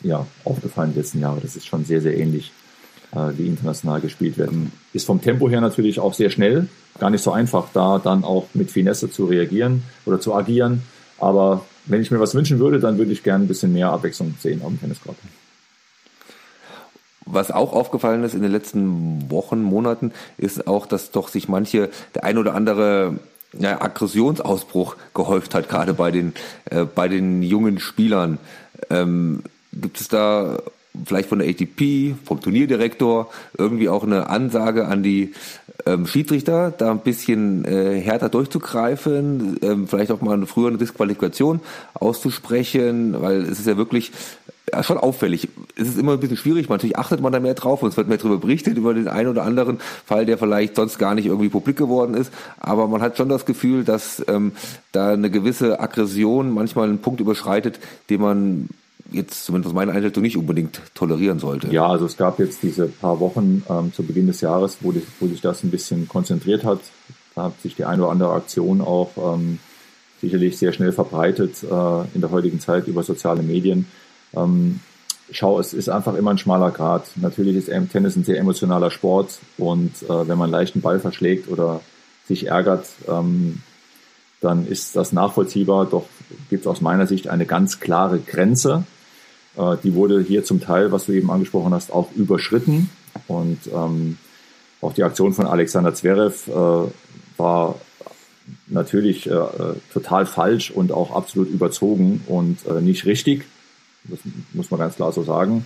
ja, 0.01 0.25
aufgefallen 0.43 0.93
die 0.93 0.99
letzten 0.99 1.19
Jahre. 1.19 1.41
Das 1.41 1.55
ist 1.55 1.67
schon 1.67 1.83
sehr, 1.83 2.01
sehr 2.01 2.17
ähnlich, 2.17 2.51
äh, 3.15 3.37
wie 3.37 3.47
international 3.47 4.01
gespielt 4.01 4.37
werden. 4.37 4.71
Ist 4.93 5.05
vom 5.05 5.21
Tempo 5.21 5.49
her 5.49 5.61
natürlich 5.61 5.99
auch 5.99 6.13
sehr 6.13 6.29
schnell. 6.29 6.67
Gar 6.99 7.09
nicht 7.09 7.23
so 7.23 7.31
einfach, 7.31 7.69
da 7.73 7.99
dann 7.99 8.23
auch 8.23 8.47
mit 8.53 8.71
Finesse 8.71 9.09
zu 9.09 9.25
reagieren 9.25 9.83
oder 10.05 10.19
zu 10.19 10.35
agieren. 10.35 10.83
Aber 11.17 11.65
wenn 11.85 12.01
ich 12.01 12.11
mir 12.11 12.19
was 12.19 12.35
wünschen 12.35 12.59
würde, 12.59 12.79
dann 12.79 12.97
würde 12.97 13.11
ich 13.11 13.23
gerne 13.23 13.45
ein 13.45 13.47
bisschen 13.47 13.73
mehr 13.73 13.89
Abwechslung 13.89 14.35
sehen 14.39 14.61
auf 14.61 14.69
dem 14.69 14.79
Tenniscourt. 14.79 15.17
Was 17.25 17.49
auch 17.49 17.73
aufgefallen 17.73 18.23
ist 18.23 18.35
in 18.35 18.43
den 18.43 18.51
letzten 18.51 19.31
Wochen, 19.31 19.61
Monaten, 19.63 20.11
ist 20.37 20.67
auch, 20.67 20.85
dass 20.85 21.11
doch 21.11 21.27
sich 21.27 21.49
manche, 21.49 21.89
der 22.13 22.23
ein 22.23 22.37
oder 22.37 22.53
andere 22.53 23.15
ja, 23.57 23.81
Aggressionsausbruch 23.81 24.95
gehäuft 25.13 25.55
hat, 25.55 25.69
gerade 25.69 25.93
bei 25.93 26.11
den, 26.11 26.33
äh, 26.65 26.85
bei 26.85 27.07
den 27.07 27.41
jungen 27.41 27.79
Spielern. 27.79 28.37
Ähm, 28.89 29.41
gibt 29.73 29.99
es 29.99 30.07
da 30.07 30.59
vielleicht 31.05 31.29
von 31.29 31.39
der 31.39 31.49
ATP, 31.49 32.15
vom 32.23 32.41
Turnierdirektor, 32.41 33.29
irgendwie 33.57 33.89
auch 33.89 34.03
eine 34.03 34.29
Ansage 34.29 34.87
an 34.87 35.03
die 35.03 35.33
ähm, 35.85 36.07
Schiedsrichter, 36.07 36.71
da 36.71 36.91
ein 36.91 36.99
bisschen 36.99 37.65
äh, 37.65 37.99
härter 37.99 38.29
durchzugreifen, 38.29 39.57
ähm, 39.61 39.87
vielleicht 39.87 40.11
auch 40.11 40.21
mal 40.21 40.33
eine 40.33 40.47
frühere 40.47 40.77
Disqualifikation 40.77 41.59
auszusprechen, 41.93 43.21
weil 43.21 43.41
es 43.41 43.59
ist 43.59 43.67
ja 43.67 43.77
wirklich 43.77 44.11
ja, 44.71 44.83
schon 44.83 44.97
auffällig. 44.97 45.49
Es 45.75 45.89
ist 45.89 45.99
immer 45.99 46.13
ein 46.13 46.19
bisschen 46.19 46.37
schwierig, 46.37 46.69
natürlich 46.69 46.97
achtet 46.97 47.21
man 47.21 47.31
da 47.31 47.39
mehr 47.39 47.53
drauf 47.53 47.83
und 47.83 47.89
es 47.89 47.97
wird 47.97 48.07
mehr 48.07 48.17
darüber 48.17 48.37
berichtet, 48.37 48.77
über 48.77 48.93
den 48.93 49.07
einen 49.07 49.29
oder 49.29 49.43
anderen 49.43 49.79
Fall, 50.05 50.25
der 50.25 50.37
vielleicht 50.37 50.75
sonst 50.75 50.97
gar 50.97 51.13
nicht 51.13 51.25
irgendwie 51.25 51.49
publik 51.49 51.77
geworden 51.77 52.15
ist. 52.15 52.31
Aber 52.59 52.87
man 52.87 53.01
hat 53.01 53.17
schon 53.17 53.29
das 53.29 53.45
Gefühl, 53.45 53.83
dass 53.83 54.23
ähm, 54.27 54.53
da 54.91 55.13
eine 55.13 55.29
gewisse 55.29 55.79
Aggression 55.79 56.53
manchmal 56.53 56.89
einen 56.89 56.99
Punkt 56.99 57.19
überschreitet, 57.19 57.79
den 58.09 58.21
man 58.21 58.69
jetzt 59.11 59.45
zumindest 59.45 59.69
aus 59.69 59.75
meiner 59.75 59.93
Einschätzung 59.93 60.23
nicht 60.23 60.37
unbedingt 60.37 60.81
tolerieren 60.93 61.39
sollte. 61.39 61.67
Ja, 61.69 61.87
also 61.87 62.05
es 62.05 62.17
gab 62.17 62.39
jetzt 62.39 62.63
diese 62.63 62.87
paar 62.87 63.19
Wochen 63.19 63.63
ähm, 63.69 63.93
zu 63.93 64.03
Beginn 64.03 64.27
des 64.27 64.41
Jahres, 64.41 64.77
wo, 64.81 64.91
die, 64.91 65.01
wo 65.19 65.27
sich 65.27 65.41
das 65.41 65.63
ein 65.63 65.71
bisschen 65.71 66.07
konzentriert 66.07 66.63
hat. 66.63 66.79
Da 67.35 67.43
hat 67.43 67.61
sich 67.61 67.75
die 67.75 67.85
eine 67.85 68.03
oder 68.03 68.11
andere 68.11 68.33
Aktion 68.33 68.81
auch 68.81 69.11
ähm, 69.17 69.59
sicherlich 70.21 70.57
sehr 70.57 70.73
schnell 70.73 70.91
verbreitet 70.91 71.63
äh, 71.63 72.01
in 72.13 72.21
der 72.21 72.31
heutigen 72.31 72.59
Zeit 72.59 72.87
über 72.87 73.03
soziale 73.03 73.43
Medien. 73.43 73.87
Ähm, 74.35 74.79
schau, 75.31 75.59
es 75.59 75.73
ist 75.73 75.89
einfach 75.89 76.15
immer 76.15 76.31
ein 76.31 76.37
schmaler 76.37 76.71
Grad. 76.71 77.05
Natürlich 77.15 77.55
ist 77.55 77.91
Tennis 77.91 78.15
ein 78.15 78.23
sehr 78.23 78.39
emotionaler 78.39 78.91
Sport 78.91 79.39
und 79.57 79.91
äh, 80.03 80.27
wenn 80.27 80.37
man 80.37 80.49
leichten 80.49 80.81
Ball 80.81 80.99
verschlägt 80.99 81.49
oder 81.49 81.81
sich 82.27 82.47
ärgert, 82.47 82.87
ähm, 83.07 83.61
dann 84.41 84.67
ist 84.67 84.95
das 84.95 85.11
nachvollziehbar. 85.11 85.85
Doch 85.85 86.05
gibt 86.49 86.61
es 86.61 86.67
aus 86.67 86.81
meiner 86.81 87.07
Sicht 87.07 87.27
eine 87.27 87.45
ganz 87.45 87.79
klare 87.79 88.19
Grenze. 88.19 88.83
Äh, 89.57 89.77
die 89.83 89.93
wurde 89.93 90.21
hier 90.21 90.43
zum 90.43 90.61
Teil, 90.61 90.91
was 90.91 91.05
du 91.05 91.11
eben 91.11 91.31
angesprochen 91.31 91.73
hast, 91.73 91.91
auch 91.91 92.11
überschritten. 92.15 92.89
Und 93.27 93.59
ähm, 93.73 94.17
auch 94.81 94.93
die 94.93 95.03
Aktion 95.03 95.33
von 95.33 95.47
Alexander 95.47 95.93
Zverev 95.93 96.47
äh, 96.49 96.91
war 97.37 97.75
natürlich 98.67 99.27
äh, 99.27 99.43
total 99.91 100.25
falsch 100.25 100.71
und 100.71 100.91
auch 100.91 101.15
absolut 101.15 101.49
überzogen 101.49 102.21
und 102.27 102.65
äh, 102.67 102.81
nicht 102.81 103.05
richtig. 103.05 103.45
Das 104.03 104.19
muss 104.53 104.69
man 104.69 104.79
ganz 104.79 104.95
klar 104.95 105.11
so 105.11 105.23
sagen. 105.23 105.65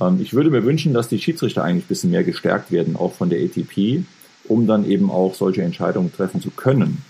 Ähm, 0.00 0.20
ich 0.20 0.34
würde 0.34 0.50
mir 0.50 0.64
wünschen, 0.64 0.92
dass 0.92 1.08
die 1.08 1.18
Schiedsrichter 1.18 1.64
eigentlich 1.64 1.84
ein 1.84 1.88
bisschen 1.88 2.10
mehr 2.10 2.24
gestärkt 2.24 2.70
werden, 2.70 2.96
auch 2.96 3.14
von 3.14 3.30
der 3.30 3.42
ATP, 3.42 4.04
um 4.44 4.66
dann 4.66 4.88
eben 4.88 5.10
auch 5.10 5.34
solche 5.34 5.62
Entscheidungen 5.62 6.12
treffen 6.14 6.40
zu 6.40 6.50
können. 6.50 7.02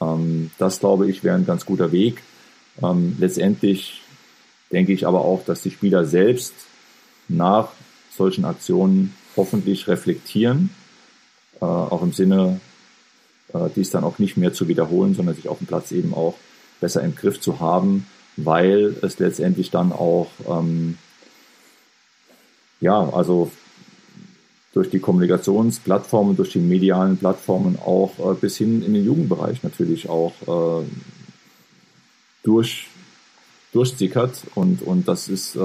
Ähm, 0.00 0.50
das, 0.58 0.80
glaube 0.80 1.10
ich, 1.10 1.24
wäre 1.24 1.36
ein 1.36 1.46
ganz 1.46 1.66
guter 1.66 1.92
Weg. 1.92 2.22
Ähm, 2.82 3.16
letztendlich 3.18 4.02
denke 4.72 4.92
ich 4.92 5.06
aber 5.06 5.22
auch, 5.22 5.44
dass 5.44 5.62
die 5.62 5.70
Spieler 5.70 6.04
selbst 6.04 6.54
nach 7.28 7.68
solchen 8.10 8.44
Aktionen 8.44 9.14
hoffentlich 9.36 9.88
reflektieren, 9.88 10.70
äh, 11.60 11.64
auch 11.64 12.02
im 12.02 12.12
Sinne, 12.12 12.60
äh, 13.52 13.68
dies 13.74 13.90
dann 13.90 14.04
auch 14.04 14.18
nicht 14.18 14.36
mehr 14.36 14.52
zu 14.52 14.68
wiederholen, 14.68 15.14
sondern 15.14 15.34
sich 15.34 15.48
auf 15.48 15.58
dem 15.58 15.66
Platz 15.66 15.92
eben 15.92 16.14
auch 16.14 16.34
besser 16.80 17.02
im 17.02 17.14
Griff 17.14 17.40
zu 17.40 17.60
haben, 17.60 18.06
weil 18.36 18.96
es 19.02 19.18
letztendlich 19.18 19.70
dann 19.70 19.92
auch, 19.92 20.28
ähm, 20.48 20.98
ja, 22.80 23.08
also 23.10 23.50
durch 24.74 24.90
die 24.90 25.00
Kommunikationsplattformen, 25.00 26.36
durch 26.36 26.52
die 26.52 26.60
medialen 26.60 27.16
Plattformen 27.16 27.78
auch 27.78 28.18
äh, 28.18 28.34
bis 28.34 28.56
hin 28.56 28.82
in 28.82 28.94
den 28.94 29.04
Jugendbereich 29.04 29.62
natürlich 29.62 30.08
auch 30.08 30.82
äh, 30.82 30.86
durch, 32.44 32.86
durchsickert 33.72 34.42
und, 34.54 34.82
und 34.82 35.08
das 35.08 35.28
ist 35.28 35.56
äh, 35.56 35.60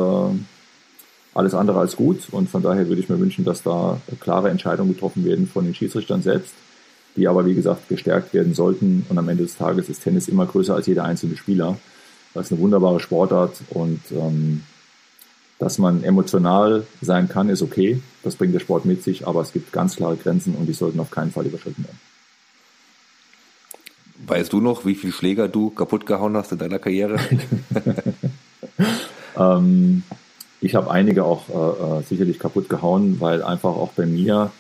alles 1.34 1.54
andere 1.54 1.80
als 1.80 1.96
gut 1.96 2.28
und 2.32 2.50
von 2.50 2.62
daher 2.62 2.88
würde 2.88 3.02
ich 3.02 3.10
mir 3.10 3.20
wünschen, 3.20 3.46
dass 3.46 3.64
da 3.64 4.00
klare 4.20 4.50
Entscheidungen 4.50 4.94
getroffen 4.94 5.26
werden 5.26 5.48
von 5.48 5.66
den 5.66 5.74
Schiedsrichtern 5.74 6.22
selbst, 6.22 6.54
die 7.16 7.28
aber 7.28 7.46
wie 7.46 7.56
gesagt 7.56 7.90
gestärkt 7.90 8.34
werden 8.34 8.54
sollten 8.54 9.06
und 9.10 9.18
am 9.18 9.30
Ende 9.30 9.44
des 9.44 9.58
Tages 9.58 9.90
ist 9.90 10.04
Tennis 10.04 10.28
immer 10.28 10.46
größer 10.46 10.76
als 10.76 10.88
jeder 10.88 11.06
einzelne 11.06 11.38
Spieler. 11.38 11.78
Das 12.34 12.48
ist 12.48 12.52
eine 12.52 12.62
wunderbare 12.62 13.00
Sportart 13.00 13.62
und 13.70 14.02
ähm, 14.12 14.64
dass 15.60 15.78
man 15.78 16.04
emotional 16.04 16.86
sein 17.02 17.30
kann, 17.30 17.50
ist 17.50 17.62
okay. 17.62 18.02
Das 18.24 18.36
bringt 18.36 18.54
der 18.54 18.60
Sport 18.60 18.86
mit 18.86 19.04
sich, 19.04 19.26
aber 19.28 19.42
es 19.42 19.54
gibt 19.54 19.72
ganz 19.72 19.96
klare 19.96 20.18
Grenzen 20.18 20.56
und 20.56 20.66
die 20.66 20.74
sollten 20.74 21.00
auf 21.00 21.12
keinen 21.12 21.32
Fall 21.32 21.46
überschritten 21.46 21.84
werden. 21.86 22.00
Weißt 24.26 24.54
du 24.54 24.62
noch, 24.62 24.86
wie 24.86 24.96
viele 24.96 25.14
Schläger 25.14 25.48
du 25.48 25.70
kaputt 25.70 26.06
gehauen 26.06 26.38
hast 26.38 26.52
in 26.52 26.58
deiner 26.58 26.80
Karriere? 26.80 27.20
ähm, 29.38 30.04
ich 30.62 30.76
habe 30.76 30.90
einige 30.92 31.26
auch 31.26 31.50
äh, 31.50 32.00
äh, 32.00 32.04
sicherlich 32.04 32.40
kaputt 32.40 32.70
gehauen, 32.70 33.20
weil 33.20 33.44
einfach 33.44 33.72
auch 33.72 33.92
bei 33.92 34.06
mir 34.06 34.52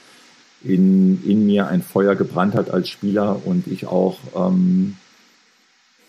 in, 0.64 1.24
in 1.26 1.46
mir 1.46 1.68
ein 1.68 1.82
Feuer 1.82 2.16
gebrannt 2.16 2.56
hat 2.56 2.72
als 2.72 2.90
Spieler 2.90 3.42
und 3.46 3.68
ich 3.68 3.88
auch 3.88 4.18
ähm, 4.36 4.98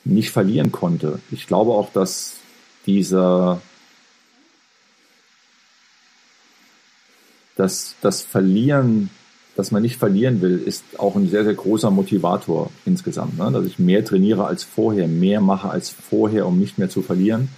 nicht 0.04 0.30
verlieren 0.30 0.72
konnte. 0.72 1.20
Ich 1.30 1.46
glaube 1.46 1.72
auch, 1.72 1.92
dass 1.92 2.34
dieser 2.86 3.60
dass 7.56 7.94
das 8.00 8.22
Verlieren, 8.22 9.10
dass 9.56 9.70
man 9.70 9.82
nicht 9.82 9.96
verlieren 9.96 10.40
will, 10.40 10.58
ist 10.58 10.84
auch 10.98 11.14
ein 11.16 11.28
sehr, 11.28 11.44
sehr 11.44 11.54
großer 11.54 11.90
Motivator 11.90 12.70
insgesamt. 12.84 13.38
Ne? 13.38 13.50
Dass 13.52 13.64
ich 13.66 13.78
mehr 13.78 14.04
trainiere 14.04 14.46
als 14.46 14.64
vorher, 14.64 15.06
mehr 15.06 15.40
mache 15.40 15.70
als 15.70 15.90
vorher, 15.90 16.46
um 16.46 16.58
nicht 16.58 16.78
mehr 16.78 16.90
zu 16.90 17.02
verlieren. 17.02 17.48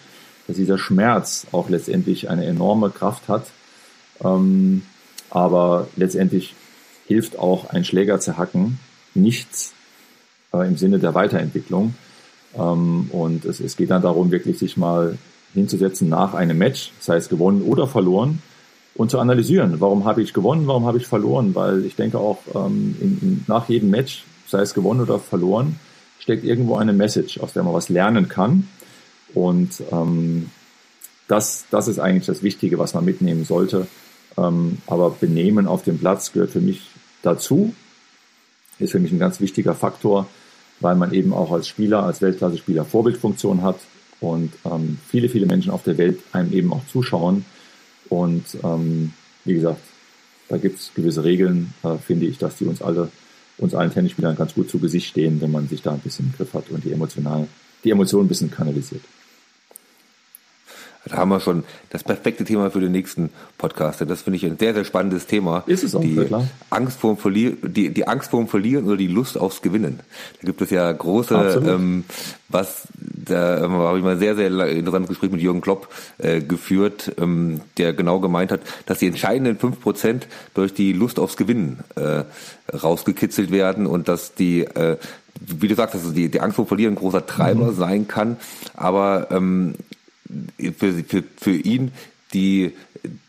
Dass 0.47 0.57
dieser 0.57 0.79
Schmerz 0.79 1.47
auch 1.53 1.69
letztendlich 1.71 2.29
eine 2.29 2.45
enorme 2.45 2.91
Kraft 2.91 3.29
hat. 3.29 3.47
Ähm, 4.23 4.83
aber 5.31 5.89
letztendlich 5.97 6.55
hilft 7.07 7.39
auch 7.39 7.71
ein 7.71 7.85
Schläger 7.85 8.21
zu 8.21 8.37
hacken 8.37 8.79
nichts 9.17 9.73
äh, 10.53 10.67
im 10.67 10.77
Sinne 10.77 10.99
der 10.99 11.15
Weiterentwicklung. 11.15 11.95
Ähm, 12.57 13.09
und 13.11 13.45
es, 13.45 13.61
es 13.61 13.77
geht 13.77 13.91
dann 13.91 14.03
darum, 14.03 14.31
wirklich 14.31 14.59
sich 14.59 14.77
mal 14.77 15.19
hinzusetzen 15.55 16.09
nach 16.09 16.35
einem 16.35 16.59
Match, 16.59 16.93
sei 17.01 17.17
es 17.17 17.29
gewonnen 17.29 17.63
oder 17.63 17.87
verloren, 17.87 18.43
und 18.97 19.11
zu 19.11 19.19
analysieren, 19.19 19.81
warum 19.81 20.05
habe 20.05 20.23
ich 20.23 20.33
gewonnen, 20.33 20.67
warum 20.67 20.87
habe 20.87 20.99
ich 20.99 21.07
verloren, 21.07 21.55
weil 21.55 21.85
ich 21.85 21.97
denke 21.97 22.19
auch 22.19 22.39
ähm, 22.55 22.97
in, 23.01 23.19
in, 23.21 23.45
nach 23.47 23.69
jedem 23.69 23.91
Match, 23.91 24.25
sei 24.47 24.61
es 24.61 24.75
gewonnen 24.75 25.01
oder 25.01 25.19
verloren, 25.19 25.79
steckt 26.19 26.45
irgendwo 26.45 26.77
eine 26.77 26.93
Message, 26.93 27.39
aus 27.41 27.53
der 27.53 27.63
man 27.63 27.75
was 27.75 27.89
lernen 27.89 28.29
kann. 28.29 28.69
Und 29.35 29.83
ähm, 29.93 30.51
das, 31.29 31.67
das 31.71 31.89
ist 31.89 31.99
eigentlich 31.99 32.27
das 32.27 32.43
Wichtige, 32.43 32.79
was 32.79 32.95
man 32.95 33.05
mitnehmen 33.05 33.45
sollte. 33.45 33.87
Ähm, 34.39 34.79
aber 34.87 35.11
Benehmen 35.11 35.67
auf 35.67 35.83
dem 35.83 35.99
Platz 35.99 36.33
gehört 36.33 36.51
für 36.51 36.61
mich 36.61 36.89
dazu, 37.23 37.75
ist 38.79 38.93
für 38.93 39.01
mich 39.01 39.13
ein 39.13 39.19
ganz 39.19 39.41
wichtiger 39.41 39.75
Faktor, 39.75 40.27
weil 40.81 40.95
man 40.95 41.13
eben 41.13 41.33
auch 41.33 41.53
als 41.53 41.69
Spieler, 41.69 42.05
als 42.05 42.23
Weltklasse-Spieler 42.23 42.85
Vorbildfunktion 42.85 43.63
hat 43.63 43.79
und 44.21 44.53
ähm, 44.65 44.99
viele, 45.09 45.29
viele 45.29 45.47
Menschen 45.47 45.71
auf 45.71 45.83
der 45.83 45.99
Welt 45.99 46.21
einem 46.33 46.53
eben 46.53 46.73
auch 46.73 46.87
zuschauen 46.91 47.45
und 48.09 48.45
ähm, 48.63 49.13
wie 49.45 49.55
gesagt, 49.55 49.81
da 50.49 50.57
gibt 50.59 50.79
es 50.79 50.93
gewisse 50.95 51.25
Regeln, 51.25 51.75
äh, 51.83 51.97
finde 51.99 52.27
ich, 52.27 52.39
dass 52.39 52.57
die 52.57 52.65
uns 52.65 52.83
alle, 52.83 53.11
uns 53.59 53.75
allen 53.75 53.93
Tennisspielern 53.93 54.37
ganz 54.37 54.55
gut 54.55 54.71
zu 54.71 54.79
Gesicht 54.79 55.09
stehen, 55.09 55.41
wenn 55.41 55.51
man 55.51 55.69
sich 55.69 55.83
da 55.83 55.93
ein 55.93 56.01
bisschen 56.01 56.27
im 56.27 56.33
Griff 56.33 56.55
hat 56.55 56.71
und 56.71 56.85
die 56.85 56.93
emotional, 56.93 57.49
die 57.85 57.91
Emotionen 57.91 58.27
ein 58.27 58.29
bisschen 58.29 58.51
kanalisiert. 58.51 59.03
Da 61.09 61.19
haben 61.19 61.29
wir 61.29 61.41
schon 61.41 61.65
das 61.91 62.03
perfekte 62.03 62.45
Thema 62.45 62.71
für 62.71 62.81
den 62.81 62.93
nächsten 62.93 63.31
Podcast. 63.59 64.01
Das 64.09 64.23
finde 64.23 64.39
ich 64.39 64.47
ein 64.47 64.59
sehr, 64.59 64.75
sehr 64.75 64.85
spannendes 64.85 65.27
Thema. 65.27 65.63
Ist 65.67 65.85
es 65.85 65.95
auch, 65.95 66.01
die 66.01 66.17
klar. 66.17 66.49
Angst 66.71 66.99
vorm 66.99 67.17
Verlieren, 67.17 67.59
die, 67.63 67.91
die 67.91 68.09
Angst 68.09 68.31
vorm 68.31 68.49
Verlieren 68.49 68.87
oder 68.87 68.97
die 68.97 69.07
Lust 69.07 69.39
aufs 69.39 69.63
Gewinnen. 69.63 70.01
Da 70.41 70.47
gibt 70.47 70.61
es 70.63 70.71
ja 70.71 70.91
große, 70.91 71.63
ähm, 71.67 72.05
was, 72.49 72.89
da 72.99 73.65
ähm, 73.65 73.73
habe 73.73 73.99
ich 73.99 74.05
mal 74.05 74.19
sehr, 74.19 74.35
sehr 74.35 74.49
interessantes 74.69 75.11
Gespräch 75.11 75.31
mit 75.31 75.41
Jürgen 75.41 75.61
Klopp 75.61 75.89
äh, 76.19 76.41
geführt, 76.41 77.13
ähm, 77.19 77.61
der 77.79 77.93
genau 77.93 78.19
gemeint 78.19 78.51
hat, 78.51 78.61
dass 78.87 78.99
die 78.99 79.07
entscheidenden 79.07 79.59
fünf 79.59 79.81
Prozent 79.81 80.27
durch 80.55 80.75
die 80.75 80.93
Lust 80.93 81.21
aufs 81.21 81.37
Gewinnen 81.37 81.81
äh, 81.95 82.25
rausgekitzelt 82.77 83.53
werden 83.53 83.87
und 83.87 84.09
dass 84.09 84.35
die 84.35 84.63
äh, 84.63 84.97
wie 85.41 85.69
du 85.69 85.75
sagst, 85.75 85.95
also 85.95 86.13
die, 86.13 86.31
die 86.31 86.41
Angst 86.41 86.57
vor 86.57 86.67
Verlieren 86.67 86.95
ein 86.95 86.99
großer 86.99 87.27
Treiber 87.27 87.67
mhm. 87.73 87.77
sein 87.77 88.09
kann, 88.09 88.37
aber 88.75 89.29
ähm, 89.31 89.75
für, 90.79 90.93
für, 90.93 91.25
für 91.37 91.53
ihn 91.53 91.93
die, 92.33 92.73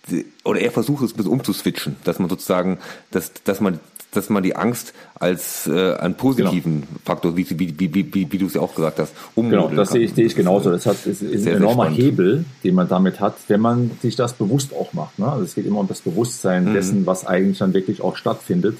die, 0.09 0.25
oder 0.43 0.59
er 0.59 0.71
versucht 0.71 1.03
es 1.03 1.13
ein 1.13 1.17
bisschen 1.17 1.31
umzuswitchen, 1.31 1.95
dass 2.03 2.19
man 2.19 2.29
sozusagen, 2.29 2.79
dass, 3.11 3.31
dass 3.43 3.61
man 3.61 3.79
dass 4.11 4.29
man 4.29 4.41
die 4.41 4.55
Angst 4.55 4.93
als 5.15 5.67
äh, 5.67 5.93
einen 5.95 6.15
positiven 6.15 6.81
genau. 6.81 6.99
Faktor, 7.03 7.35
wie, 7.35 7.47
wie, 7.49 7.79
wie, 7.79 7.93
wie, 7.93 8.31
wie 8.31 8.37
du 8.37 8.45
es 8.45 8.53
ja 8.53 8.61
auch 8.61 8.73
gesagt 8.73 8.99
hast, 8.99 9.13
ummodeln 9.35 9.69
Genau, 9.69 9.75
das 9.75 9.89
sehe 9.91 10.01
ich, 10.01 10.13
sehe 10.13 10.25
ich 10.25 10.35
genauso. 10.35 10.71
Das 10.71 10.85
hat, 10.85 11.05
ist, 11.05 11.21
ist 11.21 11.43
sehr, 11.43 11.55
ein 11.55 11.61
enormer 11.61 11.89
Hebel, 11.89 12.45
den 12.63 12.75
man 12.75 12.87
damit 12.87 13.19
hat, 13.19 13.35
wenn 13.47 13.59
man 13.59 13.91
sich 14.01 14.15
das 14.15 14.33
bewusst 14.33 14.73
auch 14.73 14.93
macht. 14.93 15.19
Ne? 15.19 15.29
Also 15.29 15.43
es 15.43 15.55
geht 15.55 15.65
immer 15.65 15.79
um 15.79 15.87
das 15.87 16.01
Bewusstsein 16.01 16.69
mhm. 16.69 16.73
dessen, 16.73 17.05
was 17.05 17.25
eigentlich 17.25 17.57
dann 17.57 17.73
wirklich 17.73 18.01
auch 18.01 18.15
stattfindet. 18.15 18.77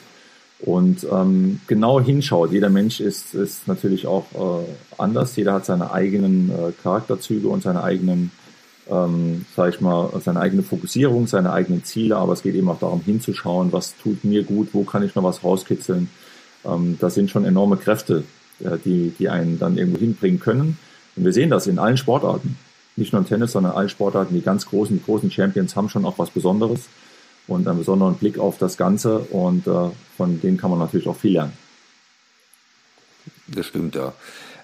Und 0.59 1.05
ähm, 1.11 1.59
genau 1.67 2.01
hinschaut. 2.01 2.51
Jeder 2.51 2.69
Mensch 2.69 2.99
ist, 2.99 3.35
ist 3.35 3.67
natürlich 3.67 4.07
auch 4.07 4.25
äh, 4.33 4.65
anders. 4.97 5.35
Jeder 5.35 5.53
hat 5.53 5.65
seine 5.65 5.91
eigenen 5.91 6.49
äh, 6.49 6.71
Charakterzüge 6.81 7.47
und 7.47 7.61
seine 7.61 7.83
eigenen 7.83 8.31
ähm, 8.89 9.45
sage 9.55 9.71
ich 9.71 9.81
mal, 9.81 10.09
seine 10.23 10.39
eigene 10.39 10.63
Fokussierung, 10.63 11.27
seine 11.27 11.51
eigenen 11.51 11.83
Ziele, 11.83 12.17
aber 12.17 12.33
es 12.33 12.41
geht 12.41 12.55
eben 12.55 12.69
auch 12.69 12.79
darum 12.79 13.01
hinzuschauen, 13.01 13.71
was 13.71 13.95
tut 13.97 14.23
mir 14.23 14.43
gut, 14.43 14.69
wo 14.73 14.83
kann 14.83 15.03
ich 15.03 15.15
noch 15.15 15.23
was 15.23 15.43
rauskitzeln. 15.43 16.09
Ähm, 16.65 16.97
das 16.99 17.15
sind 17.15 17.29
schon 17.29 17.45
enorme 17.45 17.77
Kräfte, 17.77 18.23
äh, 18.59 18.77
die, 18.83 19.13
die 19.17 19.29
einen 19.29 19.59
dann 19.59 19.77
irgendwo 19.77 19.99
hinbringen 19.99 20.39
können. 20.39 20.77
Und 21.15 21.25
wir 21.25 21.33
sehen 21.33 21.49
das 21.49 21.67
in 21.67 21.79
allen 21.79 21.97
Sportarten. 21.97 22.57
Nicht 22.95 23.13
nur 23.13 23.21
im 23.21 23.27
Tennis, 23.27 23.51
sondern 23.51 23.73
in 23.73 23.77
allen 23.77 23.89
Sportarten. 23.89 24.33
Die 24.33 24.41
ganz 24.41 24.65
großen, 24.65 24.97
die 24.97 25.03
großen 25.03 25.31
Champions 25.31 25.75
haben 25.75 25.89
schon 25.89 26.05
auch 26.05 26.17
was 26.17 26.29
Besonderes 26.29 26.87
und 27.47 27.67
einen 27.67 27.79
besonderen 27.79 28.15
Blick 28.15 28.39
auf 28.39 28.57
das 28.57 28.77
Ganze 28.77 29.19
und 29.19 29.67
äh, 29.67 29.89
von 30.15 30.41
denen 30.41 30.57
kann 30.57 30.69
man 30.69 30.79
natürlich 30.79 31.07
auch 31.07 31.15
viel 31.15 31.33
lernen. 31.33 31.53
Das 33.47 33.65
stimmt, 33.65 33.95
ja. 33.95 34.13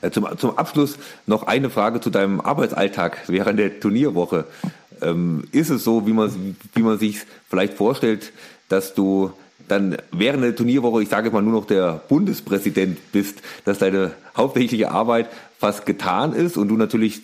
Äh, 0.01 0.11
zum, 0.11 0.27
zum 0.38 0.57
Abschluss 0.57 0.97
noch 1.25 1.43
eine 1.43 1.69
Frage 1.69 2.01
zu 2.01 2.09
deinem 2.09 2.41
Arbeitsalltag 2.41 3.23
während 3.27 3.59
der 3.59 3.79
Turnierwoche. 3.79 4.45
Ähm, 5.01 5.45
ist 5.51 5.69
es 5.69 5.84
so, 5.84 6.05
wie 6.05 6.13
man, 6.13 6.55
wie 6.73 6.81
man 6.81 6.99
sich 6.99 7.21
vielleicht 7.49 7.73
vorstellt, 7.73 8.34
dass 8.69 8.93
du 8.93 9.31
dann 9.67 9.97
während 10.11 10.43
der 10.43 10.55
Turnierwoche, 10.55 11.03
ich 11.03 11.09
sage 11.09 11.31
mal 11.31 11.41
nur 11.41 11.53
noch 11.53 11.65
der 11.65 12.01
Bundespräsident 12.09 12.99
bist, 13.13 13.41
dass 13.63 13.79
deine 13.79 14.11
hauptsächliche 14.36 14.91
Arbeit 14.91 15.29
fast 15.57 15.86
getan 15.86 16.34
ist 16.34 16.57
und 16.57 16.67
du 16.67 16.75
natürlich 16.75 17.21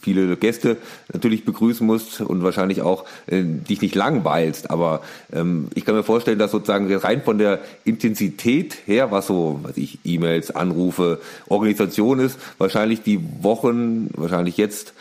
viele 0.00 0.36
Gäste 0.36 0.76
natürlich 1.12 1.44
begrüßen 1.44 1.86
musst 1.86 2.20
und 2.20 2.42
wahrscheinlich 2.42 2.82
auch 2.82 3.04
äh, 3.26 3.42
dich 3.42 3.80
nicht 3.82 3.94
langweilst. 3.94 4.70
Aber 4.70 5.02
ähm, 5.32 5.68
ich 5.74 5.84
kann 5.84 5.94
mir 5.94 6.02
vorstellen, 6.02 6.38
dass 6.38 6.50
sozusagen 6.50 6.92
rein 6.94 7.22
von 7.22 7.38
der 7.38 7.60
Intensität 7.84 8.76
her, 8.86 9.10
was 9.10 9.26
so, 9.26 9.60
was 9.62 9.76
ich, 9.76 9.98
E-Mails, 10.04 10.50
Anrufe, 10.50 11.20
Organisation 11.48 12.20
ist, 12.20 12.38
wahrscheinlich 12.58 13.02
die 13.02 13.20
Wochen, 13.42 14.10
wahrscheinlich 14.14 14.56
jetzt 14.56 14.92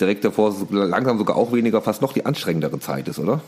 direkt 0.00 0.24
davor 0.24 0.54
langsam 0.70 1.18
sogar 1.18 1.36
auch 1.36 1.52
weniger, 1.52 1.82
fast 1.82 2.02
noch 2.02 2.12
die 2.12 2.26
anstrengendere 2.26 2.80
Zeit 2.80 3.08
ist, 3.08 3.18
oder? 3.18 3.42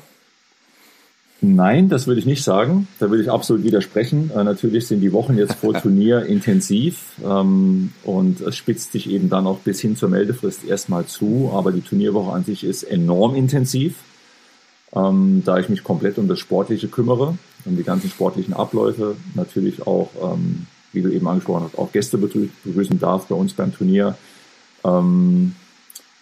Nein, 1.43 1.89
das 1.89 2.07
würde 2.07 2.21
ich 2.21 2.27
nicht 2.27 2.45
sagen. 2.45 2.87
Da 2.99 3.09
würde 3.09 3.23
ich 3.23 3.31
absolut 3.31 3.65
widersprechen. 3.65 4.31
Äh, 4.35 4.45
natürlich 4.45 4.87
sind 4.87 5.01
die 5.01 5.13
Wochen 5.13 5.39
jetzt 5.39 5.55
vor 5.55 5.73
Turnier 5.81 6.27
intensiv 6.27 7.03
ähm, 7.25 7.93
und 8.05 8.43
es 8.43 8.57
spitzt 8.57 8.93
sich 8.93 9.09
eben 9.09 9.31
dann 9.31 9.47
auch 9.47 9.59
bis 9.61 9.81
hin 9.81 9.97
zur 9.97 10.11
Meldefrist 10.11 10.65
erstmal 10.65 11.07
zu. 11.07 11.51
Aber 11.55 11.73
die 11.73 11.81
Turnierwoche 11.81 12.33
an 12.33 12.45
sich 12.45 12.63
ist 12.63 12.83
enorm 12.83 13.35
intensiv, 13.35 13.97
ähm, 14.95 15.43
da 15.45 15.59
ich 15.59 15.71
mich 15.71 15.83
komplett 15.83 16.19
um 16.19 16.29
das 16.29 16.39
Sportliche 16.39 16.89
kümmere, 16.89 17.39
um 17.65 17.77
die 17.77 17.85
ganzen 17.85 18.11
sportlichen 18.11 18.53
Abläufe. 18.53 19.17
Natürlich 19.35 19.87
auch, 19.87 20.11
ähm, 20.23 20.67
wie 20.93 21.01
du 21.01 21.09
eben 21.09 21.27
angesprochen 21.27 21.65
hast, 21.65 21.79
auch 21.79 21.91
Gäste 21.91 22.19
begrüßen 22.19 22.99
darf 22.99 23.29
bei 23.29 23.35
uns 23.35 23.55
beim 23.55 23.75
Turnier. 23.75 24.15
Ähm, 24.85 25.55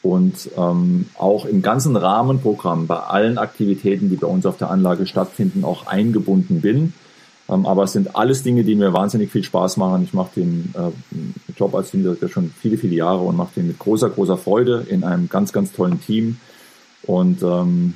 und 0.02 0.50
ähm, 0.56 1.06
auch 1.16 1.44
im 1.44 1.62
ganzen 1.62 1.96
Rahmenprogramm 1.96 2.86
bei 2.86 2.98
allen 2.98 3.36
Aktivitäten, 3.38 4.10
die 4.10 4.16
bei 4.16 4.26
uns 4.26 4.46
auf 4.46 4.56
der 4.56 4.70
Anlage 4.70 5.06
stattfinden, 5.06 5.64
auch 5.64 5.86
eingebunden 5.86 6.60
bin. 6.60 6.92
Ähm, 7.48 7.66
aber 7.66 7.84
es 7.84 7.92
sind 7.92 8.14
alles 8.14 8.42
Dinge, 8.42 8.62
die 8.62 8.76
mir 8.76 8.92
wahnsinnig 8.92 9.32
viel 9.32 9.42
Spaß 9.42 9.76
machen. 9.76 10.04
Ich 10.04 10.14
mache 10.14 10.40
den 10.40 10.72
äh, 10.74 11.52
Job 11.56 11.74
als 11.74 11.90
Teamdirektor 11.90 12.28
schon 12.28 12.52
viele, 12.60 12.78
viele 12.78 12.94
Jahre 12.94 13.20
und 13.20 13.36
mache 13.36 13.54
den 13.56 13.66
mit 13.66 13.78
großer, 13.78 14.10
großer 14.10 14.36
Freude 14.36 14.86
in 14.88 15.02
einem 15.02 15.28
ganz, 15.28 15.52
ganz 15.52 15.72
tollen 15.72 16.00
Team. 16.00 16.38
Und 17.02 17.42
ähm, 17.42 17.94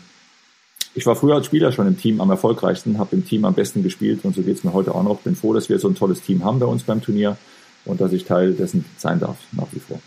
ich 0.94 1.06
war 1.06 1.14
früher 1.14 1.36
als 1.36 1.46
Spieler 1.46 1.70
schon 1.70 1.86
im 1.86 1.98
Team 1.98 2.20
am 2.20 2.30
erfolgreichsten, 2.30 2.98
habe 2.98 3.14
im 3.14 3.24
Team 3.24 3.44
am 3.44 3.54
besten 3.54 3.82
gespielt 3.82 4.24
und 4.24 4.34
so 4.34 4.42
geht's 4.42 4.64
mir 4.64 4.72
heute 4.72 4.94
auch 4.94 5.02
noch. 5.04 5.20
Bin 5.20 5.36
froh, 5.36 5.52
dass 5.54 5.68
wir 5.68 5.78
so 5.78 5.88
ein 5.88 5.94
tolles 5.94 6.20
Team 6.20 6.44
haben 6.44 6.58
bei 6.58 6.66
uns 6.66 6.82
beim 6.82 7.00
Turnier 7.00 7.36
und 7.84 8.00
dass 8.00 8.12
ich 8.12 8.24
Teil 8.24 8.54
dessen 8.54 8.84
sein 8.98 9.20
darf, 9.20 9.36
nach 9.52 9.68
wie 9.72 9.80
vor 9.80 10.00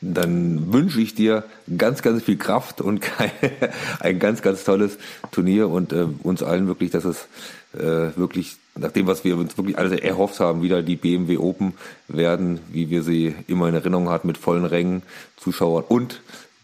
dann 0.00 0.72
wünsche 0.72 1.00
ich 1.00 1.14
dir 1.14 1.44
ganz, 1.76 2.02
ganz 2.02 2.22
viel 2.22 2.36
Kraft 2.36 2.80
und 2.80 3.04
ein 4.00 4.18
ganz, 4.18 4.42
ganz 4.42 4.64
tolles 4.64 4.98
Turnier 5.32 5.68
und 5.68 5.92
äh, 5.92 6.06
uns 6.22 6.42
allen 6.42 6.66
wirklich, 6.66 6.90
dass 6.90 7.04
es 7.04 7.28
äh, 7.74 8.16
wirklich 8.16 8.56
nach 8.74 8.92
dem, 8.92 9.06
was 9.06 9.24
wir 9.24 9.36
uns 9.36 9.56
wirklich 9.56 9.78
alles 9.78 9.98
erhofft 9.98 10.40
haben, 10.40 10.62
wieder 10.62 10.82
die 10.82 10.96
BMW 10.96 11.38
Open 11.38 11.74
werden, 12.08 12.60
wie 12.70 12.90
wir 12.90 13.02
sie 13.02 13.34
immer 13.48 13.68
in 13.68 13.74
Erinnerung 13.74 14.10
hatten, 14.10 14.26
mit 14.26 14.38
vollen 14.38 14.64
Rängen, 14.64 15.02
Zuschauern 15.36 15.84
und 15.88 16.20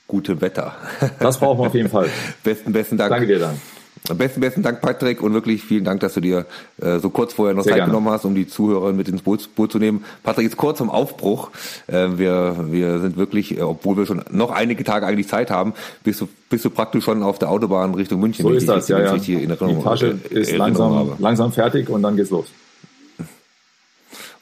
gutem 0.09 0.41
Wetter. 0.43 0.77
Das 1.19 1.39
brauchen 1.39 1.61
wir 1.61 1.67
auf 1.69 1.75
jeden 1.75 1.89
Fall. 1.89 2.09
besten, 2.45 2.73
besten 2.73 2.99
Dank. 2.99 3.11
Danke 3.11 3.27
dir 3.27 3.39
dann. 3.39 3.61
Besten, 4.09 4.41
besten 4.41 4.63
Dank, 4.63 4.81
Patrick, 4.81 5.23
und 5.23 5.33
wirklich 5.33 5.63
vielen 5.63 5.85
Dank, 5.85 6.01
dass 6.01 6.15
du 6.15 6.21
dir 6.21 6.47
äh, 6.81 6.99
so 6.99 7.09
kurz 7.11 7.35
vorher 7.35 7.55
noch 7.55 7.63
Sehr 7.63 7.73
Zeit 7.73 7.79
gerne. 7.79 7.93
genommen 7.93 8.11
hast, 8.11 8.25
um 8.25 8.35
die 8.35 8.49
Zuhörer 8.49 8.93
mit 8.93 9.09
ins 9.09 9.23
Boot, 9.23 9.55
Boot 9.55 9.71
zu 9.71 9.79
nehmen. 9.79 10.05
Patrick, 10.25 10.45
jetzt 10.45 10.57
kurz 10.57 10.79
zum 10.79 10.91
Aufbruch. 10.91 11.51
Äh, 11.87 12.09
wir, 12.17 12.67
wir 12.71 12.99
sind 12.99 13.17
wirklich, 13.17 13.57
äh, 13.59 13.63
obwohl 13.63 13.97
wir 13.97 14.07
schon 14.07 14.25
noch 14.31 14.51
einige 14.51 14.83
Tage 14.83 15.07
eigentlich 15.07 15.29
Zeit 15.29 15.53
haben, 15.53 15.73
bist 16.03 16.21
du, 16.21 16.29
bist 16.51 16.65
du 16.65 16.71
praktisch 16.71 17.05
schon 17.05 17.23
auf 17.23 17.39
der 17.39 17.49
Autobahn 17.49 17.95
Richtung 17.95 18.21
München. 18.21 18.43
So 18.43 18.51
ist 18.51 18.69
das, 18.69 18.89
ja, 18.89 18.99
ja. 18.99 19.17
Die 19.17 19.47
Tasche 19.83 20.19
äh, 20.31 20.41
ist 20.41 20.57
langsam, 20.57 21.13
langsam 21.19 21.53
fertig 21.53 21.89
und 21.89 22.03
dann 22.03 22.17
geht's 22.17 22.31
los. 22.31 22.47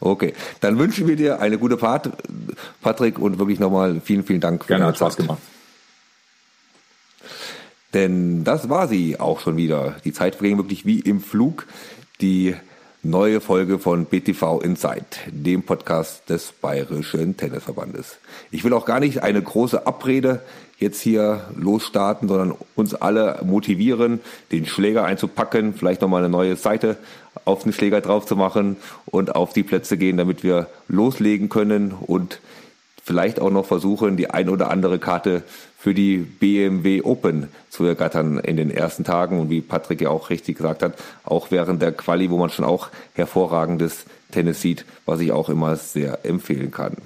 Okay, 0.00 0.32
dann 0.60 0.78
wünschen 0.78 1.06
wir 1.06 1.16
dir 1.16 1.40
eine 1.40 1.58
gute 1.58 1.76
Fahrt, 1.76 2.08
Patrick, 2.80 3.18
und 3.18 3.38
wirklich 3.38 3.60
nochmal 3.60 4.00
vielen, 4.02 4.24
vielen 4.24 4.40
Dank. 4.40 4.66
Gerne, 4.66 4.86
hat 4.86 4.96
Spaß 4.96 5.18
gemacht. 5.18 5.38
Denn 7.94 8.44
das 8.44 8.68
war 8.68 8.88
sie 8.88 9.18
auch 9.18 9.40
schon 9.40 9.56
wieder. 9.56 9.96
Die 10.04 10.12
Zeit 10.12 10.36
verging 10.36 10.58
wirklich 10.58 10.86
wie 10.86 11.00
im 11.00 11.20
Flug. 11.20 11.66
Die 12.20 12.54
neue 13.02 13.40
Folge 13.40 13.78
von 13.78 14.04
BTV 14.04 14.60
Insight, 14.60 15.20
dem 15.30 15.62
Podcast 15.62 16.28
des 16.28 16.52
Bayerischen 16.52 17.36
Tennisverbandes. 17.36 18.18
Ich 18.50 18.62
will 18.62 18.74
auch 18.74 18.84
gar 18.84 19.00
nicht 19.00 19.22
eine 19.22 19.40
große 19.40 19.86
Abrede 19.86 20.42
jetzt 20.78 21.00
hier 21.00 21.44
losstarten, 21.56 22.28
sondern 22.28 22.54
uns 22.74 22.94
alle 22.94 23.40
motivieren, 23.42 24.20
den 24.52 24.66
Schläger 24.66 25.04
einzupacken, 25.04 25.74
vielleicht 25.74 26.02
nochmal 26.02 26.20
eine 26.20 26.30
neue 26.30 26.56
Seite 26.56 26.98
auf 27.44 27.62
den 27.62 27.72
Schläger 27.72 28.02
drauf 28.02 28.26
zu 28.26 28.36
machen 28.36 28.76
und 29.06 29.34
auf 29.34 29.52
die 29.52 29.62
Plätze 29.62 29.96
gehen, 29.96 30.18
damit 30.18 30.42
wir 30.42 30.66
loslegen 30.88 31.48
können 31.48 31.92
und 31.92 32.40
vielleicht 33.02 33.40
auch 33.40 33.50
noch 33.50 33.66
versuchen, 33.66 34.16
die 34.16 34.30
ein 34.30 34.48
oder 34.48 34.70
andere 34.70 34.98
Karte 34.98 35.42
für 35.80 35.94
die 35.94 36.18
BMW 36.18 37.00
Open 37.02 37.48
zu 37.70 37.84
ergattern 37.86 38.38
in 38.38 38.58
den 38.58 38.70
ersten 38.70 39.02
Tagen 39.02 39.40
und 39.40 39.48
wie 39.48 39.62
Patrick 39.62 40.02
ja 40.02 40.10
auch 40.10 40.28
richtig 40.28 40.58
gesagt 40.58 40.82
hat, 40.82 40.94
auch 41.24 41.50
während 41.50 41.80
der 41.80 41.92
Quali, 41.92 42.30
wo 42.30 42.36
man 42.36 42.50
schon 42.50 42.66
auch 42.66 42.88
hervorragendes 43.14 44.04
Tennis 44.30 44.60
sieht, 44.60 44.84
was 45.06 45.20
ich 45.20 45.32
auch 45.32 45.48
immer 45.48 45.76
sehr 45.76 46.26
empfehlen 46.26 46.70
kann. 46.70 46.96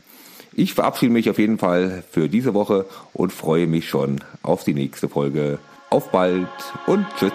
Ich 0.53 0.75
verabschiede 0.75 1.13
mich 1.13 1.31
auf 1.31 1.39
jeden 1.39 1.59
Fall 1.59 2.03
für 2.11 2.29
diese 2.29 2.53
Woche 2.53 2.87
und 3.13 3.33
freue 3.33 3.69
mich 3.69 3.89
schon 3.89 4.21
auf 4.43 4.65
die 4.65 4.75
nächste 4.75 5.09
Folge. 5.09 5.61
Auf 5.91 6.11
bald 6.11 6.49
und 6.87 7.07
tschüss. 7.17 7.33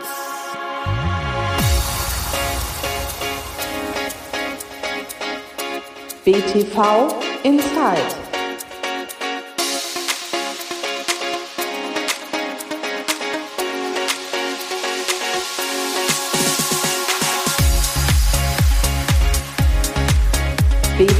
BTV 6.25 7.15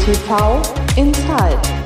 Inside. 0.10 0.64
BTV 0.98 0.98
Inside. 0.98 1.79